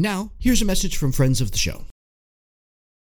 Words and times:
Now, 0.00 0.32
here's 0.38 0.62
a 0.62 0.64
message 0.64 0.96
from 0.96 1.12
friends 1.12 1.40
of 1.40 1.52
the 1.52 1.58
show. 1.58 1.84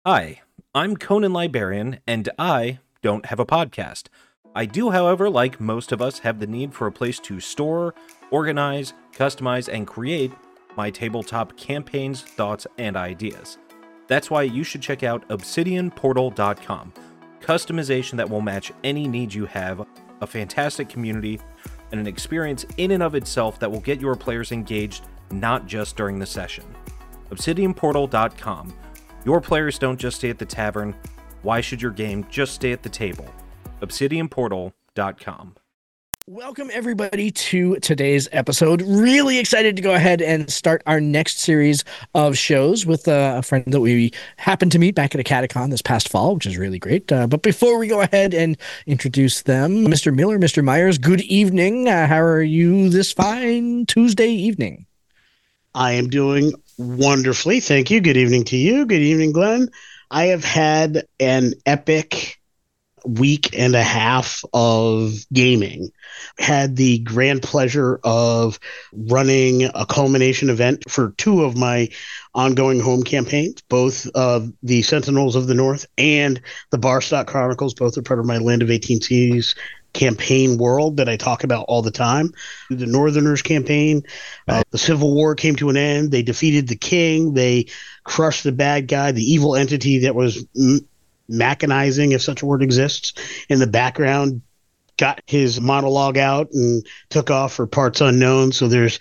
Hi, 0.06 0.42
I'm 0.74 0.98
Conan 0.98 1.32
Librarian, 1.32 2.00
and 2.08 2.30
I 2.40 2.80
don't 3.02 3.28
have 3.28 3.40
a 3.40 3.46
podcast. 3.46 4.08
I 4.56 4.66
do, 4.66 4.90
however, 4.90 5.30
like 5.30 5.62
most 5.62 5.92
of 5.92 6.02
us, 6.02 6.20
have 6.20 6.40
the 6.40 6.48
need 6.48 6.74
for 6.74 6.88
a 6.88 6.92
place 6.92 7.20
to 7.20 7.40
store, 7.40 7.94
organize, 8.32 8.94
customize, 9.14 9.72
and 9.72 9.86
create 9.86 10.32
my 10.76 10.90
tabletop 10.90 11.56
campaigns, 11.56 12.22
thoughts, 12.24 12.66
and 12.80 12.98
ideas. 12.98 13.60
That's 14.08 14.32
why 14.32 14.44
you 14.44 14.64
should 14.64 14.82
check 14.82 15.04
out 15.04 15.28
obsidianportal.com. 15.30 16.94
Customization 17.42 18.18
that 18.18 18.30
will 18.30 18.42
match 18.42 18.72
any 18.84 19.08
need 19.08 19.34
you 19.34 19.46
have, 19.46 19.86
a 20.22 20.28
fantastic 20.28 20.90
community, 20.90 21.40
and 21.92 22.00
an 22.00 22.08
experience 22.08 22.66
in 22.78 22.92
and 22.92 23.04
of 23.04 23.14
itself 23.14 23.60
that 23.60 23.72
will 23.72 23.82
get 23.82 24.02
your 24.02 24.16
players 24.16 24.52
engaged 24.52 25.04
not 25.32 25.68
just 25.68 25.96
during 25.96 26.20
the 26.20 26.26
session. 26.26 26.64
ObsidianPortal.com. 27.32 28.74
Your 29.26 29.42
players 29.42 29.78
don't 29.78 30.00
just 30.00 30.18
stay 30.18 30.30
at 30.30 30.38
the 30.38 30.46
tavern. 30.46 30.96
Why 31.42 31.62
should 31.62 31.82
your 31.82 31.92
game 31.92 32.26
just 32.30 32.54
stay 32.54 32.72
at 32.72 32.84
the 32.84 32.90
table? 32.90 33.28
ObsidianPortal.com. 33.82 35.56
Welcome, 36.30 36.70
everybody, 36.74 37.32
to 37.32 37.78
today's 37.78 38.28
episode. 38.34 38.82
Really 38.82 39.40
excited 39.40 39.78
to 39.78 39.82
go 39.82 39.94
ahead 39.94 40.22
and 40.22 40.52
start 40.52 40.84
our 40.86 41.00
next 41.00 41.40
series 41.40 41.86
of 42.16 42.38
shows 42.38 42.86
with 42.86 43.08
uh, 43.08 43.36
a 43.38 43.42
friend 43.42 43.64
that 43.68 43.80
we 43.80 44.12
happened 44.36 44.74
to 44.74 44.80
meet 44.80 44.94
back 44.94 45.16
at 45.16 45.26
Acadecon 45.26 45.70
this 45.70 45.82
past 45.82 46.10
fall, 46.10 46.36
which 46.36 46.46
is 46.46 46.58
really 46.58 46.80
great. 46.80 47.10
Uh, 47.14 47.28
but 47.28 47.44
before 47.44 47.80
we 47.80 47.88
go 47.88 48.02
ahead 48.02 48.34
and 48.34 48.58
introduce 48.88 49.44
them, 49.44 49.86
Mr. 49.86 50.14
Miller, 50.14 50.38
Mr. 50.38 50.62
Myers, 50.62 50.98
good 50.98 51.22
evening. 51.22 51.88
Uh, 51.88 52.08
how 52.08 52.20
are 52.20 52.42
you 52.42 52.90
this 52.90 53.14
fine 53.14 53.86
Tuesday 53.86 54.28
evening? 54.28 54.86
I 55.76 55.94
am 55.94 56.10
doing 56.10 56.52
wonderfully. 56.78 57.60
Thank 57.60 57.92
you. 57.92 58.02
Good 58.02 58.18
evening 58.18 58.46
to 58.46 58.58
you. 58.58 58.86
Good 58.86 59.02
evening, 59.02 59.32
Glenn. 59.32 59.70
I 60.10 60.26
have 60.26 60.44
had 60.44 61.06
an 61.20 61.54
epic 61.66 62.40
week 63.06 63.58
and 63.58 63.76
a 63.76 63.84
half 63.84 64.44
of 64.54 65.14
gaming. 65.32 65.92
Had 66.38 66.76
the 66.76 67.00
grand 67.00 67.42
pleasure 67.42 68.00
of 68.04 68.60
running 68.94 69.64
a 69.64 69.86
culmination 69.86 70.50
event 70.50 70.84
for 70.90 71.12
two 71.18 71.44
of 71.44 71.58
my 71.58 71.90
ongoing 72.34 72.80
home 72.80 73.04
campaigns, 73.04 73.62
both 73.70 74.08
of 74.08 74.52
the 74.64 74.82
Sentinels 74.82 75.36
of 75.36 75.48
the 75.48 75.54
North 75.54 75.86
and 75.98 76.42
the 76.72 76.78
Barstock 76.78 77.28
Chronicles. 77.28 77.74
Both 77.74 77.98
are 77.98 78.02
part 78.02 78.20
of 78.20 78.26
my 78.26 78.38
Land 78.38 78.62
of 78.62 78.72
18 78.72 79.02
series 79.02 79.56
campaign 79.98 80.58
world 80.58 80.98
that 80.98 81.10
I 81.10 81.18
talk 81.18 81.44
about 81.44 81.66
all 81.68 81.82
the 81.82 81.92
time. 81.92 82.34
The 82.70 82.86
Northerners 82.86 83.42
campaign, 83.42 84.04
uh, 84.48 84.64
the 84.70 84.78
Civil 84.78 85.14
War 85.14 85.36
came 85.36 85.56
to 85.58 85.70
an 85.70 85.78
end. 85.78 86.12
They 86.12 86.22
defeated 86.22 86.68
the 86.68 86.76
king. 86.76 87.34
They 87.34 87.66
crushed 88.04 88.44
the 88.44 88.52
bad 88.52 88.88
guy, 88.88 89.12
the 89.12 89.24
evil 89.24 89.56
entity 89.56 90.00
that 90.00 90.16
was 90.16 90.46
m- 90.56 90.88
mechanizing, 91.30 92.14
if 92.14 92.22
such 92.22 92.44
a 92.44 92.46
word 92.46 92.62
exists, 92.62 93.14
in 93.50 93.60
the 93.60 93.68
background. 93.68 94.44
Got 94.98 95.22
his 95.26 95.60
monologue 95.60 96.18
out 96.18 96.50
and 96.54 96.86
took 97.10 97.30
off 97.30 97.54
for 97.54 97.68
parts 97.68 98.02
unknown. 98.02 98.52
So 98.52 98.68
there's 98.68 99.00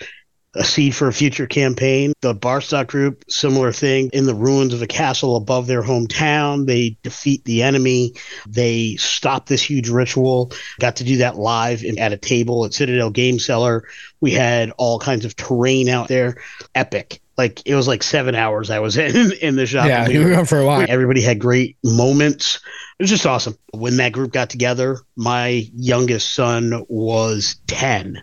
a 0.57 0.65
seed 0.65 0.95
for 0.95 1.09
a 1.09 1.13
future 1.13 1.47
campaign. 1.47 2.13
The 2.21 2.35
Barstock 2.35 2.89
group, 2.89 3.25
similar 3.29 3.73
thing, 3.73 4.11
in 4.13 4.27
the 4.27 4.35
ruins 4.35 4.73
of 4.73 4.83
a 4.83 4.87
castle 4.87 5.37
above 5.37 5.67
their 5.67 5.83
hometown. 5.83 6.67
They 6.67 6.97
defeat 7.03 7.45
the 7.45 7.63
enemy. 7.63 8.15
They 8.49 8.97
stop 8.97 9.47
this 9.47 9.63
huge 9.63 9.89
ritual. 9.89 10.53
Got 10.81 10.97
to 10.97 11.05
do 11.05 11.19
that 11.19 11.37
live 11.37 11.85
in, 11.85 11.99
at 11.99 12.13
a 12.13 12.17
table 12.17 12.65
at 12.65 12.75
Citadel 12.75 13.11
Game 13.11 13.39
Cellar. 13.39 13.85
We 14.21 14.33
had 14.33 14.73
all 14.79 14.99
kinds 14.99 15.25
of 15.25 15.37
terrain 15.37 15.89
out 15.89 16.09
there. 16.09 16.43
Epic. 16.75 17.21
Like 17.37 17.61
it 17.67 17.75
was 17.75 17.87
like 17.87 18.03
seven 18.03 18.35
hours 18.35 18.71
I 18.71 18.79
was 18.79 18.97
in 18.97 19.33
in 19.33 19.57
the 19.57 19.67
shop. 19.67 19.87
Yeah, 19.87 20.09
you 20.09 20.25
were 20.25 20.45
for 20.47 20.59
a 20.59 20.67
while. 20.67 20.87
Everybody 20.89 21.21
had 21.21 21.39
great 21.39 21.77
moments. 21.85 22.61
It 22.99 23.03
was 23.03 23.11
just 23.11 23.27
awesome. 23.27 23.59
When 23.75 23.99
that 23.99 24.13
group 24.13 24.33
got 24.33 24.49
together, 24.49 25.01
my 25.17 25.69
youngest 25.75 26.33
son 26.33 26.87
was 26.89 27.57
10 27.67 28.23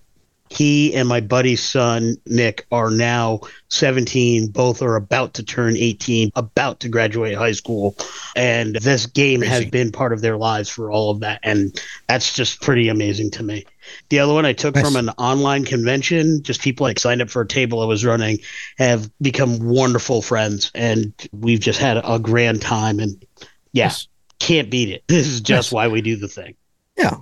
he 0.54 0.94
and 0.94 1.08
my 1.08 1.20
buddy's 1.22 1.64
son 1.64 2.16
Nick 2.26 2.66
are 2.72 2.90
now 2.92 3.42
17. 3.70 4.48
Both 4.48 4.82
are 4.82 4.96
about 4.96 5.34
to 5.36 5.44
turn 5.44 5.76
18, 5.76 6.32
about 6.36 6.80
to 6.82 6.90
graduate 6.90 7.36
high 7.38 7.52
school, 7.54 7.96
and 8.36 8.76
this 8.76 9.06
game 9.08 9.40
Crazy. 9.42 9.54
has 9.54 9.66
been 9.66 9.92
part 9.92 10.14
of 10.14 10.22
their 10.22 10.38
lives 10.38 10.70
for 10.70 10.92
all 10.92 11.10
of 11.12 11.22
that, 11.22 11.40
and 11.44 11.80
that's 12.08 12.34
just 12.34 12.62
pretty 12.62 12.88
amazing 12.90 13.32
to 13.32 13.44
me. 13.44 13.66
The 14.10 14.20
other 14.20 14.34
one 14.34 14.46
I 14.46 14.54
took 14.54 14.76
Nice. 14.76 14.86
from 14.86 14.96
an 14.96 15.10
online 15.18 15.66
convention, 15.66 16.42
just 16.44 16.62
people 16.62 16.86
like 16.86 17.00
signed 17.00 17.22
up 17.22 17.30
for 17.30 17.42
a 17.42 17.48
table 17.48 17.82
I 17.82 17.86
was 17.86 18.06
running, 18.06 18.38
have 18.78 19.10
become 19.22 19.60
wonderful 19.60 20.22
friends, 20.22 20.72
and 20.76 21.14
we've 21.32 21.60
just 21.60 21.80
had 21.80 22.00
a 22.04 22.20
grand 22.20 22.62
time, 22.62 23.00
and 23.00 23.26
yeah, 23.72 23.86
Yes. 23.86 24.08
can't 24.40 24.70
beat 24.70 24.90
it. 24.90 25.04
This 25.08 25.28
is 25.28 25.42
just 25.42 25.68
Nice. 25.70 25.72
why 25.74 25.88
we 25.88 26.02
do 26.02 26.16
the 26.16 26.28
thing. 26.28 26.56
Yeah. 26.98 27.18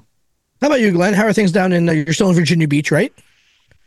How 0.62 0.68
about 0.68 0.80
you, 0.80 0.92
Glenn? 0.92 1.14
How 1.14 1.24
are 1.26 1.34
things 1.34 1.52
down 1.52 1.74
in? 1.74 1.90
Uh, 1.90 1.94
you're 1.94 2.14
still 2.14 2.30
in 2.30 2.36
Virginia 2.36 2.68
Beach, 2.68 2.92
right? 2.92 3.12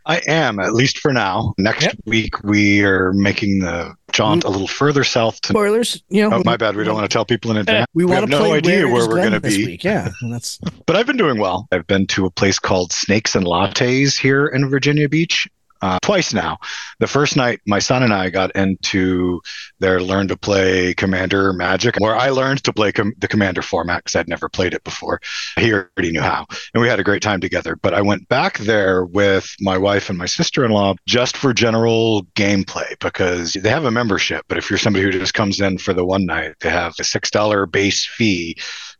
I 0.07 0.21
am, 0.27 0.59
at 0.59 0.75
least 0.75 0.99
for 0.99 1.13
now. 1.15 1.55
Next 1.57 1.85
Yep. 1.85 1.97
week, 2.05 2.43
we 2.45 2.85
are 2.85 3.13
making 3.15 3.61
the 3.61 3.95
jaunt 4.13 4.45
a 4.45 4.51
little 4.51 4.67
further 4.69 5.03
south 5.03 5.41
to. 5.43 5.49
Spoilers, 5.49 6.03
you 6.11 6.21
know. 6.29 6.37
Oh, 6.37 6.43
my 6.45 6.59
bad. 6.59 6.77
We 6.77 6.85
don't 6.85 6.95
want 6.95 7.09
to 7.09 7.13
tell 7.13 7.25
people 7.25 7.51
in 7.53 7.57
advance. 7.57 7.87
We 7.95 8.05
want 8.05 8.21
have 8.21 8.29
no 8.29 8.53
idea 8.53 8.85
Where 8.87 8.93
where 8.95 9.09
we're 9.09 9.17
going 9.17 9.33
to 9.33 9.41
be. 9.41 9.65
week. 9.65 9.85
Yeah, 9.85 10.11
that's 10.29 10.59
But 10.87 10.97
I've 10.97 11.07
been 11.07 11.17
doing 11.17 11.39
well. 11.39 11.67
I've 11.73 11.87
been 11.87 12.07
to 12.09 12.27
a 12.27 12.31
place 12.31 12.59
called 12.59 12.93
Snakes 12.93 13.35
and 13.35 13.47
Lattes 13.47 14.19
here 14.19 14.47
in 14.49 14.69
Virginia 14.69 15.09
Beach 15.09 15.49
uh, 15.85 15.99
twice 16.01 16.33
now. 16.33 16.57
The 16.99 17.07
first 17.07 17.37
night, 17.37 17.61
my 17.67 17.79
son 17.79 18.03
and 18.03 18.15
I 18.15 18.31
got 18.31 18.51
into 18.57 19.43
their 19.81 20.01
Learn 20.01 20.29
to 20.29 20.37
Play 20.37 20.95
Commander 20.95 21.53
Magic, 21.53 21.97
where 21.99 22.17
I 22.17 22.31
learned 22.31 22.65
to 22.65 22.73
play 22.73 22.91
com- 22.91 23.13
the 23.19 23.29
Commander 23.29 23.61
format 23.61 23.99
because 23.99 24.17
I'd 24.17 24.27
never 24.27 24.49
played 24.49 24.73
it 24.73 24.83
before. 24.83 25.21
He 25.59 25.75
already 25.75 26.11
knew 26.11 26.23
how. 26.23 26.47
And 26.73 26.81
we 26.81 26.89
had 26.89 27.01
a 27.01 27.05
great 27.05 27.21
time 27.21 27.39
together. 27.39 27.77
But 27.77 27.93
I 27.93 28.01
went 28.01 28.27
back 28.29 28.57
there 28.61 29.05
with 29.05 29.55
my 29.61 29.77
wife 29.77 30.09
and 30.09 30.17
my 30.17 30.25
sister 30.25 30.65
in 30.65 30.71
law 30.71 30.95
just 31.07 31.37
for 31.37 31.53
general 31.53 32.23
gameplay 32.35 32.99
because 33.01 33.53
they 33.53 33.69
have 33.69 33.85
a 33.85 33.91
membership. 33.91 34.47
But 34.49 34.57
if 34.57 34.71
you're 34.71 34.79
somebody 34.79 35.05
who 35.05 35.11
just 35.11 35.35
comes 35.35 35.61
in 35.61 35.77
for 35.77 35.93
the 35.93 36.07
one 36.07 36.25
night, 36.25 36.55
they 36.61 36.71
have 36.71 36.95
a 36.99 37.03
$6 37.03 37.71
base 37.71 38.07
fee 38.07 38.57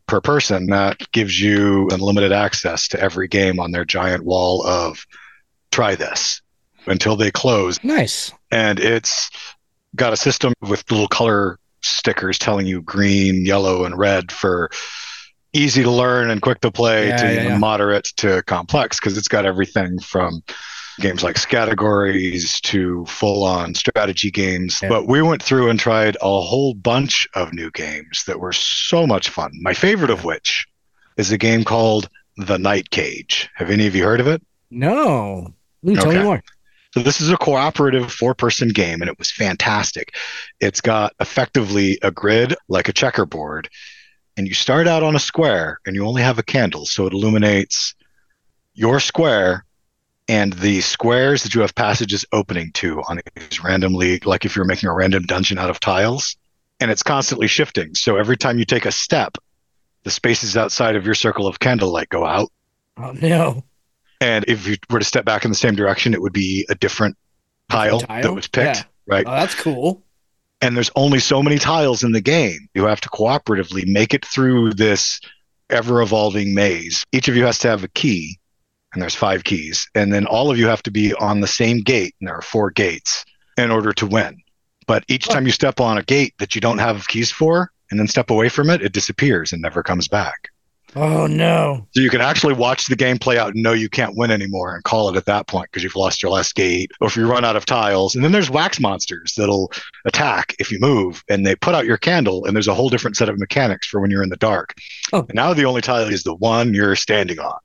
per 0.07 0.21
person 0.21 0.67
that 0.67 1.01
gives 1.13 1.41
you 1.41 1.89
unlimited 1.93 2.31
access 2.31 2.89
to 2.89 3.01
every 3.01 3.27
game 3.27 3.59
on 3.59 3.71
their 3.71 3.87
giant 3.87 4.23
wall 4.23 4.67
of 4.67 5.07
try 5.71 5.95
this 5.95 6.43
until 6.87 7.17
they 7.17 7.31
close 7.31 7.83
nice. 7.85 8.33
and 8.51 8.79
it's 8.81 9.31
got 9.97 10.13
a 10.13 10.17
system 10.17 10.53
with 10.61 10.89
little 10.91 11.09
color 11.09 11.59
stickers 11.83 12.39
telling 12.39 12.67
you 12.67 12.81
green, 12.83 13.45
yellow, 13.45 13.85
and 13.85 13.97
red 13.99 14.33
for 14.33 14.71
easy 15.53 15.83
to 15.83 15.91
learn 15.91 16.31
and 16.31 16.43
quick 16.43 16.61
to 16.61 16.71
play 16.71 17.09
Yeah, 17.09 17.17
to 17.19 17.35
yeah, 17.35 17.59
moderate 17.59 18.05
to 18.17 18.43
complex 18.45 18.99
because 18.99 19.17
it's 19.17 19.29
got 19.29 19.45
everything 19.47 19.99
from 20.01 20.43
games 21.01 21.23
like 21.23 21.37
categories 21.49 22.61
to 22.63 23.05
full 23.07 23.45
on 23.45 23.75
strategy 23.75 24.31
games. 24.31 24.81
Yeah. 24.83 24.89
But 24.89 25.07
we 25.07 25.23
went 25.23 25.43
through 25.43 25.71
and 25.71 25.79
tried 25.79 26.17
a 26.21 26.41
whole 26.41 26.75
bunch 26.75 27.29
of 27.35 27.53
new 27.53 27.71
games 27.71 28.25
that 28.27 28.41
were 28.41 28.53
so 28.53 29.07
much 29.07 29.29
fun. 29.29 29.53
My 29.61 29.75
favorite 29.75 30.11
of 30.11 30.25
which 30.25 30.67
is 31.17 31.31
a 31.33 31.39
game 31.39 31.65
called 31.65 32.09
The 32.37 32.59
Night 32.59 32.91
Cage. 32.91 33.49
Have 33.55 33.71
any 33.71 33.87
of 33.87 33.95
you 33.95 34.05
heard 34.05 34.21
of 34.21 34.27
it? 34.27 34.43
No. 34.71 35.55
Ooh, 35.89 35.95
tell 35.95 36.07
me 36.07 36.15
Okay. 36.17 36.23
more. 36.23 36.43
So 36.95 37.03
this 37.03 37.21
is 37.21 37.29
a 37.33 37.37
cooperative 37.37 38.13
four-person 38.13 38.69
game, 38.69 39.03
and 39.03 39.11
it 39.11 39.19
was 39.19 39.33
fantastic. 39.33 40.15
It's 40.61 40.81
got 40.81 41.13
effectively 41.19 41.99
a 42.03 42.13
grid 42.13 42.55
like 42.69 42.89
a 42.89 42.93
checkerboard, 42.93 43.69
and 44.37 44.47
you 44.47 44.55
start 44.55 44.87
out 44.87 45.03
on 45.03 45.17
a 45.17 45.19
square, 45.19 45.81
and 45.85 45.97
you 45.97 46.07
only 46.07 46.23
have 46.23 46.39
a 46.39 46.45
candle, 46.45 46.87
so 46.87 47.05
it 47.09 47.13
illuminates 47.13 47.97
your 48.75 49.01
square 49.01 49.65
and 50.29 50.53
the 50.53 50.83
squares 50.83 51.43
that 51.43 51.53
you 51.53 51.63
have 51.63 51.75
passages 51.75 52.25
opening 52.31 52.71
to 52.75 53.03
on 53.09 53.21
these 53.35 53.65
randomly, 53.65 54.21
like 54.21 54.45
if 54.45 54.55
you're 54.55 54.65
making 54.65 54.89
a 54.89 54.95
random 54.95 55.25
dungeon 55.25 55.59
out 55.59 55.71
of 55.71 55.81
tiles, 55.81 56.37
and 56.79 56.93
it's 56.93 57.03
constantly 57.03 57.49
shifting. 57.49 57.97
So 57.97 58.19
every 58.19 58.37
time 58.37 58.57
you 58.57 58.65
take 58.65 58.87
a 58.87 58.93
step, 58.93 59.37
the 60.05 60.13
spaces 60.13 60.57
outside 60.57 60.95
of 60.95 61.05
your 61.05 61.17
circle 61.17 61.49
of 61.49 61.59
candlelight 61.59 62.09
go 62.09 62.25
out. 62.25 62.53
Oh 62.97 63.11
no. 63.11 63.65
And 64.25 64.45
if 64.49 64.67
you 64.67 64.77
were 64.89 65.01
to 65.01 65.05
step 65.05 65.27
back 65.27 65.45
in 65.45 65.51
the 65.51 65.55
same 65.57 65.75
direction, 65.75 66.15
it 66.15 66.23
would 66.23 66.33
be 66.33 66.65
a 66.71 66.75
different 66.75 67.17
tile, 67.69 68.01
tile? 68.01 68.23
that 68.23 68.33
was 68.33 68.49
picked, 68.49 68.79
Yeah. 68.79 68.83
right? 69.07 69.25
Oh, 69.27 69.31
that's 69.33 69.55
cool. 69.55 70.03
and 70.63 70.75
there's 70.75 70.91
only 70.97 71.19
so 71.19 71.43
many 71.43 71.59
tiles 71.59 72.03
in 72.03 72.13
the 72.13 72.23
game. 72.23 72.69
You 72.75 72.87
have 72.87 73.01
to 73.03 73.11
cooperatively 73.11 73.87
make 73.87 74.15
it 74.15 74.25
through 74.25 74.73
this 74.75 75.21
ever 75.69 76.01
evolving 76.01 76.55
maze. 76.55 77.05
Each 77.13 77.29
of 77.29 77.37
you 77.37 77.45
has 77.45 77.59
to 77.59 77.69
have 77.69 77.85
a 77.85 77.89
key, 77.89 78.39
and 78.95 79.03
there's 79.03 79.15
five 79.15 79.45
keys. 79.45 79.87
And 79.95 80.11
then 80.11 80.25
all 80.27 80.51
of 80.51 80.57
you 80.59 80.67
have 80.69 80.83
to 80.85 80.91
be 80.91 81.13
on 81.15 81.41
the 81.43 81.47
same 81.47 81.81
gate, 81.83 82.15
and 82.19 82.29
there 82.29 82.37
are 82.37 82.41
four 82.43 82.71
gates 82.71 83.27
in 83.59 83.71
order 83.71 83.93
to 83.93 84.07
win. 84.07 84.41
But 84.87 85.05
each 85.09 85.27
time 85.29 85.45
you 85.45 85.53
step 85.53 85.81
on 85.81 85.99
a 85.99 86.03
gate 86.03 86.33
that 86.39 86.55
you 86.55 86.63
don't 86.63 86.79
have 86.79 87.09
keys 87.09 87.31
for, 87.31 87.71
and 87.91 88.01
then 88.01 88.09
step 88.09 88.31
away 88.31 88.49
from 88.49 88.71
it, 88.71 88.81
it 88.81 88.93
disappears 88.95 89.53
and 89.53 89.61
never 89.61 89.83
comes 89.83 90.09
back. 90.09 90.49
Oh 90.97 91.27
no. 91.27 91.87
So 91.91 92.01
you 92.01 92.11
can 92.11 92.21
actually 92.21 92.55
watch 92.55 92.87
the 92.87 92.97
game 92.97 93.19
play 93.19 93.39
out 93.39 93.55
and 93.55 93.63
know 93.63 93.73
you 93.73 93.89
can't 93.89 94.17
win 94.17 94.31
anymore 94.31 94.75
and 94.75 94.85
call 94.85 95.09
it 95.09 95.17
at 95.17 95.25
that 95.27 95.47
point 95.47 95.71
because 95.71 95.83
you've 95.83 95.97
lost 95.97 96.23
your 96.23 96.31
last 96.31 96.55
gate 96.55 96.93
or 97.01 97.09
if 97.09 97.17
you 97.17 97.29
run 97.29 97.45
out 97.45 97.57
of 97.57 97.67
tiles. 97.67 98.15
And 98.15 98.25
then 98.25 98.33
there's 98.33 98.51
wax 98.51 98.79
monsters 98.79 99.35
that'll 99.37 99.73
attack 100.05 100.55
if 100.59 100.71
you 100.71 100.79
move 100.79 101.23
and 101.29 101.47
they 101.47 101.57
put 101.57 101.75
out 101.75 101.85
your 101.85 101.97
candle 101.97 102.45
and 102.45 102.55
there's 102.55 102.69
a 102.69 102.75
whole 102.75 102.89
different 102.89 103.17
set 103.17 103.29
of 103.29 103.39
mechanics 103.39 103.87
for 103.87 104.01
when 104.01 104.11
you're 104.11 104.23
in 104.23 104.31
the 104.31 104.37
dark. 104.37 104.75
Oh. 105.13 105.21
And 105.21 105.35
now 105.35 105.53
the 105.53 105.65
only 105.65 105.81
tile 105.81 106.07
is 106.07 106.23
the 106.23 106.35
one 106.35 106.75
you're 106.75 106.97
standing 106.97 107.41
on. 107.41 107.59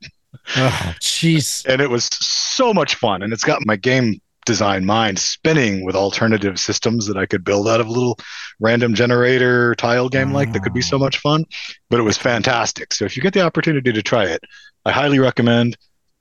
Oh, 0.56 0.96
jeez. 1.00 1.66
And 1.66 1.82
it 1.82 1.90
was 1.90 2.06
so 2.06 2.74
much 2.74 2.96
fun. 2.96 3.22
And 3.22 3.34
it's 3.34 3.44
got 3.44 3.66
my 3.66 3.76
game 3.76 4.22
design 4.50 4.84
mind 4.84 5.20
spinning 5.20 5.86
with 5.86 5.96
alternative 5.96 6.60
systems 6.60 7.06
that 7.06 7.16
I 7.16 7.28
could 7.28 7.44
build 7.44 7.68
out 7.68 7.80
of 7.80 7.86
a 7.86 7.92
little 7.92 8.18
random 8.60 8.96
generator 8.96 9.76
tile 9.76 10.10
game 10.10 10.34
like 10.34 10.54
that 10.54 10.64
could 10.64 10.74
be 10.74 10.82
so 10.82 10.98
much 10.98 11.20
fun. 11.20 11.46
But 11.92 12.00
it 12.00 12.04
was 12.04 12.18
fantastic. 12.18 12.92
So 12.92 13.06
if 13.06 13.16
you 13.16 13.22
get 13.22 13.36
the 13.36 13.42
opportunity 13.42 13.94
to 13.94 14.02
try 14.02 14.26
it, 14.26 14.42
I 14.86 14.92
highly 14.92 15.20
recommend 15.20 15.78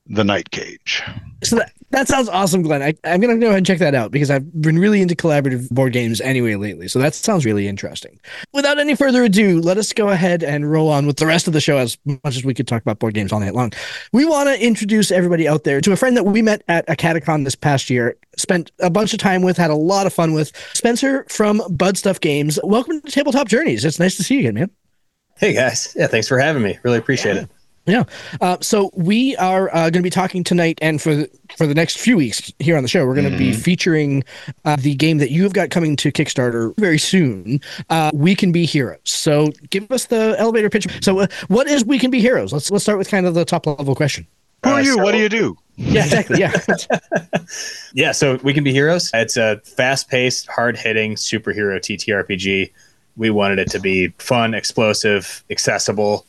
The 0.08 0.24
Night 0.24 0.50
Cage. 0.50 1.02
So 1.42 1.56
that, 1.56 1.72
that 1.90 2.06
sounds 2.06 2.28
awesome, 2.28 2.62
Glenn. 2.62 2.82
I, 2.82 2.94
I'm 3.04 3.20
gonna 3.20 3.38
go 3.38 3.46
ahead 3.46 3.58
and 3.58 3.66
check 3.66 3.78
that 3.78 3.94
out 3.94 4.10
because 4.10 4.30
I've 4.30 4.50
been 4.60 4.78
really 4.78 5.00
into 5.00 5.14
collaborative 5.14 5.70
board 5.70 5.92
games 5.92 6.20
anyway 6.20 6.54
lately. 6.54 6.88
So 6.88 6.98
that 6.98 7.14
sounds 7.14 7.44
really 7.46 7.66
interesting. 7.66 8.20
Without 8.52 8.78
any 8.78 8.94
further 8.94 9.24
ado, 9.24 9.60
let 9.60 9.78
us 9.78 9.92
go 9.92 10.10
ahead 10.10 10.42
and 10.42 10.70
roll 10.70 10.88
on 10.90 11.06
with 11.06 11.16
the 11.16 11.26
rest 11.26 11.46
of 11.46 11.52
the 11.52 11.60
show. 11.60 11.78
As 11.78 11.96
much 12.04 12.36
as 12.36 12.44
we 12.44 12.54
could 12.54 12.68
talk 12.68 12.82
about 12.82 12.98
board 12.98 13.14
games 13.14 13.32
all 13.32 13.40
night 13.40 13.54
long, 13.54 13.72
we 14.12 14.24
want 14.24 14.48
to 14.48 14.64
introduce 14.64 15.10
everybody 15.10 15.48
out 15.48 15.64
there 15.64 15.80
to 15.80 15.92
a 15.92 15.96
friend 15.96 16.16
that 16.16 16.24
we 16.24 16.42
met 16.42 16.62
at 16.68 16.86
Acadecon 16.88 17.44
this 17.44 17.54
past 17.54 17.88
year. 17.88 18.16
Spent 18.36 18.70
a 18.80 18.90
bunch 18.90 19.12
of 19.12 19.18
time 19.18 19.42
with, 19.42 19.56
had 19.56 19.70
a 19.70 19.76
lot 19.76 20.06
of 20.06 20.12
fun 20.12 20.34
with 20.34 20.52
Spencer 20.74 21.24
from 21.28 21.62
Bud 21.70 21.96
Stuff 21.96 22.20
Games. 22.20 22.58
Welcome 22.62 23.00
to 23.00 23.10
Tabletop 23.10 23.48
Journeys. 23.48 23.84
It's 23.84 23.98
nice 23.98 24.16
to 24.16 24.22
see 24.22 24.34
you 24.34 24.40
again, 24.40 24.54
man. 24.54 24.70
Hey 25.38 25.52
guys, 25.54 25.94
yeah, 25.96 26.08
thanks 26.08 26.26
for 26.26 26.38
having 26.38 26.62
me. 26.62 26.78
Really 26.82 26.98
appreciate 26.98 27.36
it. 27.36 27.48
Yeah. 27.88 28.04
Uh, 28.40 28.58
so 28.60 28.90
we 28.94 29.34
are 29.36 29.68
uh, 29.70 29.82
going 29.90 29.94
to 29.94 30.02
be 30.02 30.10
talking 30.10 30.44
tonight, 30.44 30.78
and 30.82 31.00
for 31.00 31.14
the, 31.14 31.30
for 31.56 31.66
the 31.66 31.74
next 31.74 31.98
few 31.98 32.16
weeks 32.16 32.52
here 32.58 32.76
on 32.76 32.82
the 32.82 32.88
show, 32.88 33.06
we're 33.06 33.14
going 33.14 33.30
to 33.32 33.36
be 33.38 33.52
featuring 33.54 34.22
uh, 34.64 34.76
the 34.76 34.94
game 34.94 35.18
that 35.18 35.30
you 35.30 35.42
have 35.42 35.54
got 35.54 35.70
coming 35.70 35.96
to 35.96 36.12
Kickstarter 36.12 36.76
very 36.76 36.98
soon. 36.98 37.60
Uh, 37.88 38.10
we 38.14 38.34
can 38.36 38.52
be 38.52 38.66
heroes. 38.66 39.00
So 39.04 39.48
give 39.70 39.90
us 39.90 40.04
the 40.06 40.36
elevator 40.38 40.68
pitch. 40.70 40.86
So 41.02 41.20
uh, 41.20 41.26
what 41.48 41.66
is 41.66 41.84
We 41.84 41.98
Can 41.98 42.10
Be 42.10 42.20
Heroes? 42.20 42.52
Let's 42.52 42.70
let's 42.70 42.84
start 42.84 42.98
with 42.98 43.08
kind 43.10 43.26
of 43.26 43.34
the 43.34 43.44
top 43.46 43.66
level 43.66 43.94
question. 43.94 44.26
Who 44.64 44.70
are 44.70 44.74
Uh, 44.80 44.82
you? 44.82 44.94
so- 44.96 45.02
what 45.02 45.12
do 45.12 45.18
you 45.18 45.28
do? 45.30 45.56
Yeah, 45.76 46.04
exactly. 46.04 46.40
Yeah. 46.40 46.52
Yeah, 47.94 48.12
so 48.12 48.38
we 48.42 48.52
can 48.52 48.64
be 48.64 48.72
heroes. 48.72 49.10
It's 49.14 49.36
a 49.36 49.60
fast-paced, 49.64 50.48
hard-hitting 50.48 51.14
superhero 51.14 51.78
TTRPG. 51.80 52.70
We 53.16 53.30
wanted 53.30 53.58
it 53.58 53.70
to 53.70 53.80
be 53.80 54.08
fun, 54.18 54.54
explosive, 54.54 55.42
accessible. 55.50 56.26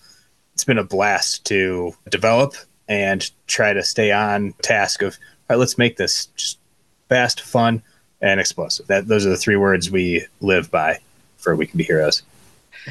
It's 0.60 0.66
been 0.66 0.78
a 0.78 0.84
blast 0.84 1.46
to 1.46 1.96
develop 2.10 2.54
and 2.90 3.32
try 3.48 3.72
to 3.72 3.82
stay 3.82 4.12
on 4.12 4.54
task 4.62 5.02
of 5.02 5.18
all 5.50 5.56
right, 5.56 5.56
let's 5.56 5.78
make 5.78 5.96
this 5.96 6.26
just 6.36 6.60
fast, 7.08 7.40
fun, 7.40 7.82
and 8.20 8.42
explosive. 8.42 8.86
That 8.88 9.08
those 9.08 9.26
are 9.26 9.30
the 9.30 9.38
three 9.38 9.56
words 9.56 9.90
we 9.90 10.28
live 10.42 10.70
by 10.70 11.00
for 11.38 11.56
We 11.56 11.66
Can 11.66 11.78
Be 11.78 11.86
Heroes. 11.86 12.24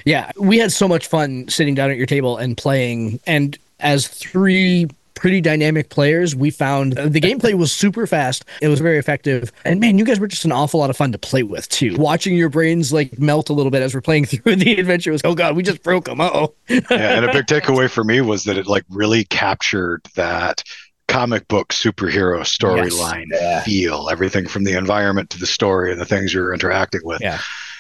Yeah, 0.06 0.32
we 0.38 0.56
had 0.56 0.73
so 0.73 0.88
much 0.88 1.09
fun 1.09 1.47
sitting 1.49 1.75
down 1.75 1.91
at 1.91 1.99
your 1.99 2.06
table 2.06 2.38
and 2.38 2.56
playing. 2.56 3.20
And 3.26 3.59
as 3.81 4.09
three 4.09 4.88
pretty 5.19 5.41
dynamic 5.41 5.91
players, 5.91 6.35
we 6.35 6.50
found 6.50 6.99
uh, 6.99 7.09
the 7.09 7.20
gameplay 7.20 7.55
was 7.55 7.73
super 7.73 8.06
fast. 8.06 8.44
It 8.62 8.69
was 8.69 8.81
very 8.81 8.99
effective. 8.99 9.53
And 9.65 9.81
man, 9.81 9.99
you 9.99 10.05
guys 10.05 10.19
were 10.20 10.29
just 10.29 10.44
an 10.44 10.53
awful 10.53 10.81
lot 10.81 10.91
of 10.91 10.97
fun 10.97 11.12
to 11.12 11.19
play 11.19 11.43
with 11.43 11.69
too. 11.69 11.97
Watching 11.97 12.37
your 12.37 12.49
brains 12.49 12.93
like 12.93 13.19
melt 13.19 13.50
a 13.50 13.53
little 13.53 13.70
bit 13.70 13.82
as 13.82 13.94
we're 13.94 14.00
playing 14.00 14.25
through 14.26 14.56
the 14.56 14.76
adventure 14.76 15.12
was, 15.12 15.20
oh 15.25 15.35
God, 15.35 15.56
we 15.56 15.62
just 15.62 15.82
broke 15.82 16.05
them. 16.06 16.20
Oh, 16.20 16.55
yeah, 16.69 16.81
and 16.91 17.25
a 17.25 17.32
big 17.32 17.47
takeaway 17.47 17.91
for 17.91 18.05
me 18.05 18.20
was 18.20 18.44
that 18.44 18.56
it 18.56 18.67
like 18.67 18.85
really 18.91 19.25
captured 19.25 20.03
that 20.15 20.62
comic 21.09 21.49
book 21.49 21.70
superhero 21.70 22.41
storyline 22.41 23.25
Yeah. 23.32 23.62
feel 23.62 24.11
everything 24.11 24.47
from 24.47 24.65
the 24.65 24.75
environment 24.76 25.31
to 25.31 25.38
the 25.38 25.47
story 25.47 25.91
and 25.91 25.99
the 26.00 26.05
things 26.05 26.35
you're 26.35 26.53
interacting 26.53 27.00
with 27.03 27.23
Yeah. 27.23 27.38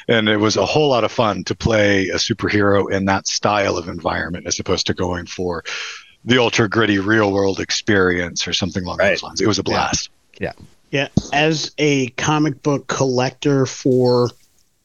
and 0.08 0.30
it 0.30 0.38
was 0.38 0.56
a 0.56 0.64
whole 0.64 0.88
lot 0.88 1.04
of 1.04 1.12
fun 1.12 1.44
to 1.44 1.54
play 1.54 2.08
a 2.08 2.14
superhero 2.14 2.90
in 2.90 3.04
that 3.04 3.26
style 3.26 3.76
of 3.76 3.86
environment 3.86 4.46
as 4.46 4.58
opposed 4.58 4.86
to 4.86 4.94
going 4.94 5.26
for 5.26 5.62
the 6.24 6.38
ultra 6.38 6.68
gritty 6.68 6.98
real 6.98 7.32
world 7.32 7.60
experience 7.60 8.46
or 8.46 8.52
something 8.52 8.84
along 8.84 8.98
Right. 8.98 9.10
those 9.10 9.22
lines 9.22 9.40
it 9.40 9.46
was 9.46 9.58
a 9.58 9.62
blast 9.62 10.10
Yeah. 10.38 10.52
Yeah, 10.90 11.08
as 11.34 11.72
a 11.76 12.08
comic 12.10 12.62
book 12.62 12.86
collector 12.86 13.66
for 13.66 14.30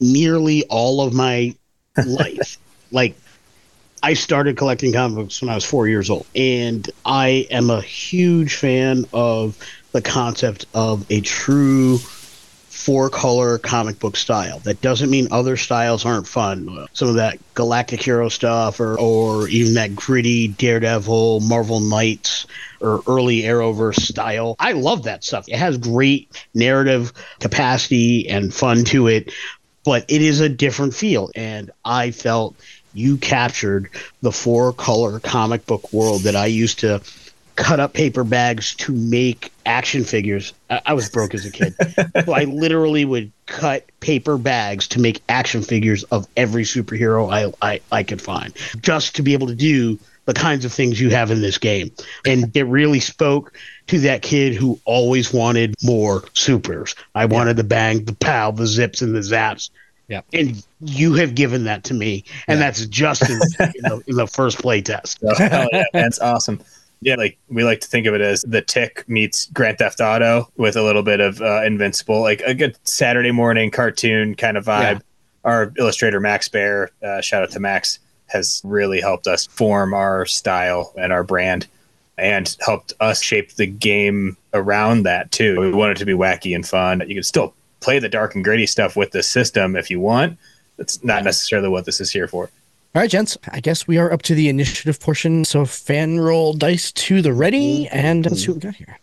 nearly 0.01 0.65
all 0.65 0.99
of 0.99 1.13
my 1.13 1.55
life, 2.05 2.57
like 2.91 3.15
I 4.01 4.13
started 4.13 4.57
collecting 4.57 4.91
comic 4.91 5.15
books 5.15 5.41
when 5.41 5.49
I 5.49 5.55
was 5.55 5.63
four 5.63 5.87
years 5.87 6.09
old, 6.09 6.25
and 6.35 6.89
I 7.05 7.47
am 7.49 7.69
a 7.69 7.79
huge 7.79 8.55
fan 8.55 9.05
of 9.13 9.55
the 9.93 10.01
concept 10.01 10.65
of 10.73 11.05
a 11.09 11.21
true 11.21 11.99
four 12.83 13.09
color 13.09 13.57
comic 13.57 13.97
book 13.97 14.17
style. 14.17 14.59
That 14.59 14.81
doesn't 14.81 15.09
mean 15.09 15.29
other 15.31 15.55
styles 15.55 16.05
aren't 16.05 16.27
fun. 16.27 16.85
Some 16.91 17.07
of 17.07 17.15
that 17.15 17.39
Galactic 17.53 18.03
Hero 18.03 18.27
stuff, 18.27 18.81
or 18.81 18.99
or 18.99 19.47
even 19.47 19.75
that 19.75 19.95
gritty 19.95 20.49
Daredevil, 20.49 21.39
Marvel 21.39 21.79
Knights, 21.79 22.45
or 22.81 23.01
early 23.07 23.43
Arrowverse 23.43 24.01
style. 24.01 24.57
I 24.59 24.73
love 24.73 25.03
that 25.03 25.23
stuff. 25.23 25.47
It 25.47 25.55
has 25.55 25.77
great 25.77 26.29
narrative 26.53 27.13
capacity 27.39 28.27
and 28.27 28.53
fun 28.53 28.83
to 28.85 29.07
it, 29.07 29.31
but 29.85 30.05
it 30.09 30.21
is 30.21 30.41
a 30.41 30.49
different 30.49 30.93
feel. 30.93 31.31
And 31.35 31.71
I 31.85 32.11
felt 32.11 32.55
you 32.93 33.15
captured 33.17 33.89
the 34.21 34.31
four 34.31 34.73
color 34.73 35.21
comic 35.21 35.65
book 35.65 35.93
world 35.93 36.23
that 36.23 36.35
I 36.35 36.47
used 36.47 36.79
to 36.79 37.01
cut 37.55 37.79
up 37.79 37.93
paper 37.93 38.23
bags 38.23 38.73
to 38.75 38.91
make 38.91 39.51
action 39.65 40.03
figures. 40.03 40.53
I, 40.69 40.81
I 40.87 40.93
was 40.93 41.09
broke 41.09 41.33
as 41.33 41.45
a 41.45 41.51
kid. 41.51 41.75
so 42.25 42.33
I 42.33 42.43
literally 42.45 43.05
would 43.05 43.31
cut 43.45 43.85
paper 43.99 44.37
bags 44.37 44.87
to 44.89 44.99
make 44.99 45.21
action 45.29 45.61
figures 45.61 46.03
of 46.05 46.27
every 46.35 46.63
superhero 46.63 47.31
I, 47.31 47.53
I, 47.73 47.81
I 47.91 48.03
could 48.03 48.21
find 48.21 48.53
just 48.81 49.15
to 49.17 49.21
be 49.23 49.33
able 49.33 49.47
to 49.47 49.55
do 49.55 49.99
the 50.25 50.33
kinds 50.33 50.63
of 50.63 50.71
things 50.71 50.99
you 51.01 51.09
have 51.09 51.31
in 51.31 51.41
this 51.41 51.57
game. 51.57 51.91
And 52.25 52.49
it 52.55 52.63
really 52.63 52.99
spoke 53.01 53.53
to 53.87 53.99
that 53.99 54.21
kid 54.21 54.55
who 54.55 54.79
always 54.85 55.33
wanted 55.33 55.75
more 55.83 56.23
supers. 56.33 56.95
I 57.13 57.25
wanted 57.25 57.57
the 57.57 57.63
bang, 57.65 58.05
the 58.05 58.15
pow, 58.15 58.51
the 58.51 58.65
zips, 58.65 59.01
and 59.01 59.13
the 59.13 59.19
zaps. 59.19 59.69
Yeah. 60.07 60.21
And 60.33 60.65
you 60.81 61.13
have 61.13 61.35
given 61.35 61.65
that 61.65 61.83
to 61.85 61.93
me. 61.93 62.23
And 62.47 62.59
Yeah. 62.59 62.65
that's 62.65 62.85
just 62.87 63.29
in, 63.29 63.35
in, 63.59 63.81
the, 63.83 64.03
in 64.07 64.15
the 64.15 64.27
first 64.33 64.59
play 64.59 64.81
test. 64.81 65.19
Hell 65.37 65.67
yeah, 65.71 65.83
oh, 65.93 65.99
it's 65.99 66.19
awesome. 66.19 66.61
Yeah, 67.03 67.15
like 67.15 67.37
we 67.49 67.63
like 67.63 67.81
to 67.81 67.87
think 67.87 68.07
of 68.07 68.13
it 68.13 68.21
as 68.21 68.43
the 68.47 68.61
Tick 68.61 69.03
meets 69.07 69.47
Grand 69.47 69.77
Theft 69.77 69.99
Auto 70.01 70.49
with 70.57 70.75
a 70.75 70.83
little 70.83 71.03
bit 71.03 71.19
of 71.19 71.41
uh, 71.41 71.63
Invincible, 71.63 72.21
like 72.21 72.41
a 72.41 72.53
good 72.53 72.77
Saturday 72.83 73.31
morning 73.31 73.71
cartoon 73.71 74.35
kind 74.35 74.57
of 74.57 74.65
vibe. 74.65 74.95
Yeah. 74.95 74.99
Our 75.43 75.73
illustrator 75.77 76.19
Max 76.19 76.47
Bear, 76.47 76.91
uh, 77.03 77.19
shout 77.19 77.43
out 77.43 77.51
to 77.51 77.59
Max, 77.59 77.99
has 78.27 78.61
really 78.63 79.01
helped 79.01 79.27
us 79.27 79.45
form 79.47 79.93
our 79.93 80.25
style 80.25 80.93
and 80.97 81.11
our 81.11 81.23
brand, 81.23 81.67
and 82.17 82.55
helped 82.61 82.93
us 82.99 83.21
shape 83.21 83.53
the 83.53 83.65
game 83.65 84.37
around 84.53 85.03
that 85.03 85.31
too. 85.31 85.59
We 85.59 85.73
want 85.73 85.91
it 85.91 85.97
to 85.97 86.05
be 86.05 86.13
wacky 86.13 86.55
and 86.55 86.65
fun. 86.65 87.03
You 87.07 87.15
can 87.15 87.23
still 87.23 87.53
play 87.81 87.99
the 87.99 88.07
dark 88.07 88.35
and 88.35 88.43
gritty 88.43 88.65
stuff 88.65 88.95
with 88.95 89.11
the 89.11 89.21
system 89.21 89.75
if 89.75 89.91
you 89.91 89.99
want. 89.99 90.39
That's 90.77 91.03
not 91.03 91.23
necessarily 91.23 91.69
what 91.69 91.85
this 91.85 91.99
is 91.99 92.11
here 92.11 92.27
for. 92.27 92.49
All 92.95 93.01
right, 93.01 93.09
gents. 93.09 93.37
I 93.51 93.59
guess 93.59 93.87
we 93.87 93.97
are 93.97 94.11
up 94.13 94.21
to 94.23 94.35
the 94.35 94.49
initiative 94.49 94.99
portion. 94.99 95.45
So 95.45 95.63
Fanroll 95.63 96.57
dice 96.57 96.91
to 96.91 97.21
the 97.23 97.33
ready, 97.33 97.87
and 97.87 98.23
let's 98.25 98.41
see 98.43 98.49
what 98.49 98.55
we 98.57 98.61
got 98.61 98.75
here. 98.75 98.99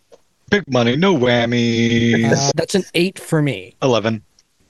Big 0.49 0.63
money, 0.71 0.95
no 0.95 1.15
whammies. 1.15 2.31
Uh, 2.31 2.51
that's 2.55 2.73
an 2.75 2.83
eight 2.93 3.19
for 3.19 3.41
me. 3.41 3.75
11. 3.81 4.23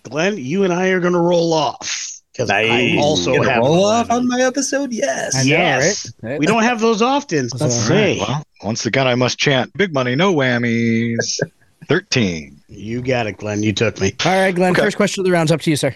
Glenn, 0.03 0.37
you 0.37 0.63
and 0.63 0.73
I 0.73 0.87
are 0.89 0.99
going 0.99 1.13
to 1.13 1.19
roll 1.19 1.53
off 1.53 2.19
because 2.33 2.49
I 2.49 2.63
Nice. 2.67 2.99
also 3.03 3.35
Gonna 3.35 3.49
have 3.51 3.59
roll 3.63 3.87
an 3.89 3.95
off 3.95 4.09
11. 4.09 4.23
on 4.23 4.27
my 4.27 4.41
episode. 4.43 4.91
Yes. 4.91 5.35
Know, 5.35 5.41
Yes. 5.43 6.11
right? 6.23 6.39
We 6.39 6.47
don't 6.47 6.63
have 6.63 6.79
those 6.79 7.03
often. 7.03 7.49
Let's 7.53 7.61
all 7.61 7.69
see. 7.69 8.19
Well, 8.19 8.43
once 8.63 8.85
again, 8.87 9.05
I 9.07 9.13
must 9.13 9.37
chant 9.37 9.71
big 9.77 9.93
money, 9.93 10.15
no 10.15 10.33
whammies. 10.33 11.39
13. 11.87 12.59
You 12.69 13.01
got 13.01 13.27
it, 13.27 13.37
Glenn. 13.37 13.61
You 13.63 13.73
took 13.73 13.99
me. 14.01 14.15
All 14.25 14.31
right, 14.31 14.53
Glenn. 14.55 14.71
Okay. 14.71 14.81
First 14.81 14.97
question 14.97 15.21
of 15.21 15.25
the 15.25 15.31
round's 15.31 15.51
up 15.51 15.61
to 15.61 15.69
you, 15.69 15.75
sir. 15.75 15.95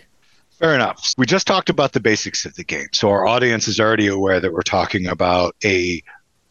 Fair 0.60 0.74
enough. 0.74 1.14
We 1.18 1.26
just 1.26 1.48
talked 1.48 1.70
about 1.70 1.92
the 1.92 2.00
basics 2.00 2.46
of 2.46 2.56
the 2.56 2.64
game. 2.64 2.88
So 2.94 3.10
our 3.10 3.28
audience 3.28 3.68
is 3.68 3.80
already 3.80 4.08
aware 4.08 4.40
that 4.40 4.54
we're 4.54 4.62
talking 4.62 5.06
about 5.08 5.56
a 5.66 6.02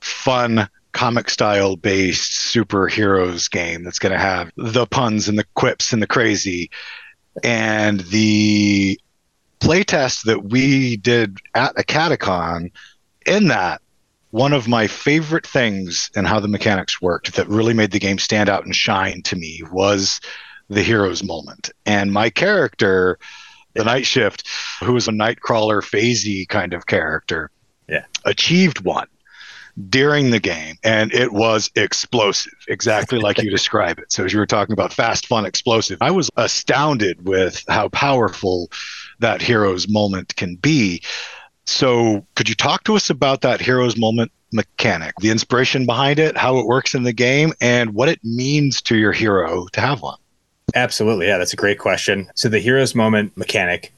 fun 0.00 0.68
comic 0.92 1.30
style 1.30 1.76
based 1.76 2.54
superheroes 2.54 3.50
game 3.50 3.82
that's 3.82 3.99
going 3.99 4.12
to 4.12 4.18
have 4.18 4.50
the 4.56 4.87
puns 4.87 5.28
and 5.28 5.38
the 5.38 5.46
quips 5.54 5.92
and 5.92 6.02
the 6.02 6.06
crazy. 6.06 6.70
And 7.42 8.00
the 8.00 9.00
playtest 9.61 10.25
that 10.25 10.44
we 10.44 10.96
did 10.99 11.38
at 11.54 11.75
Acadecon 11.76 12.73
in 13.26 13.49
that 13.49 13.80
one 14.30 14.52
of 14.52 14.68
my 14.68 14.87
favorite 14.87 15.46
things 15.46 16.11
and 16.14 16.26
how 16.26 16.40
the 16.40 16.49
mechanics 16.49 17.00
worked 17.00 17.37
that 17.37 17.49
really 17.49 17.73
made 17.73 17.92
the 17.92 17.99
game 17.99 18.18
stand 18.18 18.50
out 18.50 18.66
and 18.66 18.76
shine 18.76 19.23
to 19.23 19.37
me 19.37 19.62
was 19.73 20.20
the 20.68 20.82
hero's 20.82 21.25
moment. 21.25 21.70
And 21.87 22.12
my 22.12 22.30
character 22.30 23.18
the 23.75 23.85
night 23.85 24.07
shift, 24.07 24.49
who 24.83 24.93
was 24.93 25.09
a 25.09 25.12
nightcrawler 25.12 25.83
phasey 25.83 26.49
kind 26.49 26.73
of 26.75 26.87
character, 26.87 27.50
Yeah. 27.88 28.04
achieved 28.25 28.81
one 28.85 29.07
during 29.90 30.31
the 30.31 30.38
game, 30.38 30.76
and 30.85 31.12
it 31.12 31.33
was 31.33 31.71
explosive, 31.75 32.52
exactly 32.69 33.19
like 33.19 33.38
you 33.43 33.50
describe 33.59 33.99
it. 33.99 34.12
So 34.12 34.25
as 34.25 34.33
you 34.33 34.38
were 34.38 34.47
talking 34.47 34.73
about 34.73 34.93
fast, 34.93 35.26
fun, 35.26 35.45
explosive, 35.45 35.99
I 36.00 36.12
was 36.12 36.31
astounded 36.37 37.26
with 37.26 37.64
how 37.69 37.88
powerful 37.88 38.71
that 39.19 39.43
hero's 39.43 39.88
moment 39.88 40.37
can 40.37 40.54
be. 40.57 41.02
So 41.66 42.25
could 42.37 42.49
you 42.49 42.54
talk 42.54 42.85
to 42.85 42.95
us 42.95 43.11
about 43.11 43.40
that 43.40 43.61
hero's 43.61 43.97
moment 43.97 44.31
mechanic, 44.52 45.14
the 45.21 45.31
inspiration 45.31 45.87
behind 45.87 46.21
it, 46.21 46.37
how 46.37 46.59
it 46.59 46.66
works 46.66 46.95
in 46.95 47.02
the 47.02 47.12
game, 47.12 47.52
and 47.61 47.95
what 47.95 48.09
it 48.09 48.21
means 48.23 48.81
to 48.83 48.97
your 48.97 49.12
hero 49.12 49.66
to 49.73 49.81
have 49.81 50.02
one? 50.02 50.19
Absolutely. 50.75 51.26
Yeah, 51.26 51.38
that's 51.38 51.52
a 51.52 51.57
great 51.57 51.78
question. 51.78 52.31
So 52.35 52.49
the 52.49 52.59
hero's 52.59 52.95
moment 52.95 53.37
mechanic, 53.37 53.93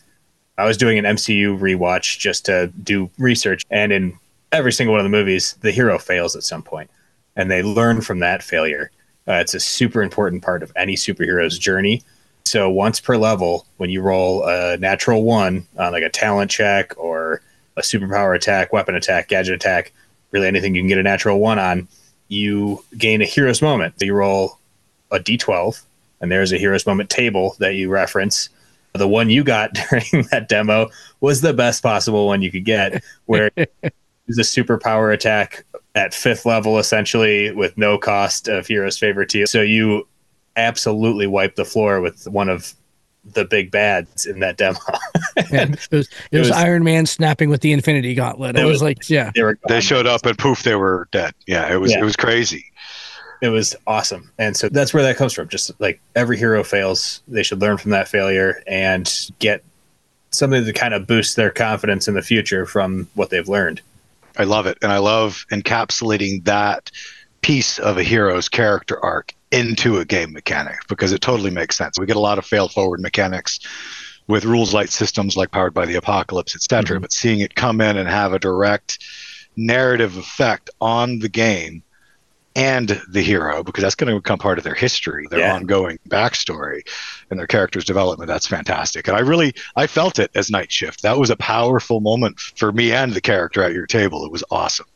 I 0.59 0.65
was 0.65 0.77
doing 0.77 0.99
an 0.99 1.05
MCU 1.05 1.59
rewatch 1.59 2.19
just 2.19 2.45
to 2.47 2.69
do 2.83 3.11
research, 3.19 3.63
and 3.71 3.93
in 3.93 4.19
every 4.53 4.73
single 4.73 4.93
one 4.93 5.01
of 5.01 5.05
the 5.05 5.11
movies, 5.17 5.55
the 5.61 5.73
hero 5.73 5.99
fails 5.99 6.37
at 6.37 6.43
some 6.43 6.63
point, 6.63 6.91
and 7.35 7.51
they 7.51 7.63
learn 7.63 8.01
from 8.01 8.21
that 8.21 8.43
failure. 8.43 8.91
Uh, 9.29 9.35
it's 9.35 9.55
a 9.55 9.61
super 9.61 10.03
important 10.03 10.43
part 10.43 10.63
of 10.63 10.73
any 10.77 10.95
superhero's 10.95 11.59
journey. 11.59 12.03
So 12.45 12.71
once 12.71 13.01
per 13.01 13.17
level, 13.17 13.67
when 13.79 13.91
you 13.91 14.01
roll 14.03 14.45
a 14.47 14.77
natural 14.77 15.25
one 15.25 15.67
on 15.79 15.93
like 15.93 16.05
a 16.05 16.09
talent 16.09 16.51
check 16.51 16.95
or 16.97 17.41
a 17.77 17.81
superpower 17.83 18.37
attack, 18.37 18.73
weapon 18.73 18.95
attack, 18.95 19.29
gadget 19.29 19.55
attack, 19.55 19.93
really 20.31 20.47
anything 20.47 20.75
you 20.75 20.81
can 20.83 20.89
get 20.89 20.99
a 20.99 21.03
natural 21.03 21.41
one 21.41 21.59
on, 21.59 21.89
you 22.29 22.85
gain 22.97 23.21
a 23.21 23.25
hero's 23.25 23.61
moment. 23.61 23.99
So 23.99 24.07
You 24.07 24.15
roll 24.15 24.59
a 25.11 25.19
d12 25.19 25.83
and 26.27 26.33
there's 26.33 26.51
a 26.51 26.59
heroes 26.59 26.85
moment 26.87 27.09
table 27.09 27.55
that 27.61 27.77
you 27.77 27.89
reference. 27.89 28.49
The 28.95 29.07
one 29.07 29.31
you 29.31 29.45
got 29.45 29.75
during 29.91 30.27
that 30.33 30.49
demo 30.49 30.89
was 31.21 31.41
the 31.41 31.55
best 31.55 31.85
possible 31.85 32.27
one 32.27 32.43
you 32.43 32.51
could 32.51 32.65
get, 32.65 33.05
where 33.27 33.53
it's 33.57 33.71
a 34.29 34.43
superpower 34.43 35.15
attack 35.15 35.65
at 35.95 36.13
fifth 36.13 36.45
level, 36.45 36.81
essentially 36.81 37.53
with 37.53 37.79
no 37.79 37.97
cost 37.97 38.49
of 38.49 38.67
hero's 38.67 38.99
favor 38.99 39.25
to 39.25 39.39
you. 39.39 39.47
So 39.47 39.63
you 39.63 40.09
absolutely 40.57 41.29
wipe 41.29 41.55
the 41.55 41.65
floor 41.65 42.01
with 42.01 42.27
one 42.27 42.49
of 42.49 42.75
the 43.25 43.45
big 43.45 43.71
bads 43.71 44.27
in 44.27 44.41
that 44.41 44.57
demo. 44.57 44.79
And 45.53 45.75
it 45.75 45.89
was, 45.93 46.09
it 46.33 46.39
was 46.39 46.49
was- 46.49 46.57
Iron 46.57 46.83
Man 46.83 47.05
snapping 47.05 47.51
with 47.51 47.61
the 47.61 47.73
Infinity 47.73 48.15
Gauntlet. 48.15 48.57
It 48.57 48.63
It 48.63 48.65
was 48.65 48.75
was- 48.77 48.83
like, 48.83 49.09
yeah. 49.11 49.31
they 49.35 49.43
were 49.43 49.59
They 49.69 49.81
showed 49.83 50.07
up 50.07 50.25
and 50.25 50.37
poof, 50.39 50.63
they 50.63 50.75
were 50.77 51.09
dead. 51.13 51.35
Yeah, 51.47 51.71
it 51.73 51.77
was 51.77 51.93
Yeah. 51.93 52.01
it 52.01 52.05
was 52.05 52.17
crazy. 52.17 52.65
It 53.43 53.49
was 53.49 53.77
awesome. 53.87 54.31
And 54.39 54.57
so 54.57 54.69
that's 54.69 54.95
where 54.95 55.03
that 55.03 55.17
comes 55.17 55.33
from. 55.33 55.49
Just 55.49 55.71
like 55.81 56.01
every 56.15 56.39
hero 56.39 56.65
fails, 56.65 57.23
they 57.29 57.43
should 57.43 57.61
learn 57.61 57.79
from 57.79 57.91
that 57.93 58.09
failure 58.09 58.63
and 58.67 59.13
get 59.39 59.63
something 60.31 60.65
to 60.65 60.73
kind 60.73 60.95
of 60.95 61.07
boost 61.07 61.37
their 61.37 61.51
confidence 61.51 62.09
in 62.09 62.15
the 62.15 62.23
future 62.23 62.67
from 62.67 63.09
what 63.15 63.31
they've 63.31 63.49
learned. 63.49 63.81
I 64.37 64.45
love 64.45 64.67
it. 64.67 64.79
And 64.83 64.93
I 64.93 64.99
love 64.99 65.47
encapsulating 65.51 66.45
that 66.45 66.91
piece 67.41 67.79
of 67.79 67.97
a 67.97 68.03
hero's 68.03 68.49
character 68.49 69.03
arc 69.05 69.33
into 69.53 69.99
a 69.99 70.05
game 70.05 70.33
mechanic 70.33 70.79
because 70.89 71.13
it 71.13 71.21
totally 71.21 71.51
makes 71.51 71.77
sense. 71.77 71.99
We 71.99 72.07
get 72.07 72.17
a 72.17 72.21
lot 72.21 72.39
of 72.39 72.45
fail 72.45 72.69
forward 72.69 73.01
mechanics 73.01 73.61
with 74.27 74.45
rules 74.45 74.75
light 74.75 74.91
systems 74.91 75.37
like 75.37 75.53
powered 75.53 75.73
by 75.73 75.87
the 75.87 75.95
apocalypse, 75.95 76.57
etc. 76.57 76.99
Mhm. 76.99 77.03
But 77.03 77.13
seeing 77.13 77.41
it 77.41 77.55
come 77.55 77.81
in 77.81 77.97
and 77.97 78.09
have 78.09 78.33
a 78.33 78.39
direct 78.39 78.99
narrative 79.57 80.17
effect 80.17 80.69
on 80.81 81.21
the 81.21 81.29
game 81.29 81.83
and 82.57 83.01
the 83.11 83.23
hero, 83.23 83.63
because 83.63 83.83
that's 83.83 83.95
going 83.95 84.13
to 84.13 84.19
become 84.19 84.39
part 84.39 84.57
of 84.59 84.65
their 84.65 84.75
history, 84.75 85.27
their 85.31 85.41
Yeah. 85.41 85.55
ongoing 85.55 85.99
backstory 86.09 86.81
and 87.31 87.39
their 87.39 87.47
character's 87.47 87.85
development. 87.85 88.29
That's 88.29 88.47
fantastic. 88.47 89.07
And 89.07 89.17
I 89.17 89.21
really 89.21 89.55
I 89.77 89.87
felt 89.87 90.19
it 90.19 90.31
as 90.35 90.51
Night 90.51 90.73
Shift. 90.73 91.03
That 91.03 91.19
was 91.19 91.29
a 91.31 91.37
powerful 91.37 92.01
moment 92.01 92.41
for 92.41 92.73
me 92.73 92.93
and 92.93 93.13
the 93.13 93.21
character 93.21 93.63
at 93.63 93.73
your 93.73 93.87
table. 93.87 94.25
It 94.25 94.33
was 94.33 94.43
awesome. 94.51 94.87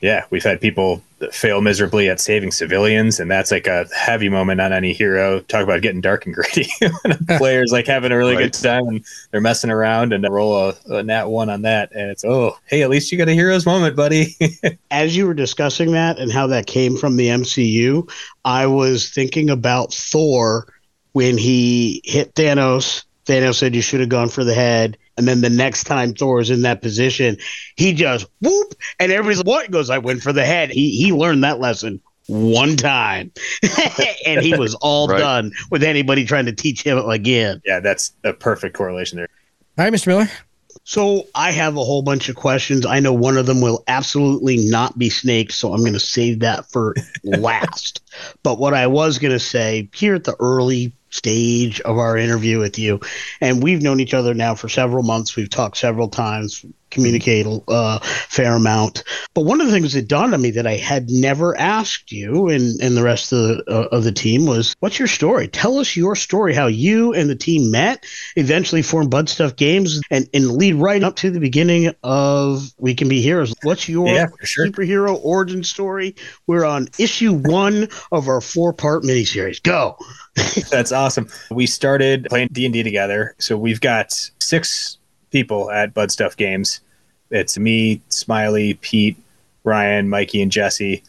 Yeah, 0.00 0.24
we've 0.30 0.44
had 0.44 0.60
people 0.60 1.02
fail 1.32 1.60
miserably 1.60 2.08
at 2.08 2.20
saving 2.20 2.52
civilians, 2.52 3.18
and 3.18 3.28
that's 3.28 3.50
like 3.50 3.66
a 3.66 3.86
heavy 3.96 4.28
moment 4.28 4.60
on 4.60 4.72
any 4.72 4.92
hero. 4.92 5.40
Talk 5.40 5.64
about 5.64 5.82
getting 5.82 6.00
dark 6.00 6.24
and 6.26 6.34
gritty. 6.34 6.68
when 7.02 7.12
a 7.12 7.18
player's 7.38 7.72
like 7.72 7.86
having 7.88 8.12
a 8.12 8.16
really 8.16 8.36
Right. 8.36 8.52
good 8.52 8.54
time 8.54 8.86
and 8.86 9.04
they're 9.32 9.40
messing 9.40 9.70
around 9.70 10.12
and 10.12 10.24
roll 10.30 10.68
a, 10.68 10.74
a 10.94 11.02
nat 11.02 11.26
one 11.26 11.50
on 11.50 11.62
that, 11.62 11.90
and 11.92 12.10
it's 12.10 12.24
oh, 12.24 12.56
hey, 12.66 12.82
at 12.82 12.90
least 12.90 13.10
you 13.10 13.18
got 13.18 13.28
a 13.28 13.32
hero's 13.32 13.66
moment, 13.66 13.96
buddy. 13.96 14.36
As 14.92 15.16
you 15.16 15.26
were 15.26 15.34
discussing 15.34 15.92
that 15.92 16.18
and 16.20 16.30
how 16.30 16.46
that 16.46 16.66
came 16.68 16.96
from 16.96 17.16
the 17.16 17.28
MCU, 17.28 18.08
I 18.44 18.66
was 18.66 19.10
thinking 19.10 19.50
about 19.50 19.92
Thor 19.92 20.72
when 21.12 21.36
he 21.36 22.02
hit 22.04 22.34
Thanos. 22.34 23.04
Thanos 23.26 23.56
said 23.56 23.74
you 23.74 23.82
should 23.82 24.00
have 24.00 24.08
gone 24.08 24.28
for 24.28 24.44
the 24.44 24.54
head. 24.54 24.96
And 25.18 25.28
then 25.28 25.40
the 25.42 25.50
next 25.50 25.84
time 25.84 26.14
Thor 26.14 26.40
is 26.40 26.48
in 26.48 26.62
that 26.62 26.80
position, 26.80 27.36
he 27.76 27.92
just 27.92 28.26
whoop, 28.40 28.74
and 28.98 29.12
everybody's 29.12 29.38
like, 29.38 29.46
what? 29.46 29.66
He 29.66 29.72
goes, 29.72 29.90
I 29.90 29.98
went 29.98 30.22
for 30.22 30.32
the 30.32 30.44
head. 30.44 30.70
He 30.70 30.90
he 30.96 31.12
learned 31.12 31.44
that 31.44 31.58
lesson 31.60 32.00
one 32.28 32.76
time, 32.76 33.32
and 34.26 34.42
he 34.42 34.56
was 34.56 34.74
all 34.76 35.08
Right. 35.08 35.18
done 35.18 35.52
with 35.70 35.82
anybody 35.82 36.24
trying 36.24 36.46
to 36.46 36.52
teach 36.52 36.82
him 36.82 36.98
again. 36.98 37.60
yeah, 37.64 37.80
that's 37.80 38.12
a 38.24 38.32
perfect 38.32 38.76
correlation 38.76 39.16
there. 39.16 39.28
All 39.78 39.84
right, 39.84 39.92
Mr. 39.92 40.06
Miller. 40.08 40.28
So 40.84 41.26
I 41.34 41.50
have 41.52 41.76
a 41.76 41.84
whole 41.84 42.02
bunch 42.02 42.28
of 42.28 42.36
questions. 42.36 42.86
I 42.86 43.00
know 43.00 43.12
one 43.12 43.36
of 43.36 43.44
them 43.46 43.60
will 43.60 43.82
absolutely 43.88 44.56
not 44.68 44.98
be 44.98 45.10
snakes, 45.10 45.56
so 45.56 45.72
I'm 45.74 45.80
going 45.80 45.92
to 45.94 46.00
save 46.00 46.40
that 46.40 46.70
for 46.70 46.94
last. 47.24 48.00
But 48.42 48.58
what 48.58 48.72
I 48.74 48.86
was 48.86 49.18
going 49.18 49.32
to 49.32 49.38
say 49.40 49.88
here 49.94 50.14
at 50.14 50.24
the 50.24 50.36
early 50.40 50.92
stage 51.10 51.80
of 51.80 51.98
our 51.98 52.16
interview 52.16 52.58
with 52.58 52.78
you, 52.78 53.00
and 53.40 53.62
we've 53.62 53.82
known 53.82 54.00
each 54.00 54.14
other 54.14 54.34
now 54.34 54.54
for 54.54 54.68
several 54.68 55.02
months. 55.02 55.36
We've 55.36 55.50
talked 55.50 55.76
several 55.76 56.08
times, 56.08 56.64
communicate 56.90 57.46
a 57.46 57.60
uh, 57.68 57.98
fair 58.00 58.54
amount. 58.54 59.04
But 59.34 59.42
one 59.42 59.60
of 59.60 59.66
the 59.66 59.72
things 59.72 59.92
that 59.92 60.08
dawned 60.08 60.34
on 60.34 60.42
me 60.42 60.50
that 60.52 60.66
I 60.66 60.76
had 60.76 61.10
never 61.10 61.56
asked 61.56 62.12
you 62.12 62.48
and, 62.48 62.80
and 62.80 62.96
the 62.96 63.02
rest 63.02 63.32
of 63.32 63.38
the, 63.38 63.64
uh, 63.68 63.88
of 63.96 64.04
the 64.04 64.12
team 64.12 64.46
was, 64.46 64.74
what's 64.80 64.98
your 64.98 65.08
story? 65.08 65.48
Tell 65.48 65.78
us 65.78 65.96
your 65.96 66.16
story, 66.16 66.54
how 66.54 66.66
you 66.66 67.14
and 67.14 67.28
the 67.28 67.36
team 67.36 67.70
met, 67.70 68.04
eventually 68.36 68.82
formed 68.82 69.10
Bud 69.10 69.28
Stuff 69.28 69.56
Games, 69.56 70.00
and, 70.10 70.28
and 70.32 70.52
lead 70.52 70.74
right 70.76 71.02
up 71.02 71.16
to 71.16 71.30
the 71.30 71.40
beginning 71.40 71.94
of 72.02 72.72
We 72.78 72.94
Can 72.94 73.08
Be 73.08 73.20
Heroes. 73.20 73.54
What's 73.62 73.88
your 73.88 74.08
Yeah, 74.08 74.28
sure. 74.42 74.66
superhero 74.66 75.18
origin 75.22 75.64
story? 75.64 76.14
We're 76.46 76.64
on 76.64 76.88
issue 76.98 77.34
one 77.34 77.88
of 78.12 78.28
our 78.28 78.40
four 78.40 78.72
part 78.72 79.02
miniseries. 79.02 79.62
Go. 79.62 79.96
That's 80.70 80.92
awesome. 80.92 81.28
We 81.50 81.66
started 81.66 82.26
playing 82.28 82.48
D 82.52 82.64
and 82.64 82.72
D 82.72 82.82
together, 82.82 83.34
so 83.38 83.56
we've 83.56 83.80
got 83.80 84.12
six 84.38 84.98
people 85.30 85.70
at 85.70 85.94
Bud 85.94 86.10
Stuff 86.10 86.36
Games. 86.36 86.80
It's 87.30 87.58
me, 87.58 88.00
Smiley, 88.08 88.74
Pete, 88.74 89.16
Ryan, 89.64 90.08
Mikey, 90.08 90.40
and 90.42 90.52
Jesse. 90.52 91.02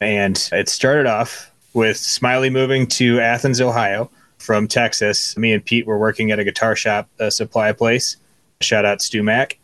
And 0.00 0.48
it 0.52 0.68
started 0.68 1.06
off 1.06 1.50
with 1.74 1.96
Smiley 1.96 2.50
moving 2.50 2.86
to 2.88 3.20
Athens, 3.20 3.60
Ohio 3.60 4.10
from 4.38 4.68
Texas. 4.68 5.36
Me 5.36 5.52
and 5.52 5.64
Pete 5.64 5.86
were 5.86 5.98
working 5.98 6.30
at 6.30 6.38
a 6.38 6.44
guitar 6.44 6.76
shop, 6.76 7.08
a 7.18 7.30
supply 7.30 7.72
place. 7.72 8.16
Shout 8.60 8.84
out 8.84 8.98
StewMac. 8.98 9.54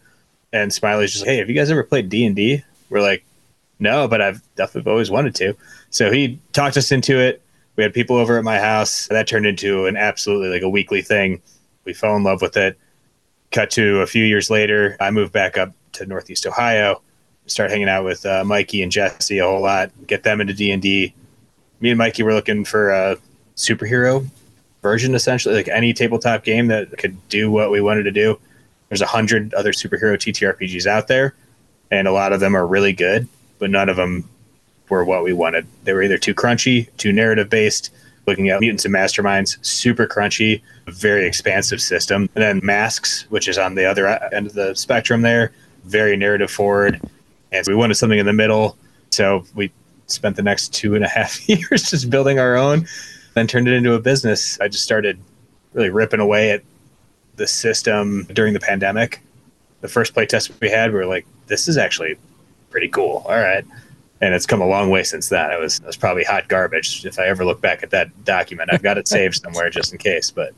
And 0.52 0.72
Smiley's 0.72 1.12
just 1.12 1.26
like, 1.26 1.34
hey, 1.34 1.38
have 1.38 1.48
you 1.48 1.54
guys 1.54 1.70
ever 1.70 1.82
played 1.82 2.08
D&D? 2.08 2.64
We're 2.88 3.02
like, 3.02 3.24
no, 3.78 4.08
but 4.08 4.20
I've 4.20 4.42
definitely 4.56 4.90
always 4.90 5.10
wanted 5.10 5.34
to. 5.36 5.54
So 5.90 6.10
he 6.10 6.38
talked 6.52 6.76
us 6.76 6.90
into 6.90 7.18
it. 7.18 7.42
We 7.76 7.82
had 7.82 7.94
people 7.94 8.16
over 8.16 8.38
at 8.38 8.44
my 8.44 8.58
house. 8.58 9.06
That 9.08 9.28
turned 9.28 9.46
into 9.46 9.86
an 9.86 9.96
absolutely 9.96 10.48
like 10.48 10.62
a 10.62 10.68
weekly 10.68 11.02
thing. 11.02 11.40
We 11.84 11.92
fell 11.92 12.16
in 12.16 12.24
love 12.24 12.42
with 12.42 12.56
it. 12.56 12.78
Cut 13.50 13.70
to 13.72 14.00
a 14.00 14.06
few 14.06 14.24
years 14.24 14.50
later, 14.50 14.96
I 15.00 15.10
moved 15.10 15.32
back 15.32 15.56
up 15.56 15.72
to 15.92 16.06
Northeast 16.06 16.46
Ohio. 16.46 17.02
Start 17.46 17.70
hanging 17.70 17.88
out 17.88 18.04
with 18.04 18.26
uh, 18.26 18.44
Mikey 18.44 18.82
and 18.82 18.92
Jesse 18.92 19.38
a 19.38 19.44
whole 19.44 19.62
lot. 19.62 19.90
Get 20.06 20.22
them 20.22 20.40
into 20.40 20.52
D 20.52 20.70
and 20.70 20.82
D. 20.82 21.14
Me 21.80 21.90
and 21.90 21.98
Mikey 21.98 22.22
were 22.22 22.34
looking 22.34 22.64
for 22.64 22.90
a 22.90 23.16
superhero 23.56 24.28
version, 24.82 25.14
essentially, 25.14 25.54
like 25.54 25.68
any 25.68 25.92
tabletop 25.92 26.44
game 26.44 26.66
that 26.68 26.96
could 26.98 27.16
do 27.28 27.50
what 27.50 27.70
we 27.70 27.80
wanted 27.80 28.04
to 28.04 28.10
do. 28.10 28.38
There's 28.88 29.00
a 29.00 29.06
hundred 29.06 29.54
other 29.54 29.72
superhero 29.72 30.16
TTRPGs 30.16 30.86
out 30.86 31.08
there, 31.08 31.34
and 31.90 32.06
a 32.06 32.12
lot 32.12 32.32
of 32.32 32.40
them 32.40 32.54
are 32.54 32.66
really 32.66 32.92
good, 32.92 33.28
but 33.58 33.70
none 33.70 33.88
of 33.88 33.96
them 33.96 34.28
were 34.88 35.04
what 35.04 35.24
we 35.24 35.32
wanted. 35.32 35.66
They 35.84 35.92
were 35.92 36.02
either 36.02 36.18
too 36.18 36.34
crunchy, 36.34 36.88
too 36.96 37.12
narrative 37.12 37.50
based. 37.50 37.90
Looking 38.26 38.50
at 38.50 38.60
Mutants 38.60 38.84
and 38.84 38.94
Masterminds, 38.94 39.64
super 39.64 40.06
crunchy, 40.06 40.60
very 40.90 41.26
expansive 41.26 41.80
system. 41.80 42.28
And 42.34 42.42
then 42.42 42.60
Masks, 42.62 43.26
which 43.30 43.48
is 43.48 43.58
on 43.58 43.74
the 43.74 43.84
other 43.84 44.06
end 44.32 44.46
of 44.46 44.54
the 44.54 44.74
spectrum 44.74 45.22
there, 45.22 45.52
very 45.84 46.16
narrative 46.16 46.50
forward. 46.50 47.00
And 47.52 47.64
so 47.64 47.72
we 47.72 47.76
wanted 47.76 47.94
something 47.94 48.18
in 48.18 48.26
the 48.26 48.32
middle. 48.32 48.76
So 49.10 49.44
we 49.54 49.70
spent 50.06 50.36
the 50.36 50.42
next 50.42 50.72
two 50.74 50.94
and 50.94 51.04
a 51.04 51.08
half 51.08 51.48
years 51.48 51.90
just 51.90 52.10
building 52.10 52.38
our 52.38 52.56
own, 52.56 52.86
then 53.34 53.46
turned 53.46 53.68
it 53.68 53.74
into 53.74 53.94
a 53.94 54.00
business. 54.00 54.58
I 54.60 54.68
just 54.68 54.84
started 54.84 55.18
really 55.72 55.90
ripping 55.90 56.20
away 56.20 56.50
at 56.50 56.62
the 57.36 57.46
system 57.46 58.24
during 58.32 58.54
the 58.54 58.60
pandemic. 58.60 59.20
The 59.80 59.88
first 59.88 60.14
playtest 60.14 60.50
we 60.60 60.70
had, 60.70 60.92
we 60.92 60.98
were 60.98 61.06
like, 61.06 61.26
this 61.46 61.68
is 61.68 61.78
actually 61.78 62.16
pretty 62.70 62.88
cool. 62.88 63.22
All 63.26 63.36
right 63.36 63.64
and 64.20 64.34
it's 64.34 64.46
come 64.46 64.60
a 64.60 64.66
long 64.66 64.90
way 64.90 65.04
since 65.04 65.28
then. 65.28 65.50
It 65.50 65.60
was 65.60 65.78
it 65.78 65.86
was 65.86 65.96
probably 65.96 66.24
hot 66.24 66.48
garbage. 66.48 67.04
If 67.04 67.18
I 67.18 67.26
ever 67.26 67.44
look 67.44 67.60
back 67.60 67.82
at 67.82 67.90
that 67.90 68.24
document, 68.24 68.70
I've 68.72 68.82
got 68.82 68.98
it 68.98 69.08
saved 69.16 69.36
somewhere 69.36 69.70
just 69.70 69.92
in 69.92 69.98
case. 69.98 70.30
But 70.30 70.54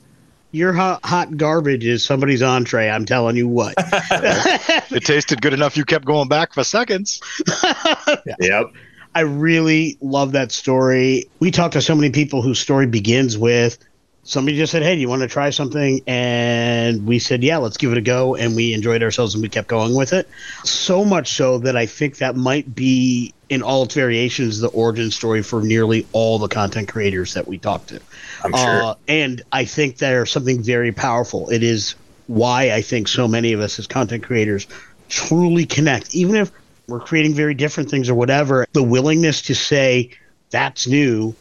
your 0.52 0.72
hot, 0.72 1.04
hot 1.04 1.36
garbage 1.36 1.84
is 1.84 2.04
somebody's 2.04 2.42
entree. 2.42 2.88
I'm 2.88 3.04
telling 3.04 3.36
you 3.36 3.48
what. 3.48 3.74
it 3.78 5.04
tasted 5.04 5.40
good 5.42 5.54
enough. 5.54 5.76
You 5.76 5.84
kept 5.84 6.04
going 6.04 6.28
back 6.28 6.52
for 6.52 6.64
seconds. 6.64 7.20
yeah. 7.64 8.34
Yep. 8.40 8.66
I 9.14 9.20
really 9.20 9.98
love 10.00 10.32
that 10.32 10.52
story. 10.52 11.28
We 11.40 11.50
talked 11.50 11.72
to 11.72 11.82
so 11.82 11.94
many 11.94 12.10
people 12.10 12.42
whose 12.42 12.60
story 12.60 12.86
begins 12.86 13.36
with 13.36 13.78
somebody 14.22 14.56
just 14.56 14.72
said, 14.72 14.82
Hey, 14.82 14.94
do 14.94 15.00
you 15.00 15.08
want 15.08 15.22
to 15.22 15.28
try 15.28 15.50
something? 15.50 16.00
And 16.06 17.06
we 17.06 17.18
said, 17.18 17.42
Yeah, 17.42 17.58
let's 17.58 17.76
give 17.76 17.92
it 17.92 17.98
a 17.98 18.02
go. 18.02 18.34
And 18.36 18.54
we 18.54 18.72
enjoyed 18.72 19.02
ourselves 19.02 19.34
and 19.34 19.42
we 19.42 19.48
kept 19.48 19.68
going 19.68 19.94
with 19.94 20.12
it. 20.12 20.28
So 20.64 21.04
much 21.04 21.32
so 21.32 21.58
that 21.58 21.76
I 21.76 21.86
think 21.86 22.18
that 22.18 22.36
might 22.36 22.74
be, 22.74 23.34
in 23.48 23.62
all 23.62 23.84
its 23.84 23.94
variations, 23.94 24.60
the 24.60 24.68
origin 24.68 25.10
story 25.10 25.42
for 25.42 25.62
nearly 25.62 26.06
all 26.12 26.38
the 26.38 26.48
content 26.48 26.88
creators 26.88 27.34
that 27.34 27.48
we 27.48 27.58
talked 27.58 27.88
to. 27.88 28.00
I'm 28.44 28.52
sure. 28.52 28.82
Uh, 28.82 28.94
and 29.08 29.42
I 29.52 29.64
think 29.64 29.98
there's 29.98 30.30
something 30.30 30.62
very 30.62 30.92
powerful. 30.92 31.50
It 31.50 31.62
is 31.62 31.94
why 32.26 32.72
I 32.72 32.82
think 32.82 33.08
so 33.08 33.26
many 33.26 33.52
of 33.52 33.60
us 33.60 33.78
as 33.78 33.86
content 33.86 34.22
creators 34.22 34.66
truly 35.08 35.66
connect, 35.66 36.14
even 36.14 36.36
if 36.36 36.52
we're 36.86 37.00
creating 37.00 37.34
very 37.34 37.54
different 37.54 37.90
things 37.90 38.08
or 38.08 38.14
whatever. 38.14 38.66
The 38.72 38.82
willingness 38.82 39.42
to 39.42 39.54
say, 39.54 40.10
That's 40.50 40.86
new, 40.86 41.34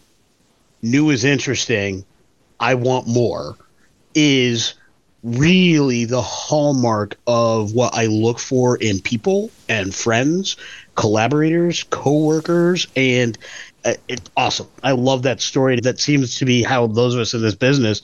new 0.82 1.12
is 1.12 1.24
interesting 1.24 2.06
I 2.60 2.76
want 2.76 3.08
more 3.08 3.56
is 4.16 4.74
really 5.24 6.06
the 6.06 6.22
hallmark 6.22 7.18
of 7.28 7.74
what 7.74 7.94
I 7.94 8.06
look 8.06 8.40
for 8.40 8.78
in 8.78 9.02
people 9.02 9.52
and 9.68 9.94
friends, 9.94 10.56
collaborators, 10.96 11.84
coworkers, 11.84 12.88
and 12.96 13.38
uh, 13.86 13.94
it's 14.08 14.30
awesome. 14.38 14.68
I 14.84 14.92
love 14.92 15.24
that 15.24 15.42
story. 15.42 15.80
That 15.80 16.00
seems 16.00 16.38
to 16.38 16.46
be 16.46 16.64
how 16.64 16.88
those 16.88 17.16
of 17.16 17.22
us 17.22 17.34
in 17.34 17.42
this 17.42 17.56
business 17.56 18.02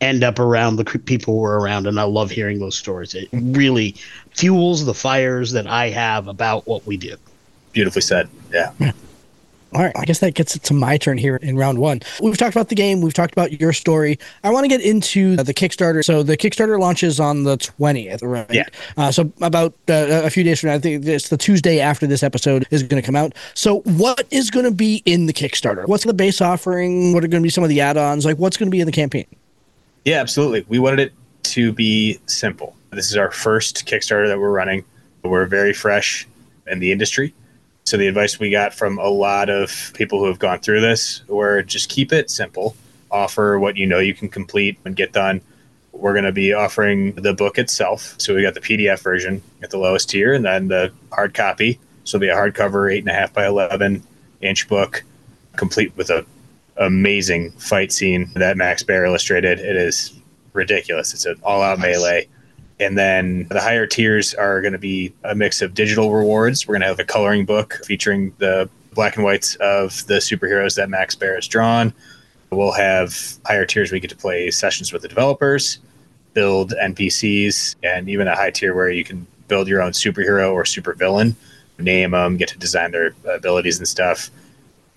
end 0.00 0.24
up 0.24 0.38
around 0.38 0.76
the 0.76 0.84
people 0.84 1.38
we're 1.38 1.58
around, 1.58 1.86
and 1.86 1.98
I 1.98 2.02
love 2.02 2.30
hearing 2.30 2.58
those 2.58 2.76
stories. 2.76 3.14
It 3.14 3.28
really 3.32 3.94
fuels 4.32 4.84
the 4.84 4.94
fires 4.94 5.52
that 5.52 5.66
I 5.66 5.90
have 5.90 6.26
about 6.28 6.66
what 6.66 6.86
we 6.86 6.96
do. 6.96 7.16
Beautifully 7.72 8.02
said. 8.02 8.28
Yeah. 8.52 8.92
All 9.74 9.82
right, 9.82 9.92
I 9.96 10.04
guess 10.04 10.18
that 10.18 10.34
gets 10.34 10.54
it 10.54 10.62
to 10.64 10.74
my 10.74 10.98
turn 10.98 11.16
here 11.16 11.36
in 11.36 11.56
round 11.56 11.78
one. 11.78 12.00
We've 12.20 12.36
talked 12.36 12.54
about 12.54 12.68
the 12.68 12.74
game, 12.74 13.00
we've 13.00 13.14
talked 13.14 13.32
about 13.32 13.58
your 13.58 13.72
story. 13.72 14.18
I 14.44 14.50
want 14.50 14.64
to 14.64 14.68
get 14.68 14.82
into 14.82 15.36
the 15.36 15.54
Kickstarter. 15.54 16.04
So 16.04 16.22
the 16.22 16.36
Kickstarter 16.36 16.78
launches 16.78 17.18
on 17.18 17.44
the 17.44 17.56
20th, 17.56 18.20
right? 18.22 18.46
Yeah. 18.52 18.66
Uh, 18.98 19.10
so 19.10 19.32
about 19.40 19.72
uh, 19.88 20.22
a 20.24 20.30
few 20.30 20.44
days 20.44 20.60
from 20.60 20.68
now, 20.68 20.74
I 20.74 20.78
think 20.78 21.06
it's 21.06 21.30
the 21.30 21.38
Tuesday 21.38 21.80
after 21.80 22.06
this 22.06 22.22
episode 22.22 22.66
is 22.70 22.82
going 22.82 23.00
to 23.00 23.06
come 23.06 23.16
out. 23.16 23.34
So 23.54 23.80
what 23.80 24.26
is 24.30 24.50
going 24.50 24.66
to 24.66 24.72
be 24.72 25.02
in 25.06 25.24
the 25.24 25.32
Kickstarter? 25.32 25.88
What's 25.88 26.04
the 26.04 26.12
base 26.12 26.42
offering? 26.42 27.14
What 27.14 27.24
are 27.24 27.28
going 27.28 27.42
to 27.42 27.46
be 27.46 27.50
some 27.50 27.64
of 27.64 27.70
the 27.70 27.80
add-ons? 27.80 28.26
Like 28.26 28.36
what's 28.36 28.58
going 28.58 28.68
to 28.68 28.72
be 28.74 28.80
in 28.80 28.86
the 28.86 28.92
campaign? 28.92 29.26
Yeah, 30.04 30.20
absolutely. 30.20 30.66
We 30.68 30.80
wanted 30.80 31.00
it 31.00 31.12
to 31.44 31.72
be 31.72 32.20
simple. 32.26 32.76
This 32.90 33.10
is 33.10 33.16
our 33.16 33.30
first 33.30 33.86
Kickstarter 33.86 34.26
that 34.28 34.38
we're 34.38 34.50
running. 34.50 34.84
We're 35.22 35.46
very 35.46 35.72
fresh 35.72 36.28
in 36.66 36.78
the 36.78 36.92
industry 36.92 37.32
so 37.84 37.96
the 37.96 38.06
advice 38.06 38.38
we 38.38 38.50
got 38.50 38.72
from 38.72 38.98
a 38.98 39.08
lot 39.08 39.50
of 39.50 39.92
people 39.94 40.18
who 40.18 40.26
have 40.26 40.38
gone 40.38 40.60
through 40.60 40.80
this 40.80 41.22
were 41.28 41.62
just 41.62 41.88
keep 41.88 42.12
it 42.12 42.30
simple, 42.30 42.76
offer 43.10 43.58
what 43.58 43.76
you 43.76 43.86
know 43.86 43.98
you 43.98 44.14
can 44.14 44.28
complete 44.28 44.78
and 44.84 44.96
get 44.96 45.12
done. 45.12 45.40
We're 45.92 46.12
going 46.12 46.24
to 46.24 46.32
be 46.32 46.52
offering 46.52 47.14
the 47.14 47.34
book 47.34 47.58
itself. 47.58 48.14
So 48.18 48.34
we 48.34 48.42
got 48.42 48.54
the 48.54 48.60
PDF 48.60 49.00
version 49.02 49.42
at 49.62 49.70
the 49.70 49.78
lowest 49.78 50.10
tier, 50.10 50.32
and 50.32 50.44
then 50.44 50.68
the 50.68 50.92
hard 51.12 51.34
copy. 51.34 51.78
So 52.04 52.16
it'll 52.16 52.26
be 52.26 52.28
a 52.28 52.34
hardcover, 52.34 52.92
eight 52.92 53.00
and 53.00 53.08
a 53.08 53.14
half 53.14 53.32
by 53.32 53.46
eleven 53.46 54.02
inch 54.40 54.68
book, 54.68 55.04
complete 55.56 55.94
with 55.96 56.10
a 56.10 56.24
amazing 56.78 57.50
fight 57.52 57.92
scene 57.92 58.30
that 58.34 58.56
Max 58.56 58.82
Bear 58.82 59.04
illustrated. 59.04 59.60
It 59.60 59.76
is 59.76 60.12
ridiculous. 60.52 61.12
It's 61.14 61.26
an 61.26 61.38
all 61.42 61.62
out 61.62 61.78
nice. 61.78 61.96
melee. 61.96 62.28
And 62.82 62.98
then 62.98 63.46
the 63.48 63.60
higher 63.60 63.86
tiers 63.86 64.34
are 64.34 64.60
going 64.60 64.72
to 64.72 64.78
be 64.78 65.12
a 65.22 65.36
mix 65.36 65.62
of 65.62 65.72
digital 65.72 66.12
rewards. 66.12 66.66
We're 66.66 66.72
going 66.72 66.80
to 66.80 66.88
have 66.88 66.98
a 66.98 67.04
coloring 67.04 67.44
book 67.46 67.78
featuring 67.84 68.34
the 68.38 68.68
black 68.92 69.14
and 69.14 69.24
whites 69.24 69.54
of 69.56 70.04
the 70.08 70.14
superheroes 70.14 70.74
that 70.74 70.90
Max 70.90 71.14
Bear 71.14 71.36
has 71.36 71.46
drawn. 71.46 71.94
We'll 72.50 72.72
have 72.72 73.16
higher 73.46 73.64
tiers 73.64 73.92
we 73.92 74.00
get 74.00 74.10
to 74.10 74.16
play 74.16 74.50
sessions 74.50 74.92
with 74.92 75.02
the 75.02 75.08
developers, 75.08 75.78
build 76.34 76.72
NPCs, 76.72 77.76
and 77.84 78.08
even 78.08 78.26
a 78.26 78.34
high 78.34 78.50
tier 78.50 78.74
where 78.74 78.90
you 78.90 79.04
can 79.04 79.28
build 79.46 79.68
your 79.68 79.80
own 79.80 79.92
superhero 79.92 80.52
or 80.52 80.64
supervillain, 80.64 81.34
name 81.78 82.10
them, 82.10 82.36
get 82.36 82.48
to 82.48 82.58
design 82.58 82.90
their 82.90 83.14
abilities 83.32 83.78
and 83.78 83.86
stuff. 83.86 84.28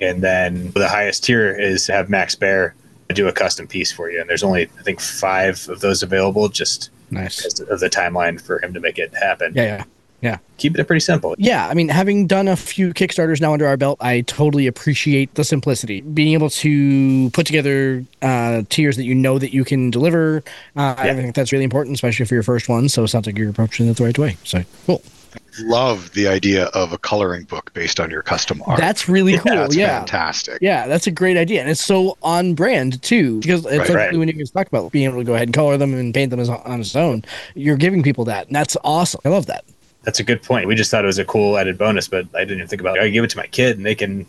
And 0.01 0.23
then 0.23 0.71
the 0.71 0.89
highest 0.89 1.23
tier 1.23 1.55
is 1.55 1.85
to 1.85 1.93
have 1.93 2.09
Max 2.09 2.33
Bear 2.33 2.73
do 3.13 3.27
a 3.27 3.31
custom 3.31 3.67
piece 3.67 3.91
for 3.91 4.09
you. 4.09 4.19
And 4.19 4.27
there's 4.27 4.43
only, 4.43 4.63
I 4.79 4.81
think, 4.81 4.99
five 4.99 5.69
of 5.69 5.81
those 5.81 6.01
available 6.01 6.49
just 6.49 6.89
Nice. 7.11 7.59
Of 7.59 7.79
the 7.79 7.89
timeline 7.89 8.41
for 8.41 8.63
him 8.63 8.73
to 8.73 8.79
make 8.79 8.97
it 8.97 9.13
happen. 9.15 9.53
Yeah, 9.55 9.63
yeah. 9.63 9.83
Yeah. 10.21 10.37
Keep 10.57 10.79
it 10.79 10.85
pretty 10.85 11.01
simple. 11.01 11.35
Yeah. 11.37 11.67
I 11.67 11.75
mean, 11.75 11.89
having 11.89 12.25
done 12.25 12.47
a 12.47 12.55
few 12.55 12.93
Kickstarters 12.93 13.39
now 13.39 13.53
under 13.53 13.67
our 13.67 13.77
belt, 13.77 13.99
I 14.01 14.21
totally 14.21 14.65
appreciate 14.65 15.35
the 15.35 15.43
simplicity. 15.43 16.01
Being 16.01 16.33
able 16.33 16.49
to 16.49 17.29
put 17.31 17.45
together 17.45 18.03
uh, 18.23 18.63
tiers 18.69 18.95
that 18.95 19.03
you 19.03 19.13
know 19.13 19.37
that 19.37 19.53
you 19.53 19.63
can 19.63 19.91
deliver. 19.91 20.43
Uh, 20.75 20.95
yeah. 20.97 21.11
I 21.11 21.13
think 21.13 21.35
that's 21.35 21.51
really 21.51 21.65
important, 21.65 21.95
especially 21.95 22.25
for 22.25 22.33
your 22.33 22.43
first 22.43 22.69
one. 22.69 22.89
So 22.89 23.03
it 23.03 23.09
sounds 23.09 23.27
like 23.27 23.37
you're 23.37 23.51
approaching 23.51 23.87
it 23.87 23.97
the 23.97 24.03
right 24.03 24.17
way. 24.17 24.37
So 24.43 24.63
cool 24.87 25.03
love 25.63 26.11
the 26.13 26.27
idea 26.27 26.65
of 26.67 26.93
a 26.93 26.97
coloring 26.97 27.43
book 27.43 27.73
based 27.73 27.99
on 27.99 28.09
your 28.09 28.21
custom 28.21 28.61
art. 28.65 28.79
That's 28.79 29.07
really 29.07 29.37
cool. 29.37 29.55
That's 29.55 29.75
yeah, 29.75 29.99
fantastic. 29.99 30.59
Yeah, 30.61 30.87
that's 30.87 31.07
a 31.07 31.11
great 31.11 31.37
idea, 31.37 31.61
and 31.61 31.69
it's 31.69 31.83
so 31.83 32.17
on 32.21 32.53
brand 32.53 33.01
too. 33.01 33.39
Because 33.39 33.65
it's 33.65 33.77
right, 33.77 33.89
like 33.89 33.95
right. 33.95 34.17
when 34.17 34.27
you 34.27 34.45
talk 34.45 34.67
about 34.67 34.91
being 34.91 35.05
able 35.05 35.19
to 35.19 35.23
go 35.23 35.35
ahead 35.35 35.47
and 35.47 35.55
color 35.55 35.77
them 35.77 35.93
and 35.93 36.13
paint 36.13 36.31
them 36.31 36.39
as, 36.39 36.49
on 36.49 36.81
its 36.81 36.95
own, 36.95 37.23
you're 37.55 37.77
giving 37.77 38.03
people 38.03 38.25
that, 38.25 38.47
and 38.47 38.55
that's 38.55 38.77
awesome. 38.83 39.21
I 39.25 39.29
love 39.29 39.45
that. 39.47 39.65
That's 40.03 40.19
a 40.19 40.23
good 40.23 40.43
point. 40.43 40.67
We 40.67 40.75
just 40.75 40.91
thought 40.91 41.03
it 41.03 41.07
was 41.07 41.17
a 41.17 41.25
cool 41.25 41.57
added 41.57 41.77
bonus, 41.77 42.07
but 42.07 42.27
I 42.35 42.39
didn't 42.39 42.57
even 42.57 42.67
think 42.67 42.81
about 42.81 42.97
it. 42.97 43.03
I 43.03 43.09
give 43.09 43.23
it 43.23 43.29
to 43.31 43.37
my 43.37 43.47
kid, 43.47 43.77
and 43.77 43.85
they 43.85 43.95
can 43.95 44.25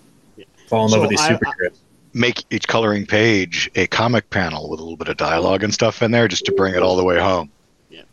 fall 0.68 0.84
in 0.84 0.90
so 0.90 0.96
love 0.96 1.02
with 1.02 1.10
these 1.10 1.20
superheroes. 1.20 1.76
Make 2.14 2.44
each 2.50 2.66
coloring 2.66 3.04
page 3.04 3.70
a 3.74 3.86
comic 3.88 4.30
panel 4.30 4.70
with 4.70 4.80
a 4.80 4.82
little 4.82 4.96
bit 4.96 5.08
of 5.08 5.18
dialogue 5.18 5.62
and 5.62 5.74
stuff 5.74 6.00
in 6.02 6.12
there, 6.12 6.28
just 6.28 6.46
to 6.46 6.52
bring 6.52 6.74
it 6.74 6.82
all 6.82 6.96
the 6.96 7.04
way 7.04 7.18
home. 7.18 7.50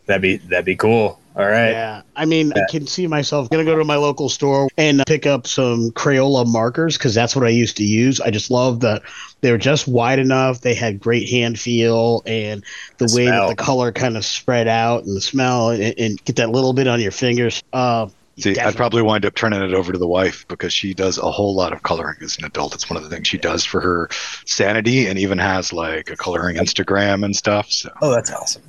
Yeah, 0.04 0.08
that'd 0.08 0.22
be 0.22 0.38
that'd 0.38 0.66
be 0.66 0.76
cool. 0.76 1.20
All 1.36 1.48
right. 1.48 1.72
Yeah. 1.72 2.02
I 2.16 2.26
mean, 2.26 2.54
I 2.54 2.62
can 2.70 2.86
see 2.86 3.08
myself 3.08 3.50
going 3.50 3.66
to 3.66 3.72
go 3.72 3.76
to 3.76 3.84
my 3.84 3.96
local 3.96 4.30
store 4.30 4.70
and 4.78 5.04
pick 5.08 5.26
up 5.26 5.48
some 5.48 5.90
Crayola 5.92 6.46
markers 6.46 6.96
because 6.96 7.16
that's 7.16 7.36
what 7.36 7.44
I 7.44 7.50
used 7.50 7.78
to 7.78 7.84
use. 7.84 8.22
I 8.22 8.30
just 8.30 8.52
love 8.52 8.82
that 8.82 9.02
they 9.42 9.52
were 9.52 9.58
just 9.58 9.88
wide 9.88 10.20
enough. 10.20 10.62
They 10.62 10.76
had 10.76 11.00
great 11.00 11.28
hand 11.28 11.60
feel 11.60 12.22
and 12.28 12.64
the, 13.00 13.08
the 13.08 13.16
way 13.16 13.26
smell. 13.26 13.48
that 13.48 13.58
the 13.58 13.64
color 13.64 13.92
kind 13.92 14.16
of 14.16 14.24
spread 14.24 14.68
out 14.68 15.06
and 15.06 15.16
the 15.18 15.22
smell 15.22 15.72
and, 15.72 15.96
and, 15.98 16.24
get 16.24 16.36
that 16.36 16.52
little 16.52 16.74
bit 16.74 16.88
on 16.88 17.02
your 17.02 17.12
fingers. 17.12 17.64
Uh, 17.74 18.10
See, 18.38 18.58
I'd 18.58 18.76
probably 18.76 19.02
wind 19.02 19.26
up 19.26 19.36
turning 19.36 19.62
it 19.62 19.74
over 19.74 19.92
to 19.92 19.98
the 19.98 20.08
wife 20.08 20.48
because 20.48 20.74
she 20.74 20.94
does 20.96 21.20
a 21.20 21.30
whole 21.30 21.54
lot 21.54 21.72
of 21.72 21.84
coloring 21.84 22.18
as 22.22 22.38
an 22.38 22.46
adult. 22.46 22.74
It's 22.74 22.90
one 22.90 22.98
of 22.98 23.04
the 23.04 23.10
things 23.10 23.28
she 23.28 23.38
does 23.38 23.64
for 23.64 23.80
her 23.80 24.10
sanity 24.46 25.08
and 25.08 25.20
even 25.20 25.38
has 25.38 25.72
like 25.72 26.10
a 26.10 26.16
coloring 26.16 26.58
Instagram 26.58 27.24
and 27.26 27.36
stuff. 27.36 27.72
So 27.72 27.92
Oh, 28.02 28.12
that's 28.12 28.32
awesome. 28.32 28.64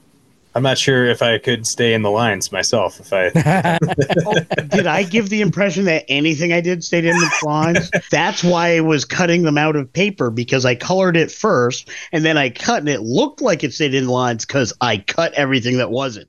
I'm 0.56 0.62
not 0.62 0.78
sure 0.78 1.06
if 1.06 1.20
I 1.20 1.38
could 1.38 1.66
stay 1.66 1.94
in 1.94 2.02
the 2.02 2.10
lines 2.10 2.52
myself. 2.52 3.00
If 3.00 3.12
I 3.12 3.30
Did 4.68 4.86
I 4.86 5.02
give 5.02 5.28
the 5.28 5.40
impression 5.40 5.84
that 5.86 6.04
anything 6.08 6.52
I 6.52 6.60
did 6.60 6.84
stayed 6.84 7.04
in 7.04 7.16
the 7.16 7.30
lines? 7.42 7.90
That's 8.10 8.44
why 8.44 8.76
I 8.76 8.80
was 8.80 9.04
cutting 9.04 9.42
them 9.42 9.58
out 9.58 9.74
of 9.74 9.92
paper 9.92 10.30
because 10.30 10.64
I 10.64 10.76
colored 10.76 11.16
it 11.16 11.32
first 11.32 11.90
and 12.12 12.24
then 12.24 12.38
I 12.38 12.50
cut 12.50 12.78
and 12.78 12.88
it 12.88 13.00
looked 13.00 13.40
like 13.40 13.64
it 13.64 13.72
stayed 13.72 13.94
in 13.94 14.04
the 14.04 14.12
lines 14.12 14.46
because 14.46 14.72
I 14.80 14.98
cut 14.98 15.32
everything 15.34 15.78
that 15.78 15.90
wasn't. 15.90 16.28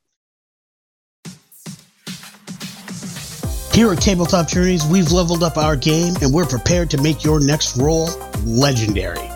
Here 3.73 3.91
at 3.91 4.01
Tabletop 4.01 4.47
Journeys, 4.47 4.85
we've 4.85 5.11
leveled 5.11 5.43
up 5.43 5.57
our 5.57 5.75
game 5.75 6.15
and 6.21 6.33
we're 6.33 6.45
prepared 6.45 6.89
to 6.91 7.01
make 7.01 7.23
your 7.23 7.45
next 7.45 7.77
roll 7.77 8.09
legendary. 8.45 9.29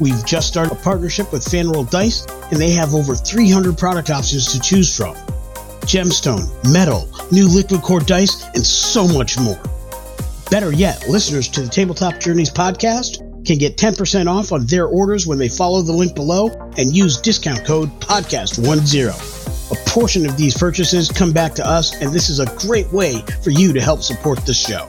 We've 0.00 0.24
just 0.24 0.48
started 0.48 0.72
a 0.72 0.82
partnership 0.82 1.30
with 1.30 1.44
Fanroll 1.44 1.88
Dice, 1.90 2.26
and 2.50 2.60
they 2.60 2.70
have 2.70 2.94
over 2.94 3.14
300 3.14 3.76
product 3.78 4.10
options 4.10 4.52
to 4.52 4.60
choose 4.60 4.96
from 4.96 5.14
gemstone, 5.90 6.46
metal, 6.72 7.08
new 7.32 7.48
liquid 7.48 7.82
core 7.82 8.00
dice, 8.00 8.44
and 8.54 8.64
so 8.64 9.08
much 9.08 9.38
more. 9.38 9.60
Better 10.50 10.72
yet, 10.72 11.08
listeners 11.08 11.48
to 11.48 11.62
the 11.62 11.68
Tabletop 11.68 12.20
Journeys 12.20 12.50
podcast 12.50 13.26
can 13.46 13.58
get 13.58 13.76
10% 13.76 14.26
off 14.26 14.52
on 14.52 14.66
their 14.66 14.86
orders 14.86 15.26
when 15.26 15.38
they 15.38 15.48
follow 15.48 15.82
the 15.82 15.92
link 15.92 16.14
below 16.14 16.48
and 16.76 16.94
use 16.94 17.20
discount 17.20 17.64
code 17.64 17.88
podcast10. 18.00 19.72
A 19.72 19.88
portion 19.88 20.26
of 20.26 20.36
these 20.36 20.56
purchases 20.56 21.08
come 21.08 21.32
back 21.32 21.54
to 21.54 21.66
us, 21.66 22.00
and 22.00 22.12
this 22.12 22.28
is 22.28 22.40
a 22.40 22.46
great 22.58 22.90
way 22.92 23.22
for 23.42 23.50
you 23.50 23.72
to 23.72 23.80
help 23.80 24.02
support 24.02 24.44
the 24.44 24.54
show. 24.54 24.88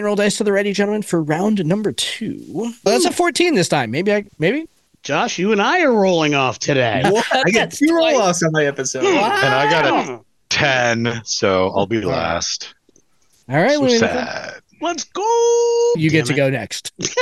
All 0.00 0.04
right, 0.04 0.06
fan 0.06 0.06
roll 0.06 0.16
dice 0.16 0.38
to 0.38 0.44
the 0.44 0.52
ready, 0.52 0.72
gentlemen, 0.72 1.02
for 1.02 1.22
round 1.22 1.62
number 1.66 1.92
two. 1.92 2.42
Well, 2.48 2.72
that's 2.84 3.04
a 3.04 3.12
14 3.12 3.54
this 3.54 3.68
time. 3.68 3.90
Maybe 3.90 4.14
I 4.14 4.24
maybe. 4.38 4.66
Josh, 5.02 5.38
you 5.38 5.52
and 5.52 5.60
I 5.60 5.82
are 5.82 5.92
rolling 5.92 6.34
off 6.34 6.58
today. 6.58 7.02
I 7.32 7.50
get 7.50 7.70
two 7.70 7.94
roll 7.94 8.16
offs 8.16 8.42
on 8.42 8.52
my 8.52 8.64
episode. 8.64 9.02
Hmm. 9.02 9.06
and 9.08 9.54
I 9.54 9.70
got 9.70 10.08
a 10.08 10.20
ten, 10.48 11.20
so 11.24 11.68
I'll 11.76 11.86
be 11.86 12.00
last. 12.00 12.74
All 13.48 13.56
right, 13.56 13.76
So 13.76 13.88
sad. 13.88 14.60
Let's 14.80 15.04
go. 15.04 15.22
you 15.96 16.08
get 16.08 16.24
to 16.26 16.32
it. 16.32 16.36
go 16.36 16.48
next. 16.48 16.92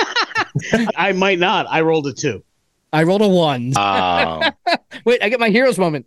I 0.96 1.12
might 1.12 1.38
not. 1.40 1.66
I 1.68 1.80
rolled 1.80 2.06
a 2.06 2.12
two. 2.12 2.44
I 2.92 3.02
rolled 3.02 3.22
a 3.22 3.28
one. 3.28 3.72
Oh, 3.76 4.50
Wait, 5.04 5.22
I 5.22 5.28
get 5.28 5.40
my 5.40 5.50
hero's 5.50 5.78
moment. 5.78 6.06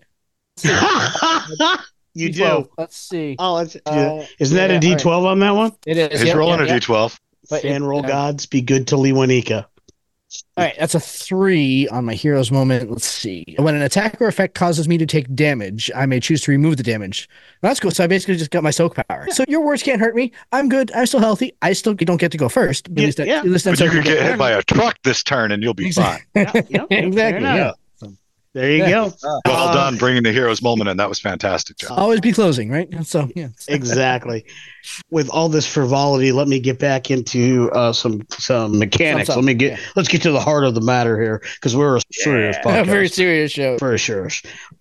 You 2.14 2.30
D12. 2.30 2.64
do. 2.64 2.70
Let's 2.78 2.98
see. 2.98 3.36
Oh, 3.40 3.58
that's, 3.60 3.78
Uh, 3.86 4.26
isn't 4.40 4.56
that 4.58 4.70
yeah, 4.70 4.78
a 4.78 4.80
D 4.80 4.96
twelve 4.96 5.26
on 5.26 5.40
that 5.40 5.52
one? 5.52 5.72
It 5.86 5.98
is. 5.98 6.20
he's 6.20 6.28
Yep, 6.30 6.36
rolling 6.38 6.60
yep, 6.60 6.70
a 6.70 6.74
yep. 6.74 6.82
d12. 6.84 7.20
But 7.50 7.64
Fanroll 7.64 8.04
uh, 8.04 8.08
gods, 8.08 8.46
be 8.46 8.62
good 8.62 8.88
to 8.90 8.96
Liwanika. 8.96 9.66
All 10.56 10.64
right, 10.64 10.74
that's 10.80 10.96
a 10.96 11.00
three 11.00 11.90
on 11.90 12.06
my 12.06 12.14
hero's 12.14 12.52
moment. 12.52 12.90
Let's 12.90 13.06
see. 13.06 13.44
When 13.60 13.76
an 13.76 13.82
attack 13.82 14.22
or 14.22 14.28
effect 14.30 14.56
causes 14.56 14.88
me 14.88 14.98
to 14.98 15.06
take 15.06 15.34
damage, 15.36 15.92
I 15.94 16.06
may 16.06 16.22
choose 16.22 16.42
to 16.44 16.52
remove 16.52 16.78
the 16.78 16.84
damage. 16.84 17.28
That's 17.62 17.82
cool. 17.82 17.92
So 17.92 18.06
I 18.06 18.08
basically 18.08 18.38
just 18.38 18.50
got 18.50 18.64
my 18.64 18.72
soak 18.72 18.96
power. 18.96 19.28
So 19.32 19.44
your 19.50 19.60
words 19.66 19.84
can't 19.84 20.00
hurt 20.00 20.16
me. 20.16 20.32
I'm 20.54 20.70
good. 20.70 20.90
I'm 20.96 21.06
still 21.06 21.20
healthy. 21.20 21.52
I 21.62 21.74
still 21.74 21.94
don't 21.96 22.16
get 22.16 22.32
to 22.32 22.38
go 22.38 22.48
first. 22.48 22.88
At 22.88 22.98
Yeah, 22.98 23.06
least, 23.06 23.20
yeah. 23.20 23.38
at 23.40 23.46
least 23.46 23.66
But 23.66 23.80
you 23.82 23.90
could 23.90 24.06
get 24.06 24.22
hit 24.24 24.38
by 24.38 24.52
a 24.52 24.64
truck 24.64 24.98
this 25.04 25.22
turn 25.22 25.52
and 25.52 25.62
you'll 25.62 25.74
be 25.74 25.92
fine. 25.92 26.22
Exactly. 26.36 27.44
Yeah, 27.44 27.72
There 28.54 28.70
you 28.70 28.78
Yeah. 28.84 28.90
go. 28.90 29.14
Well 29.46 29.68
Uh, 29.70 29.74
done 29.74 29.98
bringing 29.98 30.24
the 30.24 30.32
hero's 30.34 30.62
moment 30.62 30.90
in. 30.90 30.98
That 30.98 31.08
was 31.08 31.20
fantastic, 31.20 31.78
John. 31.78 31.98
Always 31.98 32.20
be 32.20 32.34
closing, 32.34 32.70
right? 32.70 32.88
So 33.06 33.30
yeah. 33.36 33.48
exactly. 33.70 34.46
With 35.10 35.30
all 35.30 35.48
this 35.48 35.66
frivolity, 35.66 36.32
let 36.34 36.48
me 36.50 36.60
get 36.60 36.78
back 36.80 37.10
into 37.12 37.70
uh, 37.72 37.94
some 37.94 38.22
some 38.32 38.78
mechanics. 38.78 39.28
Some- 39.28 39.38
let 39.38 39.46
me 39.46 39.54
get 39.54 39.72
yeah. 39.80 39.86
let's 39.96 40.10
get 40.10 40.22
to 40.24 40.32
the 40.32 40.40
heart 40.40 40.66
of 40.66 40.76
the 40.76 40.82
matter 40.82 41.22
here 41.22 41.42
because 41.56 41.76
we're 41.78 41.98
a 41.98 42.02
serious 42.12 42.58
Yeah. 42.66 42.72
A 42.80 42.84
podcast. 42.84 42.86
very 42.88 43.08
serious 43.08 43.52
show. 43.52 43.78
for 43.78 43.98
sure. 43.98 44.30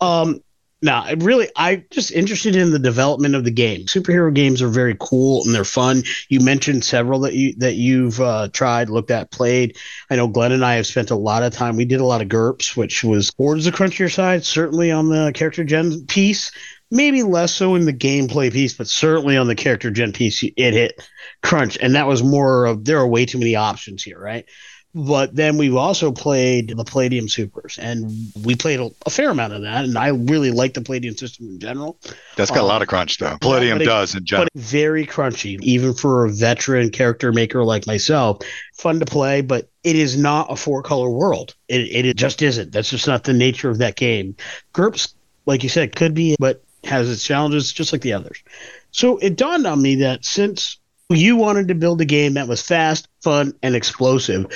Um, 0.00 0.40
now, 0.82 1.02
I 1.02 1.12
really, 1.12 1.48
I'm 1.56 1.84
just 1.90 2.10
interested 2.10 2.56
in 2.56 2.70
the 2.70 2.78
development 2.78 3.34
of 3.34 3.44
the 3.44 3.50
game. 3.50 3.84
Superhero 3.84 4.32
games 4.32 4.62
are 4.62 4.68
very 4.68 4.96
cool 4.98 5.44
and 5.44 5.54
they're 5.54 5.64
fun. 5.64 6.02
You 6.28 6.40
mentioned 6.40 6.84
several 6.84 7.20
that 7.20 7.34
you 7.34 7.54
that 7.58 7.74
you've 7.74 8.18
uh, 8.20 8.48
tried, 8.52 8.88
looked 8.88 9.10
at, 9.10 9.30
played. 9.30 9.76
I 10.08 10.16
know 10.16 10.26
Glenn 10.28 10.52
and 10.52 10.64
I 10.64 10.74
have 10.76 10.86
spent 10.86 11.10
a 11.10 11.16
lot 11.16 11.42
of 11.42 11.52
time. 11.52 11.76
We 11.76 11.84
did 11.84 12.00
a 12.00 12.06
lot 12.06 12.22
of 12.22 12.28
GURPS, 12.28 12.76
which 12.76 13.04
was 13.04 13.30
towards 13.30 13.66
the 13.66 13.72
crunchier 13.72 14.12
side, 14.12 14.44
certainly 14.44 14.90
on 14.90 15.10
the 15.10 15.32
character 15.34 15.64
gen 15.64 16.06
piece. 16.06 16.50
Maybe 16.90 17.22
less 17.22 17.54
so 17.54 17.76
in 17.76 17.84
the 17.84 17.92
gameplay 17.92 18.52
piece, 18.52 18.74
but 18.74 18.88
certainly 18.88 19.36
on 19.36 19.46
the 19.46 19.54
character 19.54 19.92
gen 19.92 20.12
piece, 20.12 20.42
it 20.42 20.52
hit 20.56 21.00
crunch, 21.40 21.78
and 21.80 21.94
that 21.94 22.08
was 22.08 22.22
more 22.22 22.64
of 22.64 22.84
there 22.84 22.98
are 22.98 23.06
way 23.06 23.26
too 23.26 23.38
many 23.38 23.54
options 23.54 24.02
here, 24.02 24.18
right? 24.18 24.46
But 24.92 25.36
then 25.36 25.56
we've 25.56 25.76
also 25.76 26.10
played 26.10 26.74
the 26.76 26.84
Palladium 26.84 27.28
Supers, 27.28 27.78
and 27.78 28.10
we 28.42 28.56
played 28.56 28.80
a, 28.80 28.90
a 29.06 29.10
fair 29.10 29.30
amount 29.30 29.52
of 29.52 29.62
that. 29.62 29.84
And 29.84 29.96
I 29.96 30.08
really 30.08 30.50
like 30.50 30.74
the 30.74 30.80
Palladium 30.80 31.16
system 31.16 31.48
in 31.48 31.60
general, 31.60 31.96
That's 32.36 32.50
got 32.50 32.62
a 32.62 32.66
lot 32.66 32.82
of 32.82 32.86
um, 32.86 32.88
crunch, 32.88 33.18
though. 33.18 33.38
Palladium 33.40 33.78
but 33.78 33.82
it- 33.82 33.86
does 33.86 34.16
in 34.16 34.24
general. 34.24 34.48
but 34.52 34.60
very 34.60 35.06
crunchy, 35.06 35.60
even 35.62 35.94
for 35.94 36.24
a 36.24 36.32
veteran 36.32 36.90
character 36.90 37.32
maker 37.32 37.62
like 37.64 37.86
myself. 37.86 38.38
Fun 38.74 38.98
to 38.98 39.06
play, 39.06 39.42
but 39.42 39.70
it 39.84 39.94
is 39.94 40.16
not 40.16 40.50
a 40.50 40.56
four 40.56 40.82
color 40.82 41.08
world. 41.08 41.54
It, 41.68 42.06
it 42.06 42.16
just 42.16 42.42
isn't. 42.42 42.72
That's 42.72 42.90
just 42.90 43.06
not 43.06 43.22
the 43.22 43.32
nature 43.32 43.70
of 43.70 43.78
that 43.78 43.94
game. 43.94 44.34
GURPS, 44.72 45.14
like 45.46 45.62
you 45.62 45.68
said, 45.68 45.94
could 45.94 46.14
be, 46.14 46.34
but 46.40 46.64
has 46.82 47.08
its 47.08 47.22
challenges 47.22 47.72
just 47.72 47.92
like 47.92 48.02
the 48.02 48.14
others. 48.14 48.42
So 48.90 49.18
it 49.18 49.36
dawned 49.36 49.66
on 49.66 49.80
me 49.80 49.96
that 49.96 50.24
since 50.24 50.79
you 51.18 51.36
wanted 51.36 51.68
to 51.68 51.74
build 51.74 52.00
a 52.00 52.04
game 52.04 52.34
that 52.34 52.48
was 52.48 52.62
fast, 52.62 53.08
fun, 53.22 53.52
and 53.62 53.74
explosive, 53.74 54.46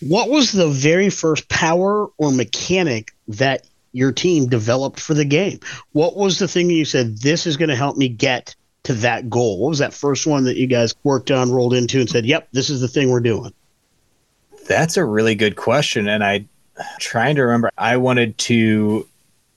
what 0.00 0.28
was 0.28 0.52
the 0.52 0.68
very 0.68 1.10
first 1.10 1.48
power 1.48 2.08
or 2.18 2.32
mechanic 2.32 3.12
that 3.28 3.66
your 3.92 4.10
team 4.10 4.48
developed 4.48 4.98
for 4.98 5.14
the 5.14 5.24
game? 5.24 5.60
What 5.92 6.16
was 6.16 6.38
the 6.38 6.48
thing 6.48 6.70
you 6.70 6.84
said, 6.84 7.18
this 7.18 7.46
is 7.46 7.56
going 7.56 7.68
to 7.68 7.76
help 7.76 7.96
me 7.96 8.08
get 8.08 8.54
to 8.84 8.94
that 8.94 9.30
goal? 9.30 9.60
What 9.60 9.68
was 9.68 9.78
that 9.78 9.94
first 9.94 10.26
one 10.26 10.44
that 10.44 10.56
you 10.56 10.66
guys 10.66 10.94
worked 11.04 11.30
on, 11.30 11.52
rolled 11.52 11.74
into, 11.74 12.00
and 12.00 12.10
said, 12.10 12.26
yep, 12.26 12.48
this 12.52 12.68
is 12.68 12.80
the 12.80 12.88
thing 12.88 13.10
we're 13.10 13.20
doing? 13.20 13.52
That's 14.66 14.96
a 14.96 15.04
really 15.04 15.34
good 15.34 15.56
question, 15.56 16.08
and 16.08 16.24
I 16.24 16.46
trying 16.98 17.36
to 17.36 17.42
remember. 17.42 17.70
I 17.76 17.96
wanted 17.96 18.38
to 18.38 19.06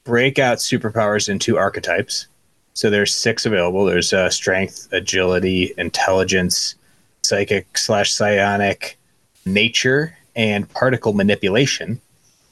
break 0.04 0.38
out 0.38 0.58
superpowers 0.58 1.30
into 1.30 1.58
archetypes. 1.58 2.28
So 2.76 2.90
there's 2.90 3.16
six 3.16 3.46
available. 3.46 3.86
There's 3.86 4.12
uh, 4.14 4.30
strength, 4.30 4.90
agility, 4.92 5.74
intelligence, 5.78 6.76
psychic 7.24 7.78
slash 7.78 8.12
psionic, 8.12 8.98
nature, 9.46 10.16
and 10.36 10.70
particle 10.70 11.14
manipulation. 11.14 12.02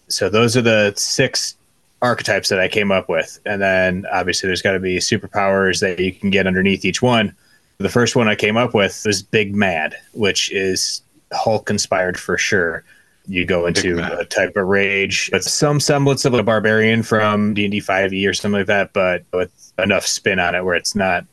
So 0.08 0.30
those 0.30 0.56
are 0.56 0.62
the 0.62 0.94
six 0.96 1.56
archetypes 2.02 2.50
that 2.50 2.60
I 2.60 2.70
came 2.70 2.92
up 2.92 3.10
with, 3.10 3.40
and 3.46 3.62
then 3.62 4.06
obviously 4.12 4.48
there's 4.48 4.62
got 4.62 4.74
to 4.74 4.80
be 4.80 4.98
superpowers 4.98 5.82
that 5.82 6.00
you 6.00 6.14
can 6.14 6.30
get 6.30 6.48
underneath 6.48 6.86
each 6.86 7.02
one. 7.02 7.36
The 7.78 7.90
first 7.90 8.16
one 8.16 8.30
I 8.30 8.36
came 8.36 8.56
up 8.56 8.74
with 8.74 9.02
was 9.06 9.22
Big 9.22 9.54
Mad, 9.54 9.96
which 10.14 10.52
is 10.52 11.02
Hulk 11.34 11.70
inspired 11.70 12.18
for 12.18 12.38
sure. 12.38 12.84
You 13.26 13.46
go 13.46 13.66
into 13.66 14.00
a 14.20 14.26
type 14.26 14.58
of 14.58 14.68
rage 14.68 15.30
with 15.32 15.44
some 15.44 15.80
semblance 15.80 16.26
of 16.26 16.34
a 16.34 16.44
barbarian 16.44 17.04
from 17.04 17.54
D 17.54 17.66
and 17.66 17.72
D 17.72 17.80
five 17.80 18.14
E 18.14 18.28
or 18.28 18.34
something 18.34 18.60
like 18.60 18.68
that, 18.68 18.92
but 18.94 19.24
with 19.32 19.74
enough 19.78 20.06
spin 20.06 20.40
on 20.40 20.56
it 20.56 20.66
where 20.66 20.76
it's 20.76 20.94
not 20.96 21.26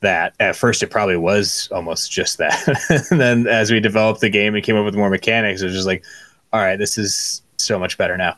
that. 0.00 0.34
At 0.38 0.56
first, 0.56 0.82
it 0.82 0.90
probably 0.90 1.16
was 1.16 1.68
almost 1.72 2.12
just 2.12 2.38
that. 2.38 3.06
and 3.10 3.20
then 3.20 3.46
as 3.46 3.70
we 3.70 3.80
developed 3.80 4.20
the 4.20 4.30
game 4.30 4.54
and 4.54 4.64
came 4.64 4.76
up 4.76 4.84
with 4.84 4.94
more 4.94 5.10
mechanics, 5.10 5.62
it 5.62 5.66
was 5.66 5.74
just 5.74 5.86
like, 5.86 6.04
all 6.52 6.60
right, 6.60 6.76
this 6.76 6.96
is 6.96 7.42
so 7.56 7.78
much 7.78 7.98
better 7.98 8.16
now. 8.16 8.36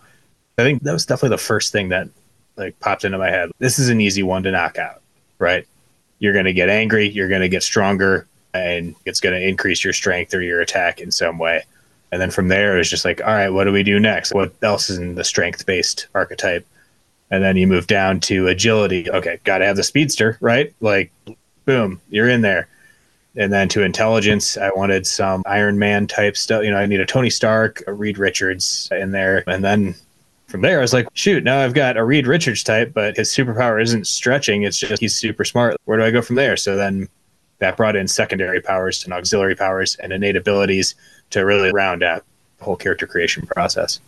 I 0.57 0.63
think 0.63 0.83
that 0.83 0.93
was 0.93 1.07
definitely 1.07 1.37
the 1.37 1.43
first 1.43 1.73
thing 1.73 1.91
that 1.91 2.09
like 2.57 2.79
popped 2.81 3.05
into 3.05 3.19
my 3.19 3.31
head. 3.31 3.51
This 3.59 3.79
is 3.79 3.89
an 3.89 4.01
easy 4.01 4.23
one 4.23 4.43
to 4.43 4.51
knock 4.51 4.79
out, 4.79 5.03
right? 5.39 5.67
You're 6.19 6.33
going 6.33 6.47
to 6.47 6.53
get 6.53 6.69
angry, 6.69 7.09
you're 7.09 7.29
going 7.29 7.43
to 7.43 7.49
get 7.49 7.63
stronger, 7.63 8.27
and 8.55 8.95
it's 9.05 9.21
going 9.21 9.39
to 9.39 9.47
increase 9.47 9.85
your 9.85 9.93
strength 9.93 10.35
or 10.35 10.43
your 10.43 10.61
attack 10.61 11.01
in 11.01 11.13
some 11.13 11.39
way. 11.39 11.65
And 12.11 12.21
then 12.21 12.31
from 12.31 12.49
there, 12.49 12.79
it's 12.79 12.89
just 12.89 13.05
like, 13.05 13.21
all 13.21 13.35
right, 13.35 13.51
what 13.51 13.65
do 13.65 13.73
we 13.73 13.83
do 13.83 14.01
next? 14.01 14.33
What 14.33 14.53
else 14.63 14.89
is 14.89 14.99
in 14.99 15.15
the 15.15 15.25
strength 15.25 15.67
based 15.67 16.07
archetype? 16.15 16.67
And 17.31 17.43
then 17.43 17.57
you 17.57 17.67
move 17.67 17.87
down 17.87 18.21
to 18.21 18.49
agility. 18.49 19.11
Okay, 19.11 19.39
got 19.45 19.59
to 19.59 19.67
have 19.67 19.77
the 19.77 19.85
speedster, 19.85 20.39
right? 20.41 20.75
Like, 20.81 21.13
boom, 21.67 22.01
you're 22.09 22.29
in 22.29 22.41
there. 22.41 22.69
And 23.37 23.53
then 23.53 23.69
to 23.69 23.83
intelligence, 23.83 24.57
I 24.57 24.71
wanted 24.71 25.07
some 25.07 25.43
Iron 25.47 25.79
Man 25.79 26.07
type 26.07 26.37
stuff. 26.37 26.65
You 26.65 26.71
know, 26.71 26.79
I 26.79 26.87
need 26.87 27.01
a 27.01 27.07
Tony 27.07 27.31
Stark, 27.31 27.83
a 27.87 27.93
Reed 27.93 28.19
Richards 28.19 28.89
in 28.91 29.13
there. 29.13 29.45
And 29.47 29.63
then 29.63 29.95
from 30.47 30.63
there, 30.63 30.79
I 30.79 30.81
was 30.81 30.95
like, 30.95 31.07
shoot, 31.13 31.45
now 31.45 31.61
I've 31.61 31.75
got 31.75 31.99
a 31.99 32.05
Reed 32.05 32.27
Richards 32.27 32.65
type, 32.65 32.93
but 32.95 33.17
his 33.17 33.29
superpower 33.29 33.81
isn't 33.83 34.07
stretching. 34.07 34.63
It's 34.63 34.79
just 34.79 34.99
he's 35.01 35.15
super 35.15 35.45
smart. 35.45 35.77
Where 35.85 35.99
do 35.99 36.05
I 36.05 36.11
go 36.11 36.23
from 36.23 36.37
there? 36.37 36.57
So 36.57 36.75
then 36.75 37.09
that 37.59 37.77
brought 37.77 37.97
in 37.97 38.07
secondary 38.09 38.61
powers 38.61 39.05
and 39.05 39.13
auxiliary 39.13 39.55
powers 39.57 39.97
and 39.97 40.13
innate 40.13 40.37
abilities 40.37 40.95
to 41.31 41.41
really 41.45 41.71
round 41.73 42.03
out 42.03 42.25
the 42.59 42.65
whole 42.65 42.77
character 42.77 43.07
creation 43.07 43.47
process. 43.47 44.01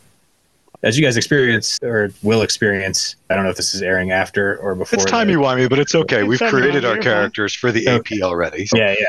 As 0.83 0.97
you 0.99 1.05
guys 1.05 1.17
experience 1.19 1.79
or 1.83 2.11
will 2.23 2.41
experience, 2.43 3.17
I 3.29 3.35
don't 3.35 3.45
know 3.45 3.51
if 3.51 3.57
this 3.57 3.75
is 3.75 3.83
airing 3.83 4.13
after 4.13 4.57
or 4.59 4.75
before. 4.75 4.97
It's 5.01 5.05
time 5.11 5.27
the- 5.27 5.35
you 5.35 5.41
want 5.41 5.61
me, 5.61 5.69
but 5.69 5.79
it's 5.79 5.95
okay. 5.95 6.21
It's 6.21 6.29
We've 6.29 6.39
created 6.39 6.85
our 6.85 6.93
me, 6.93 6.95
you're 6.97 7.03
fine. 7.03 7.03
characters 7.03 7.55
for 7.55 7.71
the 7.71 7.87
AP 7.87 8.23
already. 8.23 8.67
Yeah, 8.75 8.93
yeah. 8.99 9.07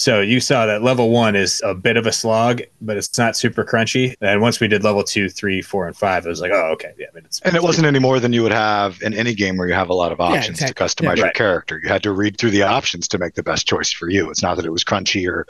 So 0.00 0.22
you 0.22 0.40
saw 0.40 0.64
that 0.64 0.82
level 0.82 1.10
one 1.10 1.36
is 1.36 1.60
a 1.62 1.74
bit 1.74 1.98
of 1.98 2.06
a 2.06 2.12
slog, 2.12 2.62
but 2.80 2.96
it's 2.96 3.18
not 3.18 3.36
super 3.36 3.64
crunchy. 3.64 4.14
And 4.22 4.40
once 4.40 4.58
we 4.58 4.66
did 4.66 4.82
level 4.82 5.04
two, 5.04 5.28
three, 5.28 5.60
four, 5.60 5.86
and 5.86 5.94
five, 5.94 6.24
it 6.24 6.30
was 6.30 6.40
like, 6.40 6.52
oh, 6.52 6.70
okay, 6.72 6.92
yeah. 6.98 7.08
I 7.12 7.14
mean, 7.14 7.26
it's 7.26 7.38
And 7.40 7.54
it 7.54 7.62
wasn't 7.62 7.86
any 7.86 7.98
more 7.98 8.18
than 8.18 8.32
you 8.32 8.42
would 8.42 8.50
have 8.52 8.98
in 9.02 9.12
any 9.12 9.34
game 9.34 9.58
where 9.58 9.68
you 9.68 9.74
have 9.74 9.90
a 9.90 9.94
lot 9.94 10.10
of 10.10 10.18
Yeah, 10.18 10.24
options 10.36 10.62
exactly. 10.62 10.88
to 10.88 10.94
customize 10.94 11.02
Yeah. 11.02 11.16
your 11.16 11.24
Right. 11.26 11.34
character. 11.34 11.78
You 11.82 11.90
had 11.90 12.02
to 12.04 12.12
read 12.12 12.38
through 12.38 12.52
the 12.52 12.62
options 12.62 13.08
to 13.08 13.18
make 13.18 13.34
the 13.34 13.42
best 13.42 13.68
choice 13.68 13.92
for 13.92 14.08
you. 14.08 14.30
It's 14.30 14.42
not 14.42 14.56
that 14.56 14.64
it 14.64 14.72
was 14.72 14.84
crunchy 14.84 15.28
or 15.28 15.46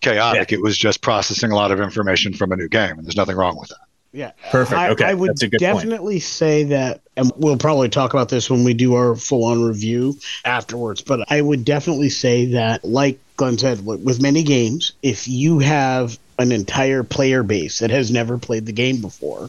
chaotic. 0.00 0.50
It 0.50 0.62
was 0.62 0.78
just 0.78 1.02
processing 1.02 1.52
a 1.52 1.54
lot 1.54 1.70
of 1.70 1.78
information 1.82 2.32
from 2.32 2.52
a 2.52 2.56
new 2.56 2.68
game, 2.68 2.96
and 2.96 3.04
there's 3.06 3.16
nothing 3.16 3.36
wrong 3.36 3.58
with 3.60 3.68
that. 3.68 3.78
Yeah. 4.12 4.32
Perfect. 4.50 4.76
I, 4.78 4.88
Okay, 4.90 5.04
I 5.04 5.14
would 5.14 5.30
that's 5.30 5.42
a 5.42 5.48
good 5.48 5.60
point. 5.60 5.76
definitely 5.82 6.18
say 6.20 6.64
that, 6.64 7.00
and 7.16 7.30
we'll 7.36 7.56
probably 7.56 7.88
talk 7.88 8.12
about 8.12 8.28
this 8.28 8.50
when 8.50 8.64
we 8.64 8.74
do 8.74 8.94
our 8.94 9.14
full 9.14 9.44
on 9.44 9.62
review 9.62 10.16
afterwards, 10.44 11.00
but 11.00 11.30
I 11.30 11.40
would 11.40 11.64
definitely 11.64 12.08
say 12.10 12.46
that, 12.46 12.84
like 12.84 13.18
Glenn 13.36 13.56
said, 13.56 13.84
with 13.86 14.20
many 14.20 14.42
games, 14.42 14.92
if 15.02 15.28
you 15.28 15.60
have 15.60 16.18
an 16.38 16.50
entire 16.52 17.04
player 17.04 17.42
base 17.44 17.78
that 17.78 17.90
has 17.90 18.10
never 18.10 18.36
played 18.36 18.66
the 18.66 18.72
game 18.72 19.00
before, 19.00 19.48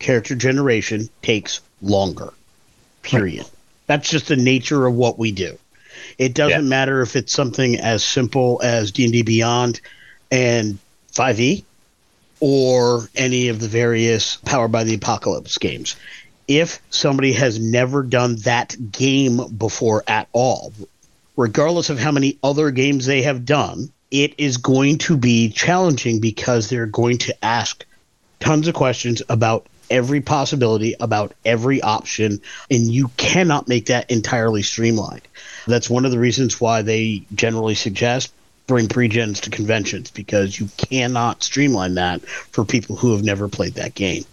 character 0.00 0.34
generation 0.34 1.08
takes 1.22 1.60
longer. 1.80 2.32
Period. 3.02 3.46
That's 3.86 4.10
just 4.10 4.26
the 4.28 4.36
nature 4.36 4.86
of 4.86 4.94
what 4.94 5.18
we 5.18 5.30
do. 5.32 5.56
It 6.18 6.34
doesn't 6.34 6.64
Yeah. 6.64 6.68
matter 6.68 7.00
if 7.02 7.14
it's 7.16 7.32
something 7.32 7.76
as 7.76 8.02
simple 8.04 8.60
as 8.64 8.90
D&D 8.90 9.22
Beyond 9.22 9.80
and 10.30 10.78
5e 11.12 11.64
or 12.40 13.08
any 13.14 13.48
of 13.48 13.60
the 13.60 13.68
various 13.68 14.36
Powered 14.36 14.72
by 14.72 14.84
the 14.84 14.94
Apocalypse 14.94 15.58
games. 15.58 15.96
If 16.46 16.80
somebody 16.90 17.32
has 17.34 17.58
never 17.58 18.02
done 18.02 18.36
that 18.36 18.74
game 18.90 19.40
before 19.56 20.02
at 20.06 20.28
all, 20.32 20.72
regardless 21.36 21.90
of 21.90 21.98
how 21.98 22.12
many 22.12 22.38
other 22.42 22.70
games 22.70 23.06
they 23.06 23.22
have 23.22 23.44
done, 23.44 23.92
it 24.10 24.34
is 24.38 24.56
going 24.56 24.98
to 24.98 25.16
be 25.16 25.50
challenging 25.50 26.20
because 26.20 26.68
they're 26.68 26.86
going 26.86 27.18
to 27.18 27.44
ask 27.44 27.84
tons 28.40 28.68
of 28.68 28.74
questions 28.74 29.22
about 29.28 29.66
every 29.90 30.20
possibility, 30.20 30.94
about 31.00 31.32
every 31.44 31.80
option, 31.82 32.40
and 32.70 32.92
you 32.92 33.08
cannot 33.16 33.68
make 33.68 33.86
that 33.86 34.10
entirely 34.10 34.62
streamlined. 34.62 35.26
That's 35.66 35.90
one 35.90 36.04
of 36.04 36.10
the 36.10 36.18
reasons 36.18 36.60
why 36.60 36.82
they 36.82 37.24
generally 37.34 37.74
suggest 37.74 38.32
bring 38.68 38.86
pre-gens 38.86 39.40
to 39.40 39.50
conventions 39.50 40.12
because 40.12 40.60
you 40.60 40.68
cannot 40.76 41.42
streamline 41.42 41.94
that 41.94 42.20
for 42.22 42.64
people 42.64 42.94
who 42.94 43.12
have 43.12 43.24
never 43.24 43.48
played 43.48 43.74
that 43.74 43.96
game. 43.96 44.24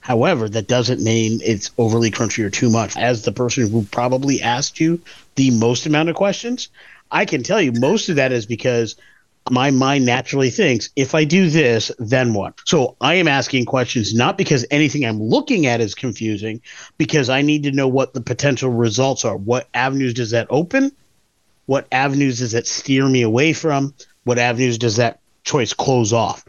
However, 0.00 0.50
that 0.50 0.68
doesn't 0.68 1.00
mean 1.00 1.40
it's 1.42 1.70
overly 1.78 2.10
crunchy 2.10 2.44
or 2.44 2.50
too 2.50 2.68
much. 2.68 2.94
As 2.98 3.22
the 3.22 3.32
person 3.32 3.70
who 3.70 3.84
probably 3.84 4.42
asked 4.42 4.78
you 4.78 5.00
the 5.36 5.50
most 5.52 5.86
amount 5.86 6.10
of 6.10 6.16
questions, 6.16 6.68
I 7.10 7.24
can 7.24 7.42
tell 7.42 7.62
you 7.62 7.72
most 7.72 8.10
of 8.10 8.16
that 8.16 8.32
is 8.32 8.44
because 8.44 8.96
my 9.50 9.70
mind 9.70 10.04
naturally 10.04 10.50
thinks 10.50 10.90
if 10.96 11.14
I 11.14 11.24
do 11.24 11.48
this, 11.48 11.90
then 11.98 12.34
what? 12.34 12.54
So 12.64 12.96
I 13.00 13.14
am 13.14 13.28
asking 13.28 13.66
questions 13.66 14.12
not 14.12 14.36
because 14.36 14.66
anything 14.70 15.04
I'm 15.06 15.22
looking 15.22 15.66
at 15.66 15.80
is 15.80 15.94
confusing, 15.94 16.60
because 16.98 17.28
I 17.28 17.42
need 17.42 17.62
to 17.62 17.72
know 17.72 17.88
what 17.88 18.12
the 18.14 18.20
potential 18.20 18.70
results 18.70 19.24
are. 19.24 19.36
What 19.36 19.68
avenues 19.72 20.14
does 20.14 20.32
that 20.32 20.48
open? 20.50 20.92
What 21.66 21.86
avenues 21.92 22.38
does 22.38 22.52
that 22.52 22.66
steer 22.66 23.06
me 23.06 23.22
away 23.22 23.52
from? 23.52 23.94
What 24.24 24.38
avenues 24.38 24.78
does 24.78 24.96
that 24.96 25.20
choice 25.44 25.72
close 25.72 26.12
off? 26.12 26.44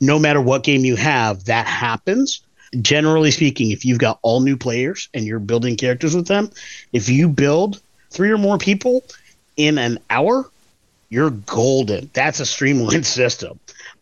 No 0.00 0.18
matter 0.18 0.40
what 0.40 0.64
game 0.64 0.84
you 0.84 0.96
have, 0.96 1.44
that 1.44 1.66
happens. 1.66 2.40
Generally 2.80 3.30
speaking, 3.30 3.70
if 3.70 3.84
you've 3.84 3.98
got 3.98 4.18
all 4.22 4.40
new 4.40 4.56
players 4.56 5.08
and 5.14 5.24
you're 5.24 5.38
building 5.38 5.76
characters 5.76 6.14
with 6.14 6.26
them, 6.26 6.50
if 6.92 7.08
you 7.08 7.28
build 7.28 7.80
three 8.10 8.30
or 8.30 8.38
more 8.38 8.58
people 8.58 9.04
in 9.56 9.78
an 9.78 9.98
hour, 10.10 10.50
you're 11.08 11.30
golden. 11.30 12.10
That's 12.12 12.40
a 12.40 12.46
streamlined 12.46 13.06
system. 13.20 13.58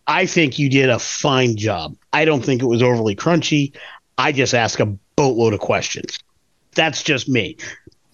I 0.07 0.27
think 0.27 0.59
you 0.59 0.69
did 0.69 0.91
a 0.91 0.99
fine 0.99 1.57
job. 1.57 1.95
I 2.13 2.25
don't 2.25 2.45
think 2.45 2.63
it 2.63 2.67
was 2.67 2.83
overly 2.83 3.15
crunchy. 3.15 3.73
I 4.19 4.33
just 4.33 4.55
ask 4.55 4.81
a 4.81 4.87
boatload 5.17 5.55
of 5.55 5.61
questions. 5.61 6.19
That's 6.75 7.03
just 7.03 7.29
me. 7.29 7.57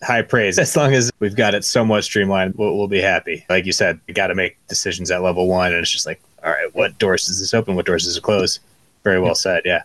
High 0.03 0.23
praise. 0.23 0.59
As 0.59 0.77
long 0.77 0.95
as 0.95 1.11
we've 1.19 1.37
got 1.37 1.55
it 1.55 1.65
somewhat 1.65 2.05
streamlined, 2.05 2.55
we'll, 2.57 2.77
we'll 2.77 2.89
be 2.89 3.01
happy. 3.01 3.45
Like 3.49 3.67
you 3.67 3.73
said, 3.73 4.01
you 4.07 4.15
got 4.15 4.29
to 4.29 4.35
make 4.35 4.57
decisions 4.69 5.11
at 5.11 5.23
level 5.23 5.49
one, 5.49 5.73
and 5.73 5.81
it's 5.81 5.91
just 5.91 6.07
like, 6.07 6.21
all 6.45 6.51
right, 6.51 6.75
what 6.75 6.99
doors 6.99 7.27
does 7.27 7.41
this 7.41 7.55
open? 7.55 7.75
What 7.75 7.87
doors 7.87 8.05
does 8.05 8.17
it 8.17 8.23
close? 8.23 8.61
Very 9.05 9.21
well 9.21 9.35
said. 9.35 9.63
Yeah. 9.65 9.83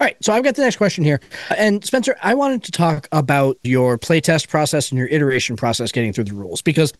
All 0.00 0.06
right, 0.06 0.16
so 0.24 0.32
I've 0.32 0.42
got 0.42 0.56
the 0.56 0.62
next 0.62 0.76
question 0.76 1.04
here. 1.04 1.20
Uh, 1.50 1.54
and 1.58 1.84
Spencer, 1.84 2.16
I 2.22 2.34
wanted 2.34 2.64
to 2.64 2.72
talk 2.72 3.08
about 3.12 3.58
your 3.62 3.98
playtest 3.98 4.48
process 4.48 4.90
and 4.90 4.98
your 4.98 5.08
iteration 5.08 5.54
process 5.54 5.92
getting 5.92 6.12
through 6.12 6.24
the 6.24 6.34
rules 6.34 6.62
because 6.62 6.92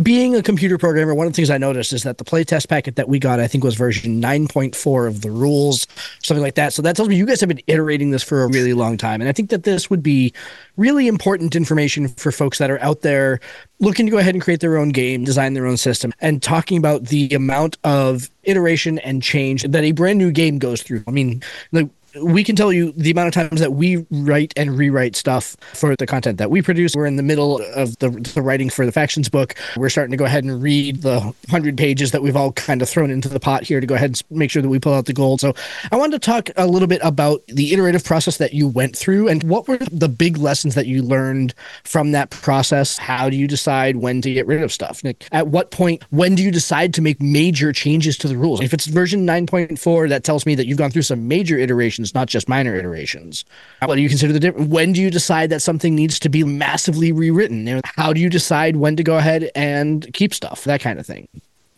being 0.00 0.34
a 0.34 0.42
computer 0.42 0.78
programmer, 0.78 1.14
one 1.14 1.26
of 1.26 1.32
the 1.32 1.36
things 1.36 1.50
I 1.50 1.58
noticed 1.58 1.92
is 1.92 2.02
that 2.04 2.16
the 2.16 2.24
playtest 2.24 2.68
packet 2.68 2.96
that 2.96 3.08
we 3.08 3.18
got, 3.18 3.40
I 3.40 3.46
think, 3.46 3.62
was 3.62 3.74
version 3.74 4.22
9.4 4.22 5.06
of 5.06 5.20
the 5.20 5.30
rules, 5.30 5.86
something 6.22 6.42
like 6.42 6.54
that. 6.54 6.72
So 6.72 6.80
that 6.80 6.96
tells 6.96 7.10
me 7.10 7.16
you 7.16 7.26
guys 7.26 7.40
have 7.40 7.48
been 7.48 7.60
iterating 7.66 8.10
this 8.10 8.22
for 8.22 8.42
a 8.42 8.48
really 8.48 8.72
long 8.72 8.96
time. 8.96 9.20
And 9.20 9.28
I 9.28 9.32
think 9.32 9.50
that 9.50 9.64
this 9.64 9.90
would 9.90 10.02
be 10.02 10.32
really 10.78 11.08
important 11.08 11.54
information 11.54 12.08
for 12.08 12.32
folks 12.32 12.56
that 12.56 12.70
are 12.70 12.80
out 12.80 13.02
there 13.02 13.38
looking 13.80 14.06
to 14.06 14.12
go 14.12 14.16
ahead 14.16 14.34
and 14.34 14.42
create 14.42 14.60
their 14.60 14.78
own 14.78 14.90
game, 14.90 15.24
design 15.24 15.52
their 15.52 15.66
own 15.66 15.76
system, 15.76 16.14
and 16.20 16.42
talking 16.42 16.78
about 16.78 17.06
the 17.06 17.28
amount 17.34 17.76
of 17.84 18.30
iteration 18.44 18.98
and 19.00 19.22
change 19.22 19.62
that 19.64 19.84
a 19.84 19.92
brand 19.92 20.18
new 20.18 20.30
game 20.30 20.58
goes 20.58 20.82
through. 20.82 21.04
I 21.06 21.10
mean, 21.10 21.42
like 21.70 21.90
we 22.20 22.44
can 22.44 22.56
tell 22.56 22.72
you 22.72 22.92
the 22.92 23.10
amount 23.10 23.28
of 23.28 23.34
times 23.34 23.60
that 23.60 23.72
we 23.72 24.04
write 24.10 24.52
and 24.56 24.76
rewrite 24.76 25.16
stuff 25.16 25.56
for 25.74 25.96
the 25.96 26.06
content 26.06 26.38
that 26.38 26.50
we 26.50 26.62
produce. 26.62 26.94
We're 26.94 27.06
in 27.06 27.16
the 27.16 27.22
middle 27.22 27.58
of 27.74 27.98
the, 27.98 28.10
the 28.10 28.42
writing 28.42 28.70
for 28.70 28.84
the 28.84 28.92
factions 28.92 29.28
book. 29.28 29.54
We're 29.76 29.88
starting 29.88 30.10
to 30.10 30.16
go 30.16 30.24
ahead 30.24 30.44
and 30.44 30.62
read 30.62 31.02
the 31.02 31.20
100 31.20 31.76
pages 31.76 32.10
that 32.12 32.22
we've 32.22 32.36
all 32.36 32.52
kind 32.52 32.82
of 32.82 32.88
thrown 32.88 33.10
into 33.10 33.28
the 33.28 33.40
pot 33.40 33.64
here 33.64 33.80
to 33.80 33.86
go 33.86 33.94
ahead 33.94 34.10
and 34.10 34.38
make 34.38 34.50
sure 34.50 34.62
that 34.62 34.68
we 34.68 34.78
pull 34.78 34.94
out 34.94 35.06
the 35.06 35.12
gold. 35.12 35.40
So 35.40 35.54
I 35.90 35.96
wanted 35.96 36.20
to 36.20 36.26
talk 36.26 36.50
a 36.56 36.66
little 36.66 36.88
bit 36.88 37.00
about 37.02 37.46
the 37.46 37.72
iterative 37.72 38.04
process 38.04 38.36
that 38.38 38.54
you 38.54 38.68
went 38.68 38.96
through 38.96 39.28
and 39.28 39.42
what 39.44 39.68
were 39.68 39.78
the 39.78 40.08
big 40.08 40.36
lessons 40.38 40.74
that 40.74 40.86
you 40.86 41.02
learned 41.02 41.54
from 41.84 42.12
that 42.12 42.30
process. 42.30 42.98
How 42.98 43.30
do 43.30 43.36
you 43.36 43.46
decide 43.46 43.96
when 43.96 44.20
to 44.22 44.32
get 44.32 44.46
rid 44.46 44.62
of 44.62 44.72
stuff? 44.72 45.02
Nick, 45.04 45.26
at 45.32 45.48
what 45.48 45.70
point, 45.70 46.02
when 46.10 46.34
do 46.34 46.42
you 46.42 46.50
decide 46.50 46.94
to 46.94 47.02
make 47.02 47.20
major 47.20 47.72
changes 47.72 48.16
to 48.18 48.28
the 48.28 48.36
rules? 48.36 48.60
If 48.60 48.74
it's 48.74 48.86
version 48.86 49.26
9.4, 49.26 50.08
that 50.08 50.24
tells 50.24 50.46
me 50.46 50.54
that 50.54 50.66
you've 50.66 50.78
gone 50.78 50.90
through 50.90 51.02
some 51.02 51.28
major 51.28 51.56
iterations, 51.56 52.01
not 52.14 52.28
just 52.28 52.48
minor 52.48 52.74
iterations. 52.74 53.44
What 53.84 53.96
do 53.96 54.02
you 54.02 54.08
consider 54.08 54.32
the 54.32 54.40
difference? 54.40 54.68
When 54.68 54.92
do 54.92 55.00
you 55.00 55.10
decide 55.10 55.50
that 55.50 55.62
something 55.62 55.94
needs 55.94 56.18
to 56.20 56.28
be 56.28 56.44
massively 56.44 57.12
rewritten? 57.12 57.80
How 57.84 58.12
do 58.12 58.20
you 58.20 58.28
decide 58.28 58.76
when 58.76 58.96
to 58.96 59.02
go 59.02 59.16
ahead 59.16 59.50
and 59.54 60.12
keep 60.12 60.34
stuff? 60.34 60.64
That 60.64 60.80
kind 60.80 60.98
of 60.98 61.06
thing. 61.06 61.28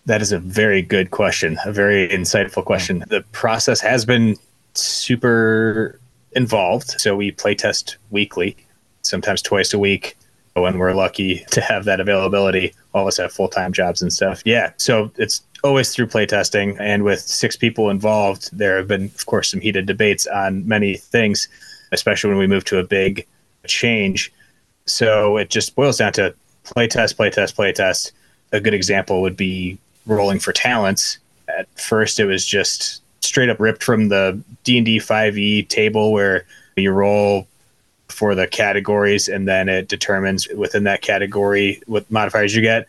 That 0.07 0.21
is 0.21 0.33
a 0.33 0.39
very 0.39 0.83
good 0.83 1.11
question, 1.11 1.59
a 1.65 1.73
very 1.73 2.09
insightful 2.09 2.65
question. 2.65 3.05
The 3.09 3.23
process 3.33 3.81
has 3.81 4.05
been 4.05 4.37
super 4.75 5.99
involved. 6.33 7.01
So 7.01 7.17
we 7.17 7.33
playtest 7.33 7.97
weekly, 8.11 8.57
sometimes 9.03 9.41
twice 9.41 9.73
a 9.73 9.79
week 9.79 10.17
when 10.55 10.79
we're 10.79 10.93
lucky 10.93 11.45
to 11.51 11.61
have 11.61 11.85
that 11.85 12.01
availability. 12.01 12.75
All 12.93 13.03
of 13.03 13.09
us 13.09 13.17
have 13.17 13.33
full 13.33 13.49
time 13.49 13.73
jobs 13.73 14.03
and 14.03 14.13
stuff. 14.13 14.43
Yeah. 14.45 14.73
So 14.77 15.11
it's 15.17 15.43
always 15.65 15.93
through 15.93 16.07
playtesting. 16.07 16.77
And 16.79 17.03
with 17.03 17.21
six 17.21 17.57
people 17.57 17.91
involved, 17.91 18.57
there 18.57 18.77
have 18.77 18.87
been, 18.87 19.07
of 19.07 19.27
course, 19.27 19.51
some 19.51 19.61
heated 19.61 19.87
debates 19.87 20.27
on 20.27 20.67
many 20.69 20.97
things, 20.97 21.49
especially 21.91 22.31
when 22.31 22.39
we 22.39 22.47
move 22.47 22.65
to 22.67 22.79
a 22.79 22.85
big 22.85 23.27
change. 23.67 24.33
So 24.87 25.39
it 25.39 25.49
just 25.51 25.75
boils 25.75 25.97
down 25.97 26.13
to 26.13 26.35
playtest, 26.65 27.17
playtest, 27.17 27.55
playtest. 27.57 28.13
A 28.53 28.61
good 28.61 28.75
example 28.75 29.23
would 29.23 29.37
be 29.37 29.79
rolling 30.07 30.39
for 30.39 30.53
talents. 30.53 31.19
At 31.49 31.67
first, 31.81 32.21
it 32.21 32.27
was 32.27 32.47
just 32.47 33.03
straight 33.21 33.49
up 33.49 33.59
ripped 33.59 33.83
from 33.83 34.11
the 34.11 34.39
D 34.65 34.77
and 34.77 34.87
D 34.87 34.99
five 34.99 35.37
E 35.39 35.63
table 35.63 36.13
where 36.13 36.45
you 36.77 36.93
roll 36.93 37.49
for 38.09 38.35
the 38.35 38.47
categories 38.47 39.29
and 39.29 39.49
then 39.49 39.69
it 39.69 39.89
determines 39.89 40.47
within 40.55 40.85
that 40.85 41.01
category 41.01 41.83
what 41.87 42.09
modifiers 42.11 42.55
you 42.55 42.61
get. 42.61 42.87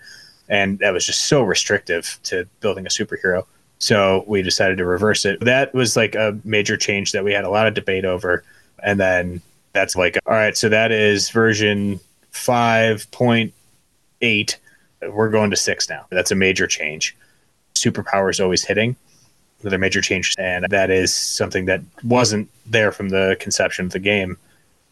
And 0.49 0.79
that 0.79 0.91
was 0.91 1.05
just 1.05 1.27
so 1.27 1.43
restrictive 1.43 2.19
to 2.23 2.47
building 2.59 2.85
a 2.85 2.89
superhero. 2.89 3.45
So 3.79 4.23
we 4.27 4.41
decided 4.41 4.77
to 4.77 4.85
reverse 4.85 5.25
it. 5.25 5.39
That 5.41 5.73
was 5.73 5.95
like 5.95 6.15
a 6.15 6.37
major 6.43 6.77
change 6.77 7.11
that 7.11 7.23
we 7.23 7.33
had 7.33 7.43
a 7.43 7.49
lot 7.49 7.67
of 7.67 7.73
debate 7.73 8.05
over. 8.05 8.43
And 8.83 8.99
then 8.99 9.41
that's 9.73 9.95
like, 9.95 10.17
all 10.25 10.33
right, 10.33 10.55
so 10.55 10.69
that 10.69 10.91
is 10.91 11.29
version 11.29 11.99
5.8. 12.31 14.55
We're 15.09 15.29
going 15.29 15.51
to 15.51 15.57
six 15.57 15.89
now. 15.89 16.05
That's 16.09 16.31
a 16.31 16.35
major 16.35 16.67
change. 16.67 17.15
Superpower 17.73 18.29
is 18.29 18.39
always 18.39 18.63
hitting. 18.63 18.95
Another 19.61 19.77
major 19.77 20.01
change. 20.01 20.33
And 20.37 20.65
that 20.69 20.89
is 20.89 21.13
something 21.13 21.65
that 21.65 21.81
wasn't 22.03 22.49
there 22.65 22.91
from 22.91 23.09
the 23.09 23.35
conception 23.39 23.85
of 23.85 23.91
the 23.91 23.99
game. 23.99 24.37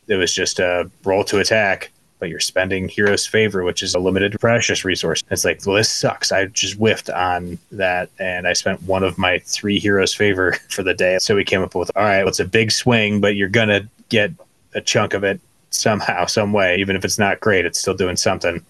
It 0.08 0.16
was 0.16 0.34
just 0.34 0.60
a 0.60 0.90
roll 1.06 1.24
to 1.26 1.40
attack, 1.40 1.92
but 2.24 2.30
you're 2.30 2.40
spending 2.40 2.88
Hero's 2.88 3.26
Favor, 3.26 3.66
which 3.66 3.84
is 3.84 3.94
a 3.94 4.00
limited 4.00 4.40
precious 4.40 4.86
resource. 4.86 5.26
It's 5.30 5.44
like, 5.44 5.60
well, 5.66 5.76
this 5.76 5.92
sucks. 5.92 6.32
I 6.32 6.46
just 6.46 6.76
whiffed 6.76 7.10
on 7.10 7.60
that, 7.74 8.10
and 8.18 8.48
I 8.48 8.54
spent 8.54 8.82
one 8.84 9.04
of 9.04 9.18
my 9.18 9.40
three 9.40 9.78
Hero's 9.78 10.14
Favor 10.14 10.54
for 10.70 10.84
the 10.84 10.94
day. 10.94 11.18
So 11.20 11.36
we 11.36 11.44
came 11.44 11.62
up 11.62 11.76
with, 11.76 11.92
all 11.98 12.04
right, 12.04 12.20
well, 12.20 12.30
it's 12.30 12.40
a 12.40 12.46
big 12.46 12.72
swing, 12.72 13.20
but 13.20 13.36
you're 13.36 13.50
gonna 13.50 13.90
get 14.08 14.32
a 14.74 14.80
chunk 14.80 15.14
of 15.14 15.26
it 15.26 15.42
somehow, 15.72 16.26
some 16.28 16.54
way, 16.54 16.78
even 16.78 16.96
if 16.96 17.04
it's 17.04 17.20
not 17.20 17.42
great, 17.42 17.66
it's 17.66 17.78
still 17.78 17.94
doing 17.94 18.16
something. 18.16 18.64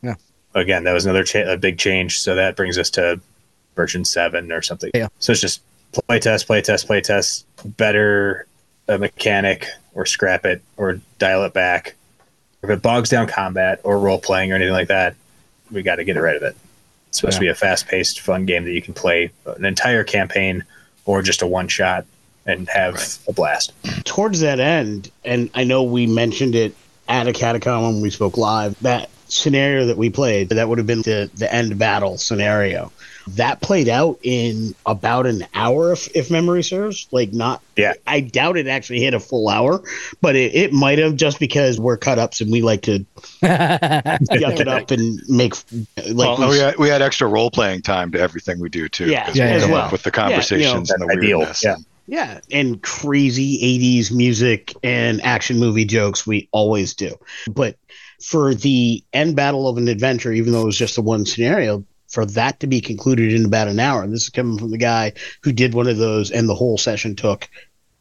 Yeah. 0.00 0.14
Again, 0.54 0.84
that 0.84 0.94
was 0.94 1.04
another 1.04 1.24
cha- 1.24 1.52
a 1.52 1.58
big 1.58 1.76
change. 1.76 2.20
So 2.20 2.34
that 2.34 2.56
brings 2.56 2.78
us 2.78 2.88
to 2.90 3.20
version 3.76 4.06
seven 4.06 4.50
or 4.50 4.62
something. 4.62 4.92
Yeah. 4.94 5.08
So 5.18 5.32
it's 5.32 5.42
just 5.42 5.60
play 5.92 6.20
test, 6.20 6.46
play 6.46 6.62
test, 6.62 6.86
play 6.86 7.02
test, 7.02 7.44
better 7.76 8.46
a 8.88 8.96
mechanic 8.96 9.66
or 9.92 10.06
scrap 10.06 10.46
it 10.46 10.62
or 10.78 11.00
dial 11.18 11.44
it 11.44 11.52
back. 11.52 11.96
If 12.64 12.70
it 12.70 12.82
bogs 12.82 13.08
down 13.10 13.26
combat 13.26 13.80
or 13.84 13.98
role 13.98 14.18
playing 14.18 14.52
or 14.52 14.56
anything 14.56 14.72
like 14.72 14.88
that, 14.88 15.14
we 15.70 15.82
got 15.82 15.96
to 15.96 16.04
get 16.04 16.16
rid 16.16 16.36
of 16.36 16.42
it. 16.42 16.56
It's 17.08 17.18
supposed 17.18 17.36
to 17.36 17.40
be 17.40 17.48
a 17.48 17.54
fast 17.54 17.86
paced, 17.86 18.20
fun 18.20 18.44
game 18.44 18.64
that 18.64 18.72
you 18.72 18.82
can 18.82 18.94
play 18.94 19.30
an 19.46 19.64
entire 19.64 20.02
campaign 20.02 20.64
or 21.04 21.22
just 21.22 21.42
a 21.42 21.46
one 21.46 21.68
shot 21.68 22.06
and 22.46 22.68
have 22.68 23.18
a 23.28 23.32
blast. 23.32 23.72
towards 24.04 24.40
that 24.40 24.60
end, 24.60 25.10
and 25.24 25.48
I 25.54 25.64
know 25.64 25.82
we 25.82 26.06
mentioned 26.06 26.54
it 26.54 26.74
at 27.08 27.26
Acadecon 27.26 27.82
when 27.82 28.00
we 28.00 28.10
spoke 28.10 28.36
live, 28.36 28.78
that 28.80 29.10
scenario 29.28 29.86
that 29.86 29.96
we 29.96 30.10
played, 30.10 30.48
that 30.50 30.68
would 30.68 30.78
have 30.78 30.86
been 30.86 31.02
the, 31.02 31.30
the 31.34 31.52
end 31.52 31.78
battle 31.78 32.18
scenario. 32.18 32.92
That 33.28 33.60
played 33.62 33.88
out 33.88 34.18
in 34.22 34.74
about 34.84 35.26
an 35.26 35.46
hour, 35.54 35.92
if, 35.92 36.14
if 36.14 36.30
memory 36.30 36.62
serves. 36.62 37.08
Like, 37.10 37.32
not, 37.32 37.62
Yeah. 37.76 37.94
I 38.06 38.20
doubt 38.20 38.56
it 38.58 38.66
actually 38.66 39.00
hit 39.00 39.14
a 39.14 39.20
full 39.20 39.48
hour, 39.48 39.82
but 40.20 40.36
it, 40.36 40.54
it 40.54 40.72
might 40.72 40.98
have 40.98 41.16
just 41.16 41.40
because 41.40 41.80
we're 41.80 41.96
cut 41.96 42.18
ups 42.18 42.40
and 42.42 42.52
we 42.52 42.60
like 42.62 42.82
to 42.82 43.04
yuck 43.42 44.60
it 44.60 44.68
up 44.68 44.90
and 44.90 45.20
make 45.28 45.54
like 45.96 46.16
well, 46.16 46.38
we- 46.40 46.48
we, 46.48 46.58
had, 46.58 46.76
we 46.76 46.88
had 46.88 47.02
extra 47.02 47.26
role 47.28 47.50
playing 47.50 47.82
time 47.82 48.12
to 48.12 48.20
everything 48.20 48.60
we 48.60 48.68
do 48.68 48.88
too. 48.88 49.06
Yeah, 49.10 49.26
'cause 49.26 49.36
yeah, 49.36 49.46
we 49.46 49.52
as 49.52 49.62
come 49.62 49.70
well. 49.72 49.82
up 49.86 49.92
with 49.92 50.02
the 50.02 50.10
Yeah, 50.14 50.22
you 50.22 50.28
know, 50.28 50.30
conversations 50.34 50.90
and 50.90 51.02
the 51.02 51.06
that's 51.06 51.18
ideal, 51.18 51.52
yeah. 51.62 51.76
Yeah, 52.06 52.40
and 52.52 52.82
crazy 52.82 53.58
80s 54.02 54.12
music 54.14 54.74
and 54.82 55.22
action 55.22 55.58
movie 55.58 55.86
jokes 55.86 56.26
we 56.26 56.48
always 56.52 56.92
do. 56.94 57.14
But 57.50 57.76
for 58.22 58.54
the 58.54 59.02
end 59.14 59.36
battle 59.36 59.66
of 59.68 59.78
an 59.78 59.88
adventure, 59.88 60.30
even 60.30 60.52
though 60.52 60.60
it 60.60 60.66
was 60.66 60.76
just 60.76 60.98
a 60.98 61.02
one 61.02 61.24
scenario, 61.24 61.82
for 62.14 62.24
that 62.26 62.60
to 62.60 62.66
be 62.66 62.80
concluded 62.80 63.32
in 63.32 63.44
about 63.44 63.68
an 63.68 63.80
hour, 63.80 64.06
this 64.06 64.22
is 64.22 64.30
coming 64.30 64.56
from 64.56 64.70
the 64.70 64.78
guy 64.78 65.12
who 65.42 65.52
did 65.52 65.74
one 65.74 65.88
of 65.88 65.98
those, 65.98 66.30
and 66.30 66.48
the 66.48 66.54
whole 66.54 66.78
session 66.78 67.16
took 67.16 67.48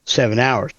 seven 0.06 0.40
hours. 0.40 0.72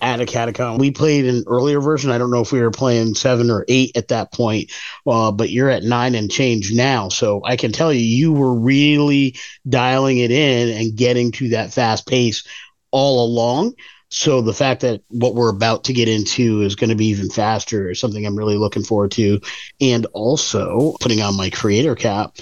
At 0.00 0.20
Acadecon, 0.20 0.78
we 0.78 0.92
played 0.92 1.24
an 1.24 1.42
earlier 1.48 1.80
version. 1.80 2.12
I 2.12 2.18
don't 2.18 2.30
know 2.30 2.42
if 2.42 2.52
we 2.52 2.60
were 2.60 2.70
playing 2.70 3.14
seven 3.14 3.50
or 3.50 3.64
eight 3.66 3.96
at 3.96 4.08
that 4.08 4.32
point, 4.32 4.70
uh, 5.04 5.32
but 5.32 5.50
you're 5.50 5.70
at 5.70 5.82
nine 5.82 6.14
and 6.14 6.30
change 6.30 6.72
now. 6.72 7.08
So 7.08 7.42
I 7.44 7.56
can 7.56 7.72
tell 7.72 7.92
you, 7.92 7.98
you 7.98 8.32
were 8.32 8.54
really 8.54 9.34
dialing 9.68 10.18
it 10.18 10.30
in 10.30 10.68
and 10.68 10.94
getting 10.94 11.32
to 11.32 11.48
that 11.48 11.72
fast 11.72 12.06
pace 12.06 12.46
all 12.92 13.26
along. 13.26 13.74
So 14.10 14.40
the 14.40 14.54
fact 14.54 14.82
that 14.82 15.02
what 15.08 15.34
we're 15.34 15.50
about 15.50 15.84
to 15.84 15.92
get 15.92 16.08
into 16.08 16.62
is 16.62 16.76
going 16.76 16.90
to 16.90 16.96
be 16.96 17.06
even 17.06 17.28
faster 17.28 17.90
is 17.90 18.00
something 18.00 18.24
I'm 18.24 18.38
really 18.38 18.56
looking 18.56 18.84
forward 18.84 19.10
to. 19.12 19.40
And 19.80 20.06
also 20.12 20.94
putting 21.00 21.20
on 21.20 21.36
my 21.36 21.50
creator 21.50 21.94
cap, 21.94 22.36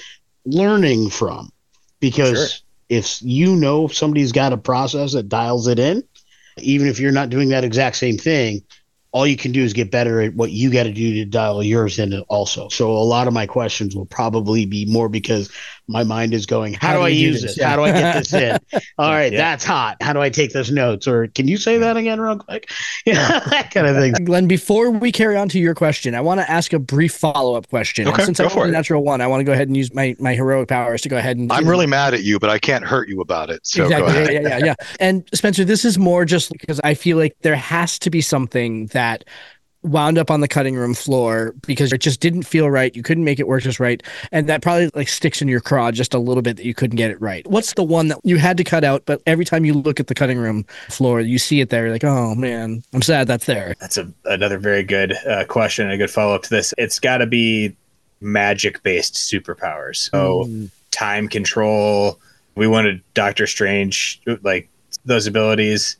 learning 0.46 1.10
from. 1.10 1.50
Because 2.00 2.38
Sure. 2.38 2.60
if 2.88 3.22
you 3.22 3.56
know 3.56 3.88
somebody's 3.88 4.32
got 4.32 4.52
a 4.52 4.58
process 4.58 5.12
that 5.12 5.28
dials 5.28 5.66
it 5.66 5.78
in, 5.78 6.02
even 6.58 6.86
if 6.88 7.00
you're 7.00 7.12
not 7.12 7.30
doing 7.30 7.50
that 7.50 7.64
exact 7.64 7.96
same 7.96 8.16
thing, 8.16 8.62
all 9.12 9.26
you 9.26 9.36
can 9.36 9.52
do 9.52 9.62
is 9.62 9.72
get 9.72 9.90
better 9.90 10.20
at 10.20 10.34
what 10.34 10.50
you 10.50 10.70
got 10.70 10.84
to 10.84 10.92
do 10.92 11.14
to 11.14 11.24
dial 11.24 11.62
yours 11.62 11.98
in 11.98 12.12
also. 12.28 12.68
So 12.68 12.90
a 12.92 12.98
lot 12.98 13.26
of 13.26 13.32
my 13.32 13.46
questions 13.46 13.96
will 13.96 14.06
probably 14.06 14.66
be 14.66 14.84
more 14.84 15.08
because 15.08 15.50
my 15.88 16.02
mind 16.02 16.34
is 16.34 16.46
going, 16.46 16.74
how, 16.74 16.94
do 16.94 17.00
I 17.00 17.08
use 17.08 17.42
this? 17.42 17.52
this? 17.52 17.58
Yeah. 17.58 17.70
How 17.70 17.76
do 17.76 17.82
I 17.82 17.92
get 17.92 18.14
this 18.14 18.32
in? 18.32 18.58
All 18.98 19.10
right, 19.10 19.32
Yeah. 19.32 19.38
that's 19.38 19.64
hot. 19.64 19.96
How 20.00 20.12
do 20.12 20.20
I 20.20 20.30
take 20.30 20.52
those 20.52 20.70
notes? 20.70 21.06
Or 21.06 21.28
can 21.28 21.46
you 21.46 21.56
say 21.56 21.78
that 21.78 21.96
again 21.96 22.20
real 22.20 22.38
quick? 22.38 22.70
Yeah, 23.06 23.38
that 23.50 23.70
kind 23.72 23.86
of 23.86 23.94
thing. 23.94 24.12
Glenn, 24.24 24.48
before 24.48 24.90
we 24.90 25.12
carry 25.12 25.36
on 25.36 25.48
to 25.50 25.60
your 25.60 25.76
question, 25.76 26.16
I 26.16 26.20
want 26.20 26.40
to 26.40 26.50
ask 26.50 26.72
a 26.72 26.78
brief 26.80 27.14
follow 27.14 27.54
up 27.54 27.68
question. 27.68 28.08
Okay, 28.08 28.24
Since 28.24 28.38
go 28.38 28.44
I'm 28.46 28.50
for 28.50 28.64
a 28.64 28.68
it. 28.68 28.72
natural 28.72 29.04
one, 29.04 29.20
I 29.20 29.28
want 29.28 29.40
to 29.40 29.44
go 29.44 29.52
ahead 29.52 29.68
and 29.68 29.76
use 29.76 29.94
my, 29.94 30.16
my 30.18 30.34
heroic 30.34 30.68
powers 30.68 31.02
to 31.02 31.08
go 31.08 31.16
ahead 31.16 31.36
and. 31.36 31.52
I'm 31.52 31.68
really 31.68 31.86
mad 31.86 32.14
at 32.14 32.24
you, 32.24 32.40
but 32.40 32.50
I 32.50 32.58
can't 32.58 32.84
hurt 32.84 33.08
you 33.08 33.20
about 33.20 33.48
it. 33.50 33.64
So 33.64 33.84
exactly. 33.84 34.12
go 34.12 34.18
ahead. 34.18 34.32
Yeah, 34.32 34.40
yeah, 34.40 34.58
yeah, 34.58 34.64
yeah. 34.64 34.74
And 34.98 35.28
Spencer, 35.32 35.64
this 35.64 35.84
is 35.84 35.98
more 35.98 36.24
just 36.24 36.50
because 36.50 36.80
I 36.82 36.94
feel 36.94 37.16
like 37.16 37.36
there 37.42 37.54
has 37.54 37.96
to 38.00 38.10
be 38.10 38.20
something 38.20 38.86
that 38.88 39.22
wound 39.86 40.18
up 40.18 40.30
on 40.30 40.40
the 40.40 40.48
cutting 40.48 40.74
room 40.76 40.94
floor 40.94 41.54
because 41.66 41.92
it 41.92 41.98
just 41.98 42.20
didn't 42.20 42.42
feel 42.42 42.70
right. 42.70 42.94
You 42.94 43.02
couldn't 43.02 43.24
make 43.24 43.38
it 43.40 43.46
work 43.48 43.62
just 43.62 43.80
right. 43.80 44.02
And 44.32 44.48
that 44.48 44.62
probably 44.62 44.90
like 44.94 45.08
sticks 45.08 45.40
in 45.40 45.48
your 45.48 45.60
craw 45.60 45.90
just 45.90 46.12
a 46.14 46.18
little 46.18 46.42
bit 46.42 46.56
that 46.56 46.64
you 46.66 46.74
couldn't 46.74 46.96
get 46.96 47.10
it 47.10 47.20
right. 47.20 47.46
What's 47.46 47.74
the 47.74 47.84
one 47.84 48.08
that 48.08 48.18
you 48.24 48.36
had 48.38 48.56
to 48.56 48.64
cut 48.64 48.84
out, 48.84 49.02
but 49.06 49.22
every 49.26 49.44
time 49.44 49.64
you 49.64 49.74
look 49.74 50.00
at 50.00 50.08
the 50.08 50.14
cutting 50.14 50.38
room 50.38 50.64
floor, 50.90 51.20
you 51.20 51.38
see 51.38 51.60
it 51.60 51.70
there, 51.70 51.84
you're 51.84 51.92
like, 51.92 52.04
oh 52.04 52.34
man, 52.34 52.82
I'm 52.92 53.02
sad 53.02 53.26
that's 53.26 53.46
there. 53.46 53.74
That's 53.80 53.96
a, 53.96 54.12
another 54.24 54.58
very 54.58 54.82
good 54.82 55.14
uh, 55.26 55.44
question, 55.44 55.90
a 55.90 55.96
good 55.96 56.10
follow 56.10 56.34
up 56.34 56.42
to 56.44 56.50
this. 56.50 56.74
It's 56.78 56.98
got 56.98 57.18
to 57.18 57.26
be 57.26 57.76
magic 58.20 58.82
based 58.82 59.14
superpowers. 59.14 60.10
So 60.10 60.44
Mm. 60.46 60.70
time 60.90 61.28
control. 61.28 62.18
We 62.54 62.66
wanted 62.66 63.02
Doctor 63.14 63.46
Strange, 63.46 64.20
like 64.42 64.68
those 65.04 65.26
abilities 65.26 65.96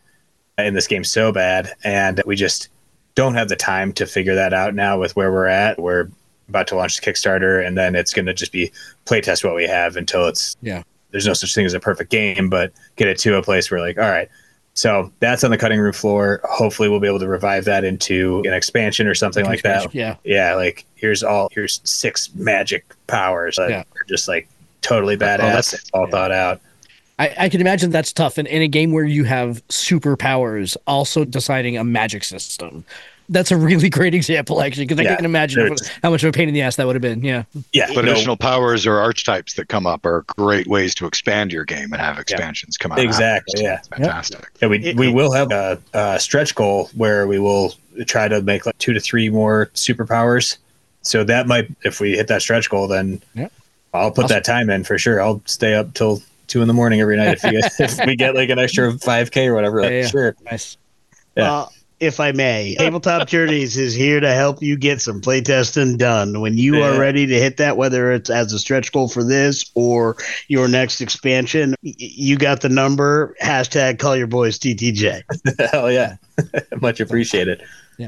in 0.59 0.73
this 0.75 0.87
game 0.87 1.05
so 1.05 1.33
bad, 1.33 1.75
and 1.85 2.23
we 2.25 2.35
just 2.35 2.69
don't 3.17 3.35
have 3.35 3.49
the 3.49 3.57
time 3.57 3.93
to 3.95 4.07
figure 4.07 4.37
that 4.37 4.53
out 4.53 4.75
now 4.75 4.99
with 4.99 5.17
where 5.17 5.33
we're 5.33 5.47
at. 5.49 5.81
We're 5.81 6.09
about 6.49 6.69
to 6.69 6.77
launch 6.77 7.01
the 7.01 7.11
Kickstarter, 7.11 7.67
and 7.67 7.77
then 7.77 7.97
it's 7.97 8.13
going 8.15 8.27
to 8.27 8.35
just 8.35 8.53
be 8.53 8.71
playtest 9.07 9.43
what 9.45 9.57
we 9.57 9.67
have 9.67 9.97
until 9.97 10.29
it's 10.29 10.57
Yeah. 10.63 10.85
There's 11.11 11.27
no 11.27 11.33
such 11.33 11.55
thing 11.55 11.65
as 11.67 11.73
a 11.75 11.81
perfect 11.81 12.11
game, 12.11 12.49
but 12.51 12.73
get 12.97 13.09
it 13.09 13.19
to 13.21 13.37
a 13.37 13.43
place 13.43 13.71
where 13.71 13.81
like, 13.81 13.97
all 13.99 14.09
right, 14.09 14.29
so 14.75 15.11
that's 15.21 15.43
on 15.45 15.51
the 15.51 15.57
cutting 15.57 15.81
room 15.81 15.95
floor. 15.95 16.41
Hopefully, 16.45 16.89
we'll 16.91 17.01
be 17.01 17.07
able 17.09 17.21
to 17.21 17.29
revive 17.29 17.65
that 17.65 17.85
into 17.85 18.43
an 18.45 18.53
expansion 18.53 19.07
or 19.07 19.15
something 19.15 19.47
like 19.47 19.63
that. 19.63 19.95
Yeah. 19.95 20.17
Yeah, 20.25 20.55
like 20.55 20.85
here's 20.97 21.23
all 21.23 21.49
here's 21.53 21.81
six 21.85 22.35
magic 22.35 22.85
powers 23.07 23.57
that 23.57 23.71
Yeah. 23.71 23.79
are 23.81 24.05
just 24.07 24.29
like 24.29 24.47
totally 24.83 25.17
badass. 25.17 25.89
all 25.95 26.07
thought 26.11 26.33
out. 26.33 26.61
I, 27.19 27.35
I 27.41 27.49
can 27.49 27.61
imagine 27.61 27.91
that's 27.91 28.13
tough. 28.13 28.37
And 28.39 28.47
in 28.49 28.63
a 28.63 28.69
game 28.69 28.93
where 28.93 29.05
you 29.05 29.25
have 29.25 29.67
superpowers, 29.69 30.77
also 30.87 31.25
deciding 31.25 31.77
a 31.79 31.85
magic 31.85 32.25
system. 32.25 32.85
That's 33.29 33.51
a 33.51 33.57
really 33.57 33.89
great 33.99 34.15
example, 34.15 34.61
actually, 34.63 34.85
because 34.87 35.01
I 35.01 35.05
Yeah, 35.05 35.17
can 35.17 35.25
imagine 35.25 35.61
there's- 35.67 35.91
how 36.03 36.11
much 36.11 36.23
of 36.23 36.29
a 36.29 36.33
pain 36.33 36.47
in 36.49 36.55
the 36.55 36.63
ass 36.63 36.77
that 36.77 36.87
would 36.87 36.95
have 36.95 37.03
been. 37.03 37.25
Yeah. 37.25 37.45
Yeah, 37.73 37.87
But 37.95 38.05
no, 38.05 38.13
additional 38.13 38.37
powers 38.37 38.87
or 38.87 38.99
archetypes 39.01 39.55
that 39.55 39.69
come 39.69 39.87
up 39.87 40.05
are 40.07 40.25
great 40.37 40.67
ways 40.67 40.95
to 40.97 41.07
expand 41.07 41.53
your 41.53 41.65
game 41.65 41.93
and 41.93 41.97
have 42.01 42.19
expansions 42.19 42.77
come 42.77 42.93
out. 42.93 42.99
Exactly, 43.01 43.67
afterwards. 43.67 43.89
yeah. 43.91 43.97
Fantastic. 44.07 44.47
yeah, 44.63 44.69
we 44.69 44.79
It- 44.85 44.97
we 44.97 45.09
it- 45.09 45.15
will 45.15 45.33
have 45.33 45.51
a, 45.51 45.79
a 45.95 46.21
stretch 46.21 46.55
goal 46.55 46.91
where 46.95 47.27
we 47.27 47.39
will 47.39 47.75
try 48.07 48.29
to 48.29 48.43
make 48.43 48.67
like 48.67 48.77
two 48.79 48.93
to 48.93 49.01
three 49.01 49.29
more 49.31 49.71
superpowers. 49.75 50.59
So 51.03 51.25
that 51.25 51.47
might, 51.47 51.69
if 51.85 51.99
we 51.99 52.13
hit 52.17 52.29
that 52.29 52.43
stretch 52.43 52.69
goal, 52.69 52.87
then 52.89 53.23
Yeah. 53.35 53.49
I'll 53.95 54.11
put 54.11 54.27
Awesome. 54.27 54.35
that 54.37 54.45
time 54.45 54.69
in 54.71 54.85
for 54.85 54.99
sure. 54.99 55.21
I'll 55.23 55.41
stay 55.47 55.75
up 55.75 55.95
till 55.95 56.23
two 56.47 56.63
in 56.63 56.69
the 56.69 56.75
morning 56.75 57.01
every 57.01 57.17
night 57.17 57.39
if, 57.43 57.53
you 57.53 57.61
if 57.85 58.07
we 58.07 58.17
get 58.17 58.35
like 58.35 58.49
an 58.51 58.59
extra 58.59 58.93
five 58.99 59.31
k 59.31 59.47
or 59.49 59.55
whatever. 59.55 59.81
Yeah, 59.83 59.89
yeah. 59.89 60.07
Sure. 60.07 60.37
Nice. 60.45 60.77
Yeah. 61.37 61.53
Uh, 61.53 61.67
if 61.99 62.21
I 62.21 62.33
may, 62.33 62.75
Tabletop 62.79 63.27
Journeys 63.27 63.79
is 63.79 63.95
here 63.95 64.21
to 64.21 64.31
help 64.35 64.63
you 64.63 64.77
get 64.77 65.01
some 65.01 65.23
playtesting 65.23 65.97
done. 65.97 66.43
When 66.43 66.59
you 66.59 66.77
Yeah. 66.77 66.89
are 66.95 67.01
ready 67.01 67.27
to 67.27 67.35
hit 67.41 67.57
that, 67.57 67.79
whether 67.79 68.13
it's 68.13 68.29
as 68.29 68.53
a 68.53 68.59
stretch 68.59 68.93
goal 68.93 69.09
for 69.09 69.25
this 69.25 69.71
or 69.75 70.17
your 70.49 70.69
next 70.69 71.01
expansion, 71.01 71.75
y- 71.83 71.95
you 71.97 72.37
got 72.37 72.61
the 72.61 72.69
number. 72.69 73.35
Hashtag 73.43 73.99
call 73.99 74.15
your 74.15 74.27
boys 74.27 74.59
TTJ. 74.59 75.23
Hell 75.73 75.91
yeah, 75.91 76.17
much 76.83 77.01
appreciated. 77.01 77.63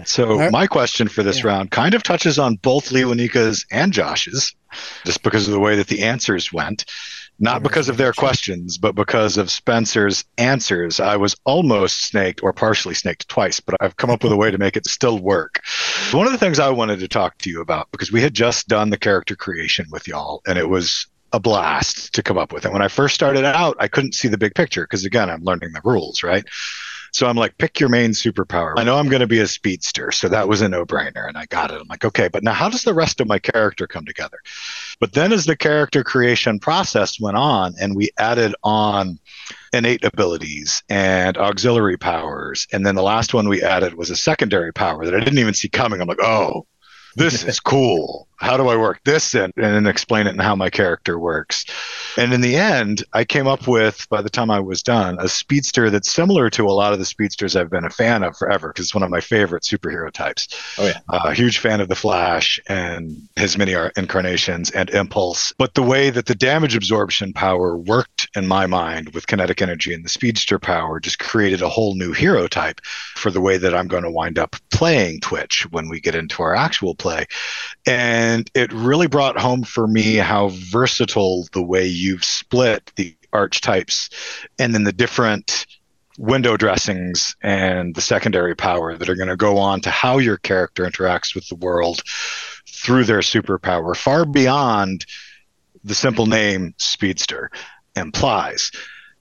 So 0.05 0.33
Alright. 0.33 0.53
my 0.53 0.67
question 0.67 1.09
for 1.09 1.23
this 1.23 1.39
Yeah. 1.39 1.47
round 1.47 1.71
kind 1.71 1.95
of 1.95 2.03
touches 2.03 2.39
on 2.39 2.57
both 2.57 2.91
Leonika's 2.91 3.65
and 3.71 3.91
Josh's, 3.91 4.55
just 5.07 5.23
because 5.23 5.49
of 5.49 5.55
the 5.55 5.61
way 5.61 5.77
that 5.77 5.87
the 5.87 6.03
answers 6.03 6.53
went. 6.53 6.85
Not 7.41 7.63
because 7.63 7.89
of 7.89 7.97
their 7.97 8.13
questions, 8.13 8.79
but 8.79 8.97
because 8.97 9.37
of 9.37 9.49
Spencer's 9.49 10.25
answers. 10.39 10.99
I 10.99 11.17
was 11.17 11.37
almost 11.45 12.09
snaked 12.09 12.43
or 12.43 12.53
partially 12.53 12.95
snaked 12.95 13.29
twice, 13.29 13.61
but 13.61 13.77
I've 13.81 13.97
come 13.97 14.11
up 14.11 14.25
with 14.25 14.33
a 14.33 14.37
way 14.37 14.51
to 14.51 14.59
make 14.59 14.77
it 14.77 14.87
still 14.87 15.21
work. 15.21 15.61
One 16.11 16.27
of 16.27 16.33
the 16.33 16.39
things 16.39 16.59
I 16.59 16.71
wanted 16.71 16.99
to 16.99 17.09
talk 17.09 17.39
to 17.39 17.51
you 17.51 17.61
about, 17.61 17.89
because 17.93 18.11
we 18.11 18.21
had 18.21 18.35
just 18.35 18.67
done 18.67 18.91
the 18.91 18.99
character 18.99 19.37
creation 19.37 19.87
with 19.91 20.09
y'all, 20.09 20.43
and 20.49 20.59
it 20.59 20.69
was 20.69 21.07
a 21.33 21.39
blast 21.39 22.15
to 22.15 22.23
come 22.23 22.39
up 22.39 22.53
with. 22.53 22.65
And 22.65 22.73
when 22.73 22.83
I 22.83 22.89
first 22.89 23.15
started 23.15 23.45
out, 23.45 23.77
I 23.79 23.87
couldn't 23.87 24.15
see 24.15 24.29
the 24.29 24.39
big 24.39 24.55
picture 24.55 24.83
because, 24.83 25.05
again, 25.05 25.31
I'm 25.31 25.45
learning 25.45 25.73
the 25.73 25.81
rules, 25.85 26.23
right? 26.23 26.45
So 27.13 27.27
I'm 27.27 27.37
like, 27.37 27.57
pick 27.59 27.81
your 27.81 27.89
main 27.89 28.11
superpower. 28.11 28.75
I 28.77 28.85
know 28.85 28.97
I'm 28.99 29.09
going 29.09 29.21
to 29.21 29.27
be 29.27 29.41
a 29.41 29.47
speedster, 29.47 30.13
so 30.13 30.29
that 30.29 30.49
was 30.49 30.61
a 30.61 30.69
no 30.69 30.85
brainer, 30.85 31.27
and 31.27 31.39
I 31.39 31.47
got 31.47 31.71
it. 31.71 31.81
I'm 31.81 31.89
like, 31.89 32.05
okay, 32.05 32.29
but 32.29 32.43
now 32.43 32.53
how 32.53 32.69
does 32.69 32.83
the 32.83 32.95
rest 32.95 33.21
of 33.21 33.27
my 33.27 33.39
character 33.39 33.87
come 33.87 34.05
together? 34.05 34.39
But 35.01 35.13
then 35.13 35.33
as 35.33 35.45
the 35.45 35.57
character 35.57 36.03
creation 36.03 36.59
process 36.59 37.21
went 37.21 37.37
on 37.37 37.75
and 37.81 37.95
we 37.95 38.11
added 38.19 38.55
on 38.65 39.19
innate 39.73 40.05
abilities 40.05 40.83
and 40.89 41.37
auxiliary 41.37 41.97
powers, 41.97 42.67
and 42.73 42.85
then 42.85 42.95
the 42.95 43.03
last 43.03 43.33
one 43.35 43.49
we 43.49 43.63
added 43.63 43.95
was 43.95 44.11
a 44.11 44.17
secondary 44.17 44.73
power 44.73 45.05
that 45.05 45.15
I 45.15 45.21
didn't 45.21 45.39
even 45.39 45.55
see 45.55 45.69
coming. 45.69 46.01
I'm 46.01 46.09
like, 46.09 46.23
oh, 46.23 46.67
this 47.17 47.45
is 47.49 47.61
cool. 47.61 48.28
How 48.39 48.57
do 48.57 48.69
I 48.69 48.77
work 48.77 49.01
this 49.05 49.35
in? 49.35 49.53
And 49.57 49.75
then 49.75 49.87
explain 49.87 50.27
it 50.27 50.31
and 50.31 50.41
how 50.41 50.55
my 50.55 50.71
character 50.71 51.19
works. 51.19 51.65
And 52.17 52.33
in 52.33 52.41
the 52.41 52.57
end, 52.57 53.05
I 53.13 53.25
came 53.25 53.47
up 53.47 53.67
with, 53.67 54.09
by 54.11 54.23
the 54.23 54.31
time 54.31 54.51
I 54.51 54.61
was 54.61 54.83
done, 54.83 55.19
a 55.21 55.29
speedster 55.29 55.91
that's 55.91 56.13
similar 56.13 56.49
to 56.51 56.67
a 56.67 56.71
lot 56.73 56.93
of 56.93 56.99
the 56.99 57.05
speedsters 57.05 57.57
I've 57.57 57.71
been 57.71 57.85
a 57.85 57.91
fan 57.91 58.23
of 58.23 58.37
forever 58.37 58.69
because 58.69 58.87
it's 58.87 58.95
one 58.95 59.03
of 59.03 59.11
my 59.11 59.21
favorite 59.21 59.65
superhero 59.65 60.11
types. 60.11 60.49
Oh, 60.79 60.87
yeah. 60.87 60.99
A 61.11 61.29
uh, 61.29 61.31
huge 61.31 61.59
fan 61.59 61.81
of 61.81 61.89
The 61.89 61.95
Flash 61.95 62.61
and 62.69 63.29
his 63.37 63.59
many 63.59 63.75
incarnations 63.97 64.71
and 64.71 64.91
Impulse. 64.91 65.53
But 65.59 65.75
the 65.75 65.83
way 65.83 66.11
that 66.11 66.27
the 66.27 66.35
damage 66.35 66.77
absorption 66.77 67.33
power 67.33 67.77
worked 67.77 68.29
in 68.37 68.47
my 68.47 68.67
mind 68.67 69.15
with 69.15 69.27
kinetic 69.27 69.63
energy 69.63 69.95
and 69.95 70.05
the 70.05 70.09
speedster 70.09 70.59
power 70.59 71.01
just 71.01 71.19
created 71.19 71.63
a 71.63 71.69
whole 71.69 71.95
new 71.95 72.13
hero 72.13 72.47
type 72.47 72.81
for 73.15 73.31
the 73.31 73.41
way 73.41 73.59
that 73.59 73.75
I'm 73.75 73.89
going 73.89 74.05
to 74.05 74.11
wind 74.11 74.39
up 74.39 74.57
playing 74.73 75.21
Twitch 75.21 75.67
when 75.71 75.89
we 75.89 76.01
get 76.01 76.15
into 76.15 76.43
our 76.43 76.55
actual 76.55 76.95
play. 76.95 77.27
And 77.87 78.28
it 78.55 78.73
really 78.73 79.07
brought 79.07 79.39
home 79.39 79.63
for 79.63 79.87
me 79.87 80.15
how 80.17 80.49
versatile 80.49 81.47
the 81.53 81.63
way 81.63 81.87
you've 81.87 82.25
split 82.25 82.93
the 82.97 83.15
archetypes 83.33 84.11
and 84.59 84.75
then 84.75 84.85
the 84.85 84.93
different 84.93 85.67
window 86.19 86.57
dressings 86.57 87.37
and 87.43 87.95
the 87.95 88.01
secondary 88.01 88.55
power 88.57 88.97
that 88.97 89.09
are 89.09 89.15
going 89.15 89.29
to 89.29 89.37
go 89.37 89.59
on 89.59 89.81
to 89.81 89.91
how 89.91 90.19
your 90.19 90.37
character 90.37 90.85
interacts 90.85 91.35
with 91.35 91.49
the 91.49 91.55
world 91.55 92.03
through 92.67 93.05
their 93.05 93.21
superpower, 93.21 93.97
far 93.97 94.25
beyond 94.25 95.07
the 95.85 95.95
simple 95.95 96.27
name 96.27 96.75
Speedster 96.77 97.51
implies. 97.95 98.71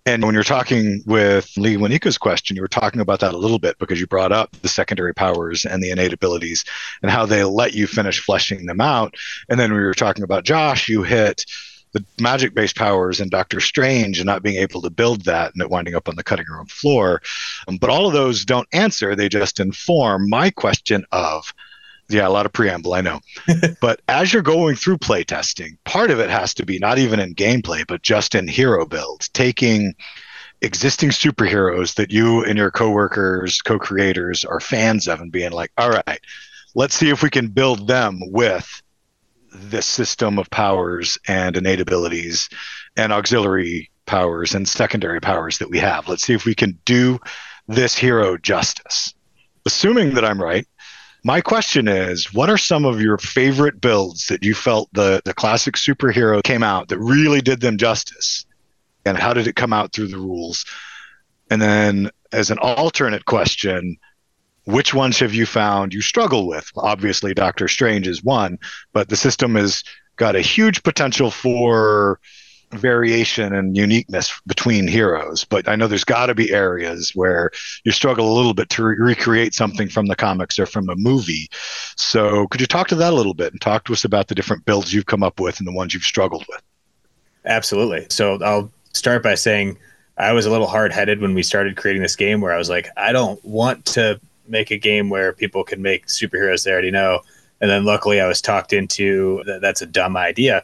And 0.07 0.23
when 0.23 0.33
you're 0.33 0.43
talking 0.43 1.03
with 1.05 1.51
Leonika's 1.57 2.17
question, 2.17 2.55
you 2.55 2.61
were 2.61 2.69
talking 2.69 3.01
about 3.01 3.19
that 3.19 3.33
a 3.33 3.37
little 3.37 3.59
bit 3.59 3.77
because 3.77 3.99
you 3.99 4.07
brought 4.07 4.31
up 4.31 4.55
the 4.61 4.69
secondary 4.69 5.13
powers 5.13 5.65
and 5.65 5.83
the 5.83 5.91
innate 5.91 6.13
abilities 6.13 6.63
and 7.01 7.11
how 7.11 7.25
they 7.25 7.43
let 7.43 7.73
you 7.73 7.87
finish 7.87 8.21
fleshing 8.21 8.67
them 8.67 8.79
out. 8.79 9.15
And 9.49 9.59
then 9.59 9.73
we 9.73 9.79
were 9.79 9.93
talking 9.93 10.23
about 10.23 10.45
Josh, 10.45 10.87
you 10.87 11.03
hit 11.03 11.43
the 11.91 12.05
magic 12.21 12.53
based 12.53 12.77
powers 12.77 13.19
and 13.19 13.29
Doctor 13.29 13.59
Strange 13.59 14.19
and 14.19 14.25
not 14.25 14.43
being 14.43 14.61
able 14.61 14.81
to 14.83 14.89
build 14.89 15.25
that 15.25 15.51
and 15.53 15.61
it 15.61 15.69
winding 15.69 15.93
up 15.95 16.07
on 16.07 16.15
the 16.15 16.23
cutting 16.23 16.47
room 16.49 16.67
floor. 16.67 17.21
But 17.77 17.89
all 17.89 18.07
of 18.07 18.13
those 18.13 18.45
don't 18.45 18.69
answer, 18.71 19.13
they 19.13 19.27
just 19.27 19.59
inform 19.59 20.29
my 20.29 20.51
question 20.51 21.05
of 21.11 21.53
yeah, 22.09 22.27
a 22.27 22.29
lot 22.29 22.45
of 22.45 22.53
preamble, 22.53 22.93
I 22.93 23.01
know. 23.01 23.19
but 23.81 24.01
as 24.07 24.31
you're 24.31 24.41
going 24.41 24.75
through 24.75 24.97
playtesting, 24.97 25.77
part 25.85 26.11
of 26.11 26.19
it 26.19 26.29
has 26.29 26.53
to 26.55 26.65
be 26.65 26.79
not 26.79 26.97
even 26.97 27.19
in 27.19 27.35
gameplay, 27.35 27.85
but 27.87 28.01
just 28.01 28.35
in 28.35 28.47
hero 28.47 28.85
builds, 28.85 29.29
taking 29.29 29.93
existing 30.61 31.09
superheroes 31.09 31.95
that 31.95 32.11
you 32.11 32.43
and 32.43 32.57
your 32.57 32.71
coworkers, 32.71 33.61
co-creators 33.61 34.45
are 34.45 34.59
fans 34.59 35.07
of 35.07 35.19
and 35.19 35.31
being 35.31 35.51
like, 35.51 35.71
all 35.77 35.89
right, 35.89 36.21
let's 36.75 36.95
see 36.95 37.09
if 37.09 37.21
we 37.21 37.29
can 37.29 37.47
build 37.49 37.87
them 37.87 38.19
with 38.21 38.81
this 39.53 39.85
system 39.85 40.37
of 40.37 40.49
powers 40.49 41.17
and 41.27 41.57
innate 41.57 41.79
abilities 41.79 42.49
and 42.95 43.11
auxiliary 43.11 43.89
powers 44.05 44.55
and 44.55 44.67
secondary 44.67 45.19
powers 45.19 45.57
that 45.57 45.69
we 45.69 45.79
have. 45.79 46.07
Let's 46.07 46.23
see 46.23 46.33
if 46.33 46.45
we 46.45 46.55
can 46.55 46.77
do 46.85 47.19
this 47.67 47.97
hero 47.97 48.37
justice. 48.37 49.13
Assuming 49.65 50.13
that 50.13 50.23
I'm 50.23 50.41
right, 50.41 50.65
my 51.27 51.41
question 51.41 51.89
is, 51.89 52.33
what 52.33 52.49
are 52.49 52.57
some 52.57 52.85
of 52.85 53.01
your 53.01 53.17
favorite 53.17 53.81
builds 53.81 54.27
that 54.27 54.45
you 54.45 54.55
felt 54.55 54.87
the, 54.93 55.21
the 55.25 55.33
classic 55.33 55.75
superhero 55.75 56.41
came 56.41 56.63
out 56.63 56.87
that 56.87 56.99
really 56.99 57.41
did 57.41 57.59
them 57.59 57.77
justice? 57.77 58.45
And 59.05 59.17
how 59.17 59.33
did 59.33 59.45
it 59.45 59.57
come 59.57 59.73
out 59.73 59.91
through 59.91 60.07
the 60.07 60.17
rules? 60.17 60.63
And 61.49 61.61
then, 61.61 62.11
as 62.31 62.49
an 62.49 62.59
alternate 62.59 63.25
question, 63.25 63.97
which 64.63 64.93
ones 64.93 65.19
have 65.19 65.33
you 65.33 65.45
found 65.45 65.93
you 65.93 65.99
struggle 66.01 66.47
with? 66.47 66.71
Obviously, 66.77 67.33
Doctor 67.33 67.67
Strange 67.67 68.07
is 68.07 68.23
one, 68.23 68.57
but 68.93 69.09
the 69.09 69.17
system 69.17 69.55
has 69.55 69.83
got 70.15 70.37
a 70.37 70.41
huge 70.41 70.81
potential 70.81 71.29
for 71.29 72.21
variation 72.71 73.53
and 73.53 73.77
uniqueness 73.77 74.41
between 74.45 74.87
heroes 74.87 75.45
but 75.45 75.69
i 75.69 75.75
know 75.75 75.87
there's 75.87 76.03
got 76.03 76.25
to 76.25 76.35
be 76.35 76.51
areas 76.51 77.11
where 77.15 77.49
you 77.83 77.91
struggle 77.91 78.31
a 78.31 78.35
little 78.35 78.53
bit 78.53 78.69
to 78.69 78.83
re- 78.83 78.95
recreate 78.97 79.53
something 79.53 79.87
from 79.89 80.07
the 80.07 80.15
comics 80.15 80.59
or 80.59 80.65
from 80.65 80.89
a 80.89 80.95
movie. 80.95 81.49
So 81.95 82.47
could 82.47 82.61
you 82.61 82.67
talk 82.67 82.87
to 82.89 82.95
that 82.95 83.13
a 83.13 83.15
little 83.15 83.33
bit 83.33 83.51
and 83.51 83.61
talk 83.61 83.85
to 83.85 83.93
us 83.93 84.03
about 84.03 84.27
the 84.27 84.35
different 84.35 84.65
builds 84.65 84.93
you've 84.93 85.05
come 85.05 85.23
up 85.23 85.39
with 85.39 85.59
and 85.59 85.67
the 85.67 85.71
ones 85.71 85.93
you've 85.93 86.03
struggled 86.03 86.45
with? 86.49 86.61
Absolutely. 87.45 88.05
So 88.09 88.37
i'll 88.43 88.71
start 88.93 89.23
by 89.23 89.35
saying 89.35 89.77
i 90.17 90.31
was 90.31 90.45
a 90.45 90.51
little 90.51 90.67
hard-headed 90.67 91.21
when 91.21 91.33
we 91.33 91.43
started 91.43 91.77
creating 91.77 92.01
this 92.01 92.15
game 92.15 92.41
where 92.41 92.51
i 92.51 92.57
was 92.57 92.69
like 92.69 92.89
i 92.97 93.11
don't 93.11 93.43
want 93.45 93.85
to 93.85 94.19
make 94.47 94.71
a 94.71 94.77
game 94.77 95.09
where 95.09 95.33
people 95.33 95.63
can 95.63 95.81
make 95.81 96.07
superheroes 96.07 96.63
they 96.63 96.71
already 96.71 96.89
know. 96.89 97.21
And 97.61 97.69
then 97.69 97.85
luckily 97.85 98.19
i 98.19 98.27
was 98.27 98.41
talked 98.41 98.73
into 98.73 99.43
that 99.45 99.61
that's 99.61 99.81
a 99.81 99.85
dumb 99.85 100.17
idea 100.17 100.63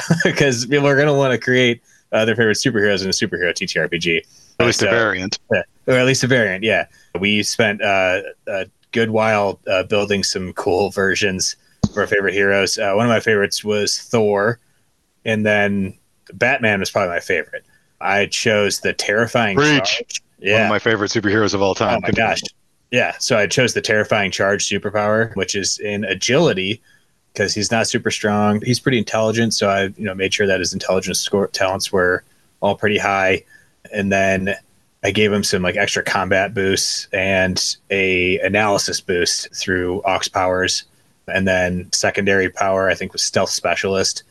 because 0.24 0.66
people 0.66 0.86
are 0.86 0.96
going 0.96 1.08
to 1.08 1.14
want 1.14 1.32
to 1.32 1.38
create 1.38 1.82
uh, 2.12 2.24
their 2.24 2.36
favorite 2.36 2.56
superheroes 2.56 3.02
in 3.02 3.08
a 3.08 3.12
superhero 3.12 3.52
TTRPG. 3.52 4.26
At 4.58 4.66
least 4.66 4.80
so, 4.80 4.88
a 4.88 4.90
variant. 4.90 5.38
Yeah, 5.52 5.62
or 5.86 5.94
at 5.94 6.06
least 6.06 6.24
a 6.24 6.26
variant, 6.26 6.62
yeah. 6.62 6.86
We 7.18 7.42
spent 7.42 7.82
uh, 7.82 8.22
a 8.46 8.66
good 8.92 9.10
while 9.10 9.60
uh, 9.66 9.82
building 9.84 10.22
some 10.22 10.52
cool 10.52 10.90
versions 10.90 11.56
of 11.90 11.96
our 11.96 12.06
favorite 12.06 12.34
heroes. 12.34 12.78
Uh, 12.78 12.92
one 12.94 13.06
of 13.06 13.10
my 13.10 13.20
favorites 13.20 13.64
was 13.64 13.98
Thor, 13.98 14.60
and 15.24 15.44
then 15.44 15.98
Batman 16.32 16.80
was 16.80 16.90
probably 16.90 17.10
my 17.10 17.20
favorite. 17.20 17.64
I 18.00 18.26
chose 18.26 18.80
the 18.80 18.92
terrifying 18.92 19.56
Breach. 19.56 19.96
Charge. 19.96 20.22
Yeah. 20.38 20.54
One 20.54 20.62
of 20.62 20.68
my 20.70 20.78
favorite 20.78 21.10
superheroes 21.10 21.54
of 21.54 21.62
all 21.62 21.74
time. 21.74 21.98
Oh 21.98 22.00
my 22.02 22.10
gosh. 22.10 22.42
Yeah. 22.90 23.16
So 23.18 23.38
I 23.38 23.46
chose 23.46 23.74
the 23.74 23.80
terrifying 23.80 24.30
charge 24.30 24.68
superpower, 24.68 25.34
which 25.36 25.54
is 25.54 25.78
in 25.78 26.04
agility, 26.04 26.82
because 27.32 27.54
he's 27.54 27.70
not 27.70 27.86
super 27.86 28.10
strong. 28.10 28.60
He's 28.62 28.80
pretty 28.80 28.98
intelligent, 28.98 29.54
so 29.54 29.68
I 29.68 29.84
you 29.84 30.04
know 30.04 30.14
made 30.14 30.34
sure 30.34 30.46
that 30.46 30.60
his 30.60 30.72
intelligence 30.72 31.20
score 31.20 31.46
talents 31.48 31.92
were 31.92 32.24
all 32.60 32.76
pretty 32.76 32.98
high, 32.98 33.44
and 33.92 34.12
then 34.12 34.54
I 35.02 35.10
gave 35.10 35.32
him 35.32 35.42
some 35.42 35.62
like 35.62 35.76
extra 35.76 36.02
combat 36.02 36.54
boosts 36.54 37.08
and 37.12 37.76
a 37.90 38.38
analysis 38.40 39.00
boost 39.00 39.54
through 39.54 40.02
aux 40.04 40.20
powers, 40.32 40.84
and 41.26 41.46
then 41.46 41.90
secondary 41.92 42.48
power 42.50 42.88
I 42.88 42.94
think 42.94 43.12
was 43.12 43.22
stealth 43.22 43.50
specialist. 43.50 44.22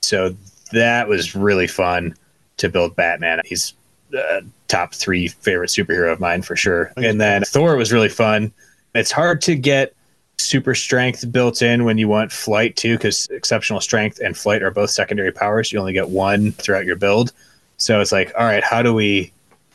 So 0.00 0.34
that 0.72 1.08
was 1.08 1.34
really 1.34 1.66
fun 1.66 2.14
to 2.58 2.68
build 2.68 2.94
Batman. 2.96 3.40
He's 3.44 3.74
uh, 4.16 4.40
top 4.68 4.94
three 4.94 5.28
favorite 5.28 5.68
superhero 5.70 6.12
of 6.12 6.20
mine 6.20 6.42
for 6.42 6.56
sure. 6.56 6.92
And 6.96 7.20
then 7.20 7.42
Thor 7.44 7.76
was 7.76 7.92
really 7.92 8.08
fun. 8.08 8.52
It's 8.94 9.12
hard 9.12 9.40
to 9.42 9.54
get 9.54 9.94
super 10.40 10.74
strength 10.74 11.30
built 11.30 11.62
in 11.62 11.84
when 11.84 11.98
you 11.98 12.08
want 12.08 12.32
flight 12.32 12.76
too, 12.76 12.96
because 12.96 13.26
exceptional 13.30 13.80
strength 13.80 14.20
and 14.22 14.36
flight 14.36 14.62
are 14.62 14.70
both 14.70 14.90
secondary 14.90 15.32
powers. 15.32 15.72
You 15.72 15.78
only 15.78 15.92
get 15.92 16.10
one 16.10 16.52
throughout 16.52 16.84
your 16.84 16.96
build. 16.96 17.32
So 17.76 18.00
it's 18.00 18.12
like, 18.12 18.32
all 18.38 18.44
right, 18.44 18.64
how 18.64 18.82
do 18.82 18.92
we 18.92 19.32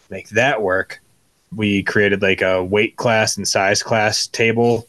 make 0.10 0.30
that 0.30 0.62
work? 0.62 1.02
We 1.56 1.84
created 1.84 2.22
like 2.22 2.42
a 2.42 2.64
weight 2.64 2.98
class 2.98 3.38
and 3.38 3.48
size 3.48 3.82
class 3.82 4.28
table 4.28 4.88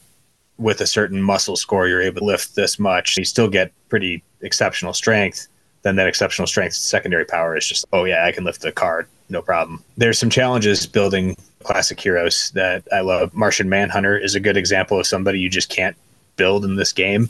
with 0.57 0.81
a 0.81 0.87
certain 0.87 1.21
muscle 1.21 1.55
score. 1.55 1.87
You're 1.87 2.01
able 2.01 2.21
to 2.21 2.25
lift 2.25 2.55
this 2.55 2.79
much. 2.79 3.17
You 3.17 3.25
still 3.25 3.47
get 3.47 3.71
pretty 3.89 4.23
exceptional 4.41 4.93
strength. 4.93 5.47
Then 5.83 5.95
that 5.95 6.07
exceptional 6.07 6.47
strength 6.47 6.73
secondary 6.73 7.25
power 7.25 7.55
is 7.55 7.65
just, 7.65 7.85
oh 7.93 8.03
yeah, 8.03 8.25
I 8.25 8.31
can 8.31 8.43
lift 8.43 8.61
the 8.61 8.71
card, 8.71 9.07
no 9.29 9.41
problem. 9.41 9.83
There's 9.95 10.19
some 10.19 10.29
challenges 10.29 10.85
building 10.85 11.37
classic 11.63 11.99
heroes 11.99 12.51
that 12.51 12.87
I 12.93 13.01
love. 13.01 13.33
Martian 13.33 13.69
Manhunter 13.69 14.17
is 14.17 14.35
a 14.35 14.39
good 14.39 14.57
example 14.57 14.99
of 14.99 15.07
somebody 15.07 15.39
you 15.39 15.49
just 15.49 15.69
can't 15.69 15.95
build 16.35 16.65
in 16.65 16.75
this 16.75 16.93
game, 16.93 17.29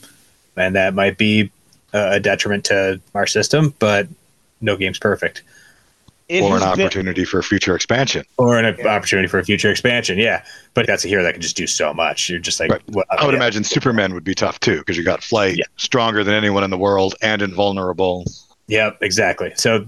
and 0.55 0.75
that 0.75 0.93
might 0.93 1.17
be 1.17 1.51
uh, 1.93 2.09
a 2.11 2.19
detriment 2.19 2.65
to 2.65 3.01
our 3.15 3.27
system. 3.27 3.73
But 3.79 4.07
no 4.61 4.77
game's 4.77 4.99
perfect. 4.99 5.43
It 6.29 6.43
or 6.43 6.57
an 6.57 6.63
opportunity 6.63 7.21
been, 7.21 7.25
for 7.25 7.39
a 7.39 7.43
future 7.43 7.73
expansion. 7.73 8.25
Or 8.37 8.57
an 8.57 8.75
yeah. 8.77 8.87
opportunity 8.87 9.29
for 9.29 9.39
a 9.39 9.45
future 9.45 9.71
expansion, 9.71 10.17
yeah. 10.17 10.43
But 10.73 10.85
that's 10.85 11.05
a 11.05 11.07
hero 11.07 11.23
that 11.23 11.31
can 11.31 11.41
just 11.41 11.55
do 11.55 11.67
so 11.67 11.93
much. 11.93 12.29
You're 12.29 12.39
just 12.39 12.59
like, 12.59 12.69
right. 12.69 12.81
well, 12.89 13.05
I 13.09 13.25
would 13.25 13.31
yeah. 13.31 13.37
imagine 13.37 13.63
Superman 13.63 14.13
would 14.13 14.25
be 14.25 14.35
tough 14.35 14.59
too 14.59 14.79
because 14.79 14.97
you 14.97 15.03
got 15.05 15.23
flight, 15.23 15.57
yeah. 15.57 15.65
stronger 15.77 16.25
than 16.25 16.33
anyone 16.33 16.65
in 16.65 16.69
the 16.69 16.77
world, 16.77 17.15
and 17.21 17.41
invulnerable. 17.41 18.25
Yep, 18.67 18.97
exactly. 19.01 19.53
So 19.55 19.85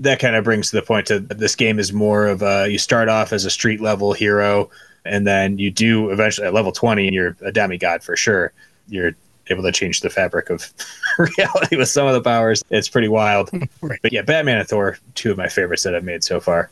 that 0.00 0.20
kind 0.20 0.36
of 0.36 0.44
brings 0.44 0.70
to 0.70 0.76
the 0.76 0.82
point 0.82 1.06
to 1.08 1.18
this 1.20 1.56
game 1.56 1.78
is 1.78 1.92
more 1.92 2.26
of 2.26 2.42
a 2.42 2.68
you 2.68 2.78
start 2.78 3.08
off 3.08 3.32
as 3.32 3.44
a 3.44 3.50
street 3.50 3.80
level 3.80 4.12
hero 4.12 4.70
and 5.04 5.26
then 5.26 5.58
you 5.58 5.70
do 5.70 6.10
eventually 6.10 6.46
at 6.46 6.54
level 6.54 6.72
20 6.72 7.12
you're 7.12 7.36
a 7.42 7.52
demigod 7.52 8.02
for 8.02 8.16
sure. 8.16 8.52
You're 8.88 9.12
able 9.48 9.62
to 9.62 9.72
change 9.72 10.00
the 10.00 10.10
fabric 10.10 10.50
of 10.50 10.72
reality 11.18 11.76
with 11.76 11.88
some 11.88 12.06
of 12.06 12.12
the 12.14 12.20
powers. 12.20 12.62
It's 12.70 12.88
pretty 12.88 13.08
wild. 13.08 13.50
Right. 13.80 13.98
but 14.02 14.12
yeah 14.12 14.22
batman 14.22 14.58
and 14.58 14.68
thor 14.68 14.98
two 15.14 15.30
of 15.30 15.38
my 15.38 15.48
favorites 15.48 15.84
that 15.84 15.94
i've 15.94 16.04
made 16.04 16.22
so 16.24 16.40
far 16.40 16.68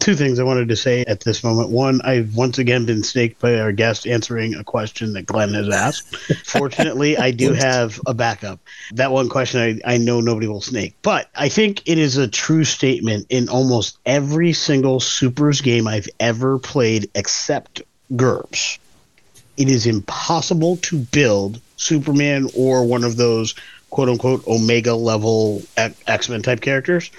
Two 0.00 0.16
things 0.16 0.40
I 0.40 0.42
wanted 0.42 0.68
to 0.68 0.76
say 0.76 1.04
at 1.06 1.20
this 1.20 1.44
moment. 1.44 1.70
One, 1.70 2.00
I've 2.02 2.34
once 2.34 2.58
again 2.58 2.84
been 2.84 3.04
snaked 3.04 3.40
by 3.40 3.60
our 3.60 3.70
guest 3.70 4.08
answering 4.08 4.56
a 4.56 4.64
question 4.64 5.12
that 5.12 5.26
Glenn 5.26 5.54
has 5.54 5.68
asked. 5.68 6.16
Fortunately, 6.44 7.16
I 7.16 7.30
do 7.30 7.52
have 7.52 8.00
a 8.04 8.12
backup. 8.12 8.58
That 8.92 9.12
one 9.12 9.28
question 9.28 9.80
I, 9.84 9.94
I 9.94 9.98
know 9.98 10.20
nobody 10.20 10.48
will 10.48 10.60
snake. 10.60 10.96
But 11.02 11.30
I 11.36 11.48
think 11.48 11.82
it 11.86 11.98
is 11.98 12.16
a 12.16 12.26
true 12.26 12.64
statement 12.64 13.26
in 13.28 13.48
almost 13.48 13.98
every 14.04 14.52
single 14.52 14.98
Supers 14.98 15.60
game 15.60 15.86
I've 15.86 16.08
ever 16.18 16.58
played 16.58 17.08
except 17.14 17.80
GURPS. 18.16 18.78
It 19.56 19.68
is 19.68 19.86
impossible 19.86 20.78
to 20.78 20.98
build 20.98 21.60
Superman 21.76 22.48
or 22.56 22.84
one 22.84 23.04
of 23.04 23.16
those 23.16 23.54
quote 23.90 24.08
unquote 24.08 24.44
Omega 24.48 24.94
level 24.94 25.62
X 25.76 26.28
Men 26.28 26.42
type 26.42 26.60
characters. 26.60 27.12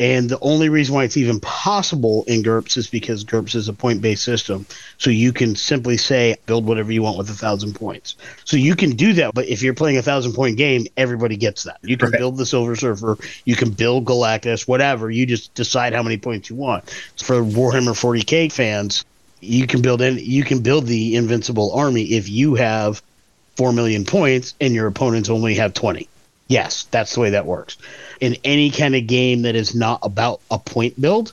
And 0.00 0.30
the 0.30 0.40
only 0.40 0.70
reason 0.70 0.94
why 0.94 1.04
it's 1.04 1.18
even 1.18 1.40
possible 1.40 2.24
in 2.26 2.42
GURPS 2.42 2.78
is 2.78 2.86
because 2.86 3.22
GURPS 3.22 3.54
is 3.54 3.68
a 3.68 3.74
point 3.74 4.00
based 4.00 4.24
system. 4.24 4.64
So 4.96 5.10
you 5.10 5.30
can 5.30 5.54
simply 5.54 5.98
say, 5.98 6.36
build 6.46 6.64
whatever 6.64 6.90
you 6.90 7.02
want 7.02 7.18
with 7.18 7.28
a 7.28 7.34
thousand 7.34 7.74
points. 7.74 8.16
So 8.46 8.56
you 8.56 8.74
can 8.74 8.92
do 8.92 9.12
that. 9.12 9.34
But 9.34 9.48
if 9.48 9.62
you're 9.62 9.74
playing 9.74 9.98
a 9.98 10.02
thousand 10.02 10.32
point 10.32 10.56
game, 10.56 10.86
everybody 10.96 11.36
gets 11.36 11.64
that. 11.64 11.80
You 11.82 11.98
can 11.98 12.12
right. 12.12 12.18
build 12.18 12.38
the 12.38 12.46
Silver 12.46 12.76
Surfer, 12.76 13.18
you 13.44 13.56
can 13.56 13.72
build 13.72 14.06
Galactus, 14.06 14.66
whatever. 14.66 15.10
You 15.10 15.26
just 15.26 15.52
decide 15.52 15.92
how 15.92 16.02
many 16.02 16.16
points 16.16 16.48
you 16.48 16.56
want. 16.56 16.88
For 17.22 17.42
Warhammer 17.42 17.92
40K 17.92 18.50
fans, 18.50 19.04
you 19.40 19.66
can 19.66 19.82
build 19.82 20.00
any, 20.00 20.22
you 20.22 20.44
can 20.44 20.62
build 20.62 20.86
the 20.86 21.14
invincible 21.16 21.72
army 21.74 22.04
if 22.04 22.26
you 22.26 22.54
have 22.54 23.02
4 23.56 23.74
million 23.74 24.06
points 24.06 24.54
and 24.62 24.72
your 24.72 24.86
opponents 24.86 25.28
only 25.28 25.56
have 25.56 25.74
20. 25.74 26.08
Yes, 26.50 26.88
that's 26.90 27.14
the 27.14 27.20
way 27.20 27.30
that 27.30 27.46
works. 27.46 27.78
In 28.18 28.36
any 28.42 28.72
kind 28.72 28.96
of 28.96 29.06
game 29.06 29.42
that 29.42 29.54
is 29.54 29.72
not 29.72 30.00
about 30.02 30.40
a 30.50 30.58
point 30.58 31.00
build, 31.00 31.32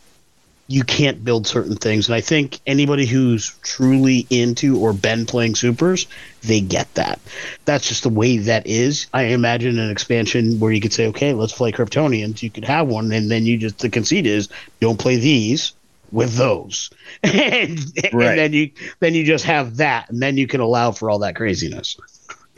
you 0.68 0.84
can't 0.84 1.26
build 1.26 1.48
certain 1.48 1.76
things. 1.76 2.08
And 2.08 2.14
I 2.14 2.22
think 2.22 2.60
anybody 2.68 3.08
who's 3.08 3.58
truly 3.64 4.28
into 4.30 4.78
or 4.78 4.94
been 4.94 5.26
playing 5.26 5.56
supers, 5.56 6.06
they 6.44 6.62
get 6.62 6.94
that. 6.94 7.20
That's 7.66 7.88
just 7.88 8.04
the 8.04 8.10
way 8.10 8.38
that 8.38 8.68
is. 8.68 9.08
I 9.12 9.24
imagine 9.24 9.80
an 9.80 9.90
expansion 9.90 10.60
where 10.60 10.72
you 10.72 10.80
could 10.80 10.94
say, 10.94 11.08
okay, 11.08 11.34
let's 11.34 11.54
play 11.54 11.72
Kryptonians. 11.72 12.44
You 12.44 12.52
could 12.52 12.66
have 12.66 12.88
one, 12.88 13.12
and 13.12 13.32
then 13.32 13.44
you 13.44 13.58
just 13.58 13.80
the 13.80 13.90
conceit 13.90 14.28
is 14.28 14.50
don't 14.82 15.00
play 15.00 15.16
these 15.16 15.74
with 16.12 16.36
those, 16.36 16.92
and, 17.24 17.80
right. 18.14 18.14
and 18.14 18.38
then 18.38 18.54
you 18.54 18.72
then 19.00 19.16
you 19.16 19.24
just 19.24 19.46
have 19.46 19.78
that, 19.78 20.12
and 20.12 20.22
then 20.22 20.38
you 20.38 20.46
can 20.46 20.62
allow 20.62 20.92
for 20.92 21.10
all 21.10 21.20
that 21.20 21.36
craziness. 21.36 21.98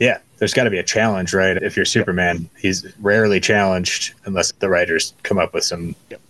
Yeah, 0.00 0.18
there's 0.38 0.54
got 0.54 0.64
to 0.64 0.70
be 0.70 0.78
a 0.78 0.82
challenge, 0.82 1.32
right? 1.34 1.56
If 1.58 1.76
you're 1.76 1.84
Superman, 1.84 2.48
he's 2.58 2.86
rarely 3.00 3.38
challenged 3.38 4.14
unless 4.24 4.50
the 4.52 4.68
writers 4.68 5.12
come 5.22 5.38
up 5.38 5.52
with 5.52 5.62
some 5.62 5.94
yep. 6.10 6.20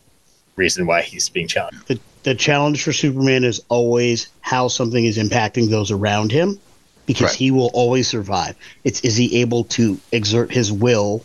reason 0.56 0.86
why 0.86 1.02
he's 1.02 1.28
being 1.28 1.46
challenged. 1.46 1.86
The, 1.86 1.98
the 2.24 2.34
challenge 2.34 2.82
for 2.82 2.92
Superman 2.92 3.44
is 3.44 3.62
always 3.68 4.28
how 4.40 4.66
something 4.68 5.04
is 5.04 5.16
impacting 5.16 5.70
those 5.70 5.92
around 5.92 6.32
him 6.32 6.58
because 7.06 7.28
right. 7.28 7.36
he 7.36 7.52
will 7.52 7.70
always 7.72 8.08
survive. 8.08 8.56
It's 8.82 9.00
is 9.02 9.16
he 9.16 9.40
able 9.40 9.64
to 9.64 9.98
exert 10.10 10.50
his 10.50 10.72
will, 10.72 11.24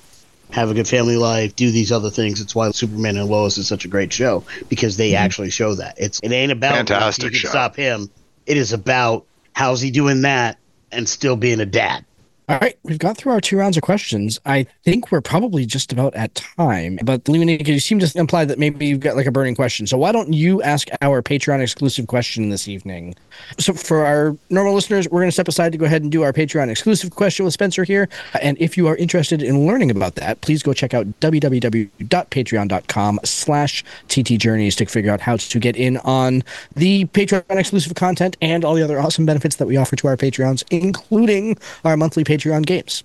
have 0.51 0.69
a 0.69 0.75
good 0.75 0.87
family 0.87 1.17
life, 1.17 1.55
do 1.55 1.71
these 1.71 1.91
other 1.91 2.11
things. 2.11 2.41
It's 2.41 2.53
why 2.53 2.69
Superman 2.71 3.17
and 3.17 3.27
Lois 3.27 3.57
is 3.57 3.67
such 3.67 3.85
a 3.85 3.87
great 3.87 4.13
show 4.13 4.43
because 4.69 4.97
they 4.97 5.11
mm-hmm. 5.11 5.23
actually 5.23 5.49
show 5.49 5.73
that. 5.75 5.95
It's 5.97 6.19
it 6.21 6.31
ain't 6.31 6.51
about 6.51 6.75
fantastic 6.75 7.33
you 7.33 7.39
can 7.39 7.49
stop 7.49 7.75
him. 7.75 8.09
It 8.45 8.57
is 8.57 8.71
about 8.71 9.25
how's 9.53 9.81
he 9.81 9.89
doing 9.89 10.21
that 10.21 10.59
and 10.91 11.09
still 11.09 11.35
being 11.35 11.59
a 11.59 11.65
dad. 11.65 12.05
All 12.47 12.59
right, 12.59 12.77
we've 12.83 12.99
got 12.99 13.17
through 13.17 13.31
our 13.31 13.41
two 13.41 13.57
rounds 13.57 13.75
of 13.75 13.81
questions. 13.81 14.39
I 14.45 14.67
think 14.83 15.11
we're 15.11 15.19
probably 15.19 15.65
just 15.65 15.91
about 15.91 16.13
at 16.13 16.35
time. 16.35 16.99
But 17.03 17.23
Leonika, 17.23 17.67
you 17.67 17.79
seem 17.79 17.97
to 17.97 18.11
imply 18.19 18.45
that 18.45 18.59
maybe 18.59 18.85
you've 18.85 18.99
got 18.99 19.15
like 19.15 19.25
a 19.25 19.31
burning 19.31 19.55
question. 19.55 19.87
So 19.87 19.97
why 19.97 20.11
don't 20.11 20.31
you 20.31 20.61
ask 20.61 20.87
our 21.01 21.23
Patreon 21.23 21.59
exclusive 21.59 22.05
question 22.05 22.49
this 22.49 22.67
evening? 22.67 23.15
So 23.57 23.73
for 23.73 24.05
our 24.05 24.37
normal 24.51 24.75
listeners, 24.75 25.09
we're 25.09 25.21
going 25.21 25.29
to 25.29 25.33
step 25.33 25.47
aside 25.47 25.71
to 25.71 25.79
go 25.79 25.85
ahead 25.85 26.03
and 26.03 26.11
do 26.11 26.21
our 26.21 26.31
Patreon 26.31 26.69
exclusive 26.69 27.15
question 27.15 27.45
with 27.45 27.55
Spencer 27.55 27.83
here. 27.83 28.07
And 28.39 28.57
if 28.59 28.77
you 28.77 28.85
are 28.85 28.95
interested 28.97 29.41
in 29.41 29.65
learning 29.65 29.89
about 29.89 30.13
that, 30.15 30.41
please 30.41 30.61
go 30.61 30.71
check 30.71 30.93
out 30.93 31.07
www.patreon.com 31.21 33.19
slash 33.23 33.83
ttjourneys 34.07 34.75
to 34.75 34.85
figure 34.85 35.11
out 35.11 35.21
how 35.21 35.37
to 35.37 35.59
get 35.59 35.75
in 35.75 35.97
on 35.97 36.43
the 36.75 37.05
Patreon 37.05 37.43
exclusive 37.49 37.95
content 37.95 38.37
and 38.39 38.63
all 38.63 38.75
the 38.75 38.83
other 38.83 38.99
awesome 38.99 39.25
benefits 39.25 39.55
that 39.55 39.65
we 39.65 39.77
offer 39.77 39.95
to 39.95 40.07
our 40.07 40.15
Patreons, 40.15 40.63
including 40.69 41.57
our 41.83 41.97
monthly 41.97 42.23
Patreon 42.23 42.34
Patreon 42.35 42.65
games. 42.65 43.03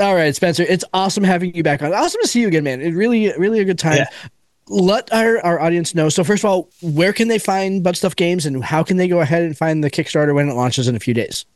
All 0.00 0.14
right, 0.14 0.34
Spencer, 0.34 0.64
it's 0.64 0.84
awesome 0.92 1.24
having 1.24 1.54
you 1.54 1.62
back 1.62 1.80
on. 1.80 1.94
Awesome 1.94 2.20
to 2.20 2.28
see 2.28 2.40
you 2.40 2.48
again, 2.48 2.64
man. 2.64 2.80
It 2.80 2.94
really, 2.94 3.32
really 3.38 3.60
a 3.60 3.64
good 3.64 3.78
time. 3.78 3.98
Yeah. 3.98 4.06
Let 4.66 5.12
our, 5.12 5.38
our 5.40 5.60
audience 5.60 5.94
know. 5.94 6.08
So, 6.08 6.24
first 6.24 6.42
of 6.42 6.50
all, 6.50 6.68
where 6.82 7.12
can 7.12 7.28
they 7.28 7.38
find 7.38 7.82
Bud 7.82 7.96
Stuff 7.96 8.16
Games 8.16 8.44
and 8.44 8.64
how 8.64 8.82
can 8.82 8.96
they 8.96 9.08
go 9.08 9.20
ahead 9.20 9.42
and 9.42 9.56
find 9.56 9.84
the 9.84 9.90
Kickstarter 9.90 10.34
when 10.34 10.48
it 10.48 10.54
launches 10.54 10.88
in 10.88 10.96
a 10.96 11.00
few 11.00 11.14
days? 11.14 11.46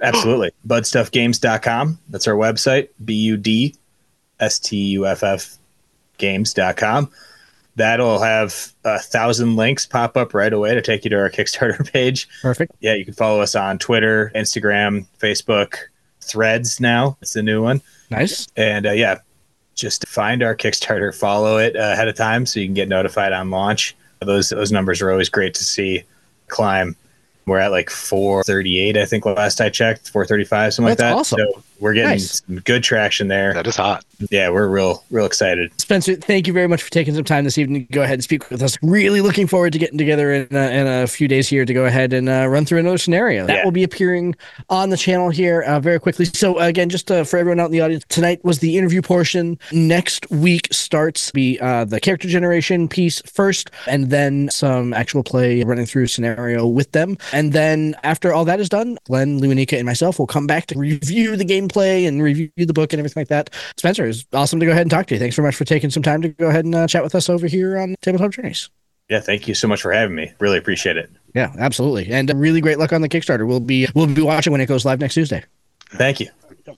Absolutely. 0.00 0.52
Budstuffgames.com. 0.66 1.98
That's 2.08 2.26
our 2.28 2.34
website. 2.34 2.88
B 3.04 3.14
U 3.14 3.36
D 3.36 3.74
S 4.40 4.58
T 4.58 4.76
U 4.76 5.06
F 5.06 5.22
F 5.22 5.56
games.com. 6.18 7.10
That'll 7.76 8.18
have 8.20 8.72
a 8.84 8.98
thousand 8.98 9.56
links 9.56 9.86
pop 9.86 10.16
up 10.16 10.34
right 10.34 10.52
away 10.52 10.74
to 10.74 10.82
take 10.82 11.04
you 11.04 11.10
to 11.10 11.16
our 11.16 11.30
Kickstarter 11.30 11.90
page. 11.92 12.28
Perfect. 12.42 12.72
Yeah, 12.80 12.94
you 12.94 13.04
can 13.04 13.14
follow 13.14 13.40
us 13.40 13.54
on 13.54 13.78
Twitter, 13.78 14.32
Instagram, 14.34 15.06
Facebook, 15.20 15.76
Threads 16.20 16.78
now. 16.80 17.16
It's 17.22 17.32
the 17.32 17.42
new 17.42 17.62
one. 17.62 17.80
Nice. 18.10 18.48
And 18.56 18.86
uh, 18.86 18.92
yeah, 18.92 19.20
just 19.74 20.06
find 20.08 20.42
our 20.42 20.54
Kickstarter, 20.56 21.14
follow 21.14 21.56
it 21.58 21.74
ahead 21.76 22.08
of 22.08 22.16
time 22.16 22.44
so 22.44 22.60
you 22.60 22.66
can 22.66 22.74
get 22.74 22.88
notified 22.88 23.32
on 23.32 23.50
launch. 23.50 23.96
Those 24.20 24.50
those 24.50 24.72
numbers 24.72 25.00
are 25.00 25.10
always 25.10 25.28
great 25.28 25.54
to 25.54 25.64
see 25.64 26.02
climb 26.48 26.96
we're 27.48 27.58
at 27.58 27.70
like 27.70 27.90
438, 27.90 28.96
I 28.96 29.04
think 29.04 29.26
last 29.26 29.60
I 29.60 29.68
checked, 29.70 30.10
435, 30.10 30.74
something 30.74 30.88
That's 30.88 31.00
like 31.00 31.08
that. 31.08 31.16
Awesome. 31.16 31.38
So 31.54 31.62
we're 31.80 31.94
getting 31.94 32.10
nice. 32.10 32.42
some 32.46 32.60
good 32.60 32.82
traction 32.82 33.28
there. 33.28 33.54
That 33.54 33.66
is 33.66 33.76
hot. 33.76 34.04
Yeah, 34.30 34.50
we're 34.50 34.66
real, 34.66 35.04
real 35.10 35.26
excited. 35.26 35.72
Spencer, 35.80 36.16
thank 36.16 36.48
you 36.48 36.52
very 36.52 36.66
much 36.66 36.82
for 36.82 36.90
taking 36.90 37.14
some 37.14 37.24
time 37.24 37.44
this 37.44 37.56
evening 37.56 37.86
to 37.86 37.92
go 37.92 38.02
ahead 38.02 38.14
and 38.14 38.24
speak 38.24 38.50
with 38.50 38.62
us. 38.62 38.76
Really 38.82 39.20
looking 39.20 39.46
forward 39.46 39.72
to 39.74 39.78
getting 39.78 39.98
together 39.98 40.32
in, 40.32 40.56
uh, 40.56 40.58
in 40.58 40.86
a 40.86 41.06
few 41.06 41.28
days 41.28 41.48
here 41.48 41.64
to 41.64 41.72
go 41.72 41.84
ahead 41.84 42.12
and 42.12 42.28
uh, 42.28 42.48
run 42.48 42.64
through 42.64 42.78
another 42.80 42.98
scenario. 42.98 43.46
That 43.46 43.58
yeah. 43.58 43.64
will 43.64 43.70
be 43.70 43.84
appearing 43.84 44.34
on 44.68 44.90
the 44.90 44.96
channel 44.96 45.30
here 45.30 45.62
uh, 45.62 45.78
very 45.78 46.00
quickly. 46.00 46.24
So, 46.24 46.58
again, 46.58 46.88
just 46.88 47.10
uh, 47.12 47.22
for 47.22 47.38
everyone 47.38 47.60
out 47.60 47.66
in 47.66 47.72
the 47.72 47.80
audience, 47.80 48.04
tonight 48.08 48.44
was 48.44 48.58
the 48.58 48.76
interview 48.76 49.02
portion. 49.02 49.56
Next 49.70 50.28
week 50.30 50.68
starts 50.72 51.30
be 51.30 51.60
uh, 51.60 51.84
the 51.84 52.00
character 52.00 52.26
generation 52.26 52.88
piece 52.88 53.22
first, 53.22 53.70
and 53.86 54.10
then 54.10 54.50
some 54.50 54.92
actual 54.94 55.22
play 55.22 55.62
running 55.62 55.86
through 55.86 56.08
scenario 56.08 56.66
with 56.66 56.90
them. 56.90 57.16
And 57.32 57.52
then 57.52 57.94
after 58.02 58.32
all 58.32 58.44
that 58.46 58.58
is 58.58 58.68
done, 58.68 58.98
Glenn, 59.04 59.40
Leonika, 59.40 59.76
and 59.76 59.86
myself 59.86 60.18
will 60.18 60.26
come 60.26 60.48
back 60.48 60.66
to 60.66 60.78
review 60.78 61.36
the 61.36 61.44
gameplay 61.44 61.67
and 61.76 62.22
review 62.22 62.50
the 62.56 62.72
book 62.72 62.92
and 62.92 63.00
everything 63.00 63.20
like 63.20 63.28
that. 63.28 63.50
Spencer, 63.76 64.06
it's 64.06 64.26
awesome 64.32 64.60
to 64.60 64.66
go 64.66 64.72
ahead 64.72 64.82
and 64.82 64.90
talk 64.90 65.06
to 65.06 65.14
you. 65.14 65.20
Thanks 65.20 65.36
very 65.36 65.46
much 65.46 65.56
for 65.56 65.64
taking 65.64 65.90
some 65.90 66.02
time 66.02 66.22
to 66.22 66.28
go 66.28 66.48
ahead 66.48 66.64
and 66.64 66.74
uh, 66.74 66.86
chat 66.86 67.02
with 67.02 67.14
us 67.14 67.28
over 67.28 67.46
here 67.46 67.78
on 67.78 67.94
Tabletop 68.02 68.32
Journeys. 68.32 68.70
Yeah, 69.08 69.20
thank 69.20 69.48
you 69.48 69.54
so 69.54 69.68
much 69.68 69.80
for 69.80 69.92
having 69.92 70.14
me. 70.14 70.32
Really 70.38 70.58
appreciate 70.58 70.96
it. 70.96 71.10
Yeah, 71.34 71.52
absolutely. 71.58 72.12
And 72.12 72.30
uh, 72.30 72.36
really 72.36 72.60
great 72.60 72.78
luck 72.78 72.92
on 72.92 73.00
the 73.00 73.08
Kickstarter. 73.08 73.46
We'll 73.46 73.60
be 73.60 73.88
we'll 73.94 74.06
be 74.06 74.22
watching 74.22 74.50
when 74.50 74.60
it 74.60 74.66
goes 74.66 74.84
live 74.84 75.00
next 75.00 75.14
Tuesday. 75.14 75.44
Thank 75.90 76.20
you. 76.20 76.28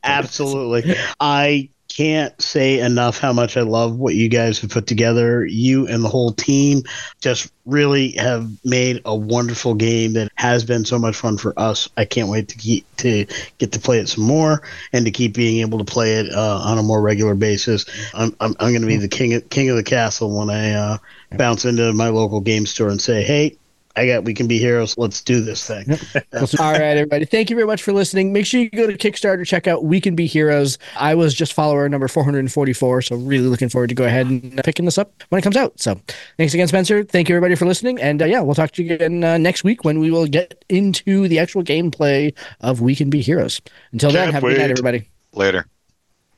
Absolutely. 0.05 0.95
I 1.19 1.71
can't 2.01 2.41
say 2.41 2.81
enough 2.81 3.19
how 3.19 3.31
much 3.31 3.59
I 3.59 3.61
love 3.61 3.99
what 3.99 4.15
you 4.15 4.31
guys 4.31 4.59
have 4.61 4.71
put 4.71 4.87
together. 4.87 5.45
You 5.45 5.87
and 5.87 6.03
the 6.03 6.09
whole 6.09 6.33
team 6.33 6.83
just 7.21 7.53
really 7.67 8.13
have 8.13 8.51
made 8.65 9.03
a 9.05 9.15
wonderful 9.15 9.75
game 9.75 10.15
that 10.15 10.33
has 10.37 10.65
been 10.65 10.87
so 10.87 10.99
much 10.99 11.15
fun 11.15 11.37
for 11.37 11.53
us. 11.59 11.91
I 11.99 12.07
can't 12.07 12.31
wait 12.31 12.49
to 12.49 12.57
keep 12.57 12.87
to 12.97 13.27
get 13.59 13.73
to 13.73 13.79
play 13.79 13.99
it 13.99 14.09
some 14.09 14.25
more 14.25 14.63
and 14.95 15.05
to 15.05 15.11
keep 15.11 15.35
being 15.35 15.61
able 15.61 15.77
to 15.77 15.85
play 15.85 16.15
it 16.15 16.33
uh, 16.33 16.61
on 16.65 16.79
a 16.79 16.83
more 16.83 17.03
regular 17.03 17.35
basis. 17.35 17.85
I'm 18.15 18.35
I'm, 18.41 18.57
I'm 18.59 18.71
going 18.71 18.81
to 18.81 18.87
be 18.89 18.97
the 18.97 19.07
king 19.07 19.35
of, 19.35 19.51
king 19.51 19.69
of 19.69 19.77
the 19.77 19.83
castle 19.83 20.35
when 20.39 20.49
I 20.49 20.73
uh, 20.73 20.99
bounce 21.33 21.67
into 21.67 21.93
my 21.93 22.09
local 22.09 22.41
game 22.41 22.65
store 22.65 22.89
and 22.89 23.01
say, 23.01 23.25
"Hey, 23.25 23.59
I 23.97 24.07
got 24.07 24.25
we 24.25 24.35
can 24.35 24.47
be 24.47 24.59
heroes. 24.59 24.97
Let's 24.97 25.21
do 25.21 25.41
this 25.41 25.67
thing. 25.67 25.91
All 26.61 26.73
right, 26.73 26.81
everybody. 26.81 27.25
Thank 27.25 27.51
you 27.51 27.57
very 27.57 27.67
much 27.67 27.83
for 27.83 27.93
listening. 27.93 28.33
Make 28.33 28.47
sure 28.47 28.61
you 28.61 28.71
go 28.71 28.87
to 28.87 28.97
Kickstarter, 28.97 29.45
check 29.45 29.67
out 29.67 29.85
We 29.85 30.01
Can 30.01 30.15
Be 30.15 30.27
Heroes. 30.27 30.79
I 30.97 31.15
was 31.17 31.35
just 31.35 31.53
follower 31.53 31.89
number 31.89 32.07
444, 32.07 33.03
so 33.03 33.17
really 33.17 33.49
looking 33.49 33.69
forward 33.69 33.89
to 33.89 33.95
go 33.95 34.05
ahead 34.05 34.27
and 34.27 34.63
picking 34.65 34.85
this 34.85 34.97
up 34.97 35.13
when 35.31 35.41
it 35.41 35.43
comes 35.43 35.57
out. 35.57 35.81
So 35.81 36.01
thanks 36.37 36.55
again, 36.55 36.69
Spencer. 36.69 37.03
Thank 37.03 37.29
you 37.29 37.35
everybody 37.35 37.57
for 37.57 37.67
listening. 37.67 38.01
And 38.01 38.23
uh, 38.23 38.27
yeah, 38.27 38.41
we'll 38.41 38.55
talk 38.55 38.71
to 38.73 38.83
you 38.83 38.95
again 38.95 39.25
uh, 39.25 39.39
next 39.39 39.65
week 39.65 39.85
when 39.85 39.99
we 39.99 40.11
will 40.11 40.27
get 40.27 40.65
into 40.69 41.27
the 41.27 41.41
actual 41.41 41.65
gameplay 41.65 42.33
of 42.61 42.81
We 42.81 42.95
Can 42.95 43.11
Be 43.11 43.21
Heroes. 43.23 43.61
Until 43.93 44.11
Can't 44.11 44.27
then, 44.27 44.35
have 44.35 44.43
wait. 44.43 44.53
a 44.53 44.55
good 44.55 44.63
night, 44.63 44.71
everybody. 44.71 45.11
Later. 45.33 45.67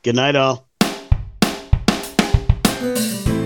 Good 0.01 0.15
night, 0.15 0.35
all. 0.35 0.67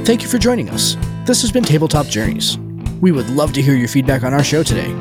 Thank 0.06 0.22
you 0.22 0.30
for 0.30 0.38
joining 0.38 0.70
us. 0.70 0.96
This 1.26 1.42
has 1.42 1.52
been 1.52 1.66
Tabletop 1.66 2.06
Journeys. 2.08 2.58
We 3.02 3.12
would 3.12 3.30
love 3.30 3.54
to 3.54 3.62
hear 3.62 3.76
your 3.76 3.88
feedback 3.88 4.24
on 4.24 4.34
our 4.34 4.44
show 4.44 4.64
today. 4.64 4.92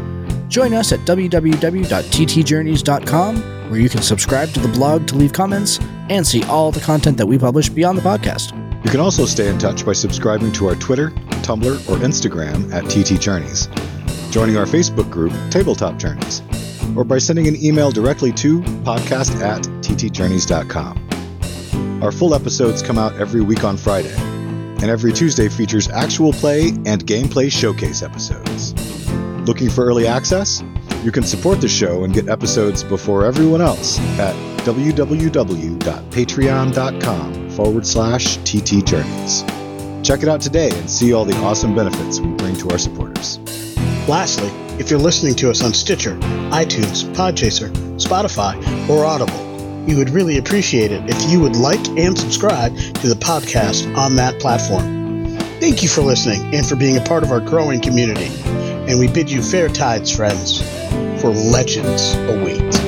Join 0.49 0.75
us 0.75 0.93
at 0.93 1.01
www.ttjourneys.com, 1.01 3.71
where 3.71 3.81
you 3.81 3.89
can 3.89 4.03
subscribe 4.03 4.51
to 4.51 4.61
the 4.61 4.69
blog 4.69 5.09
to 5.09 5.17
leave 5.17 5.33
comments 5.33 5.81
and 6.09 6.25
see 6.27 6.43
all 6.45 6.71
the 6.71 6.81
content 6.81 7.17
that 7.17 7.27
we 7.27 7.37
publish 7.39 7.69
beyond 7.69 7.99
the 7.99 8.03
podcast. 8.03 8.53
You 8.85 8.91
can 8.91 9.01
also 9.01 9.27
stay 9.27 9.49
in 9.49 9.59
touch 9.59 9.85
by 9.85 9.93
subscribing 9.93 10.53
to 10.53 10.69
our 10.69 10.77
Twitter, 10.77 11.11
Tumblr, 11.43 11.89
or 11.89 11.97
Instagram 12.05 12.73
at 12.73 12.85
TT 12.85 13.21
Journeys, 13.21 13.67
joining 14.31 14.57
our 14.57 14.67
Facebook 14.67 15.11
group, 15.11 15.33
Tabletop 15.51 15.99
Journeys, 15.99 16.43
or 16.97 17.03
by 17.03 17.19
sending 17.19 17.49
an 17.49 17.57
email 17.63 17.91
directly 17.91 18.31
to 18.33 18.61
podcast 18.85 19.41
at 19.43 19.63
ttjourneys.com. 19.83 21.03
Our 22.03 22.13
full 22.13 22.35
episodes 22.35 22.83
come 22.83 22.99
out 22.99 23.15
every 23.17 23.41
week 23.41 23.65
on 23.65 23.77
Friday, 23.77 24.15
and 24.77 24.91
every 24.91 25.13
Tuesday 25.13 25.49
features 25.49 25.89
actual 25.89 26.33
play 26.33 26.69
and 26.69 27.07
gameplay 27.07 27.51
showcase 27.51 28.03
episodes. 28.03 28.75
Looking 29.47 29.71
for 29.71 29.85
early 29.85 30.07
access? 30.07 30.63
You 31.03 31.13
can 31.13 31.23
support 31.23 31.61
the 31.61 31.69
show 31.69 32.05
and 32.05 32.13
get 32.13 32.29
episodes 32.29 32.83
before 32.83 33.25
everyone 33.25 33.61
else 33.61 33.99
at 34.19 34.35
www.patreon.com 34.65 37.51
forward 37.51 37.87
slash 37.87 38.39
ttjourneys. 38.39 40.05
Check 40.05 40.23
it 40.23 40.29
out 40.29 40.41
today 40.41 40.71
and 40.73 40.91
see 40.91 41.13
all 41.13 41.25
the 41.25 41.37
awesome 41.37 41.75
benefits 41.75 42.21
we 42.21 42.29
bring 42.35 42.57
to 42.57 42.71
our 42.71 42.79
supporters. 42.79 43.39
Lastly, 44.09 44.49
if 44.81 44.91
you're 44.91 44.99
listening 44.99 45.35
to 45.37 45.51
us 45.51 45.65
on 45.65 45.73
Stitcher, 45.73 46.17
iTunes, 46.51 47.05
Podchaser, 47.15 47.71
Spotify, 47.97 48.89
or 48.89 49.05
Audible, 49.05 49.46
we 49.87 49.95
would 49.95 50.11
really 50.11 50.39
appreciate 50.39 50.91
it 50.91 51.03
if 51.09 51.31
you 51.31 51.41
would 51.41 51.57
like 51.57 51.87
and 51.97 52.19
subscribe 52.19 52.77
to 52.77 53.09
the 53.09 53.15
podcast 53.15 53.97
on 53.97 54.17
that 54.17 54.39
platform. 54.41 55.37
Thank 55.61 55.83
you 55.83 55.89
for 55.89 56.03
listening 56.03 56.55
and 56.55 56.67
for 56.67 56.77
being 56.77 56.97
a 56.97 57.01
part 57.01 57.23
of 57.23 57.31
our 57.31 57.41
growing 57.41 57.81
community. 57.81 58.31
And 58.91 58.99
we 58.99 59.09
bid 59.09 59.31
you 59.31 59.43
fair 59.43 59.69
tides, 59.69 60.15
friends, 60.15 60.61
for 61.21 61.31
legends 61.31 62.15
await. 62.29 62.86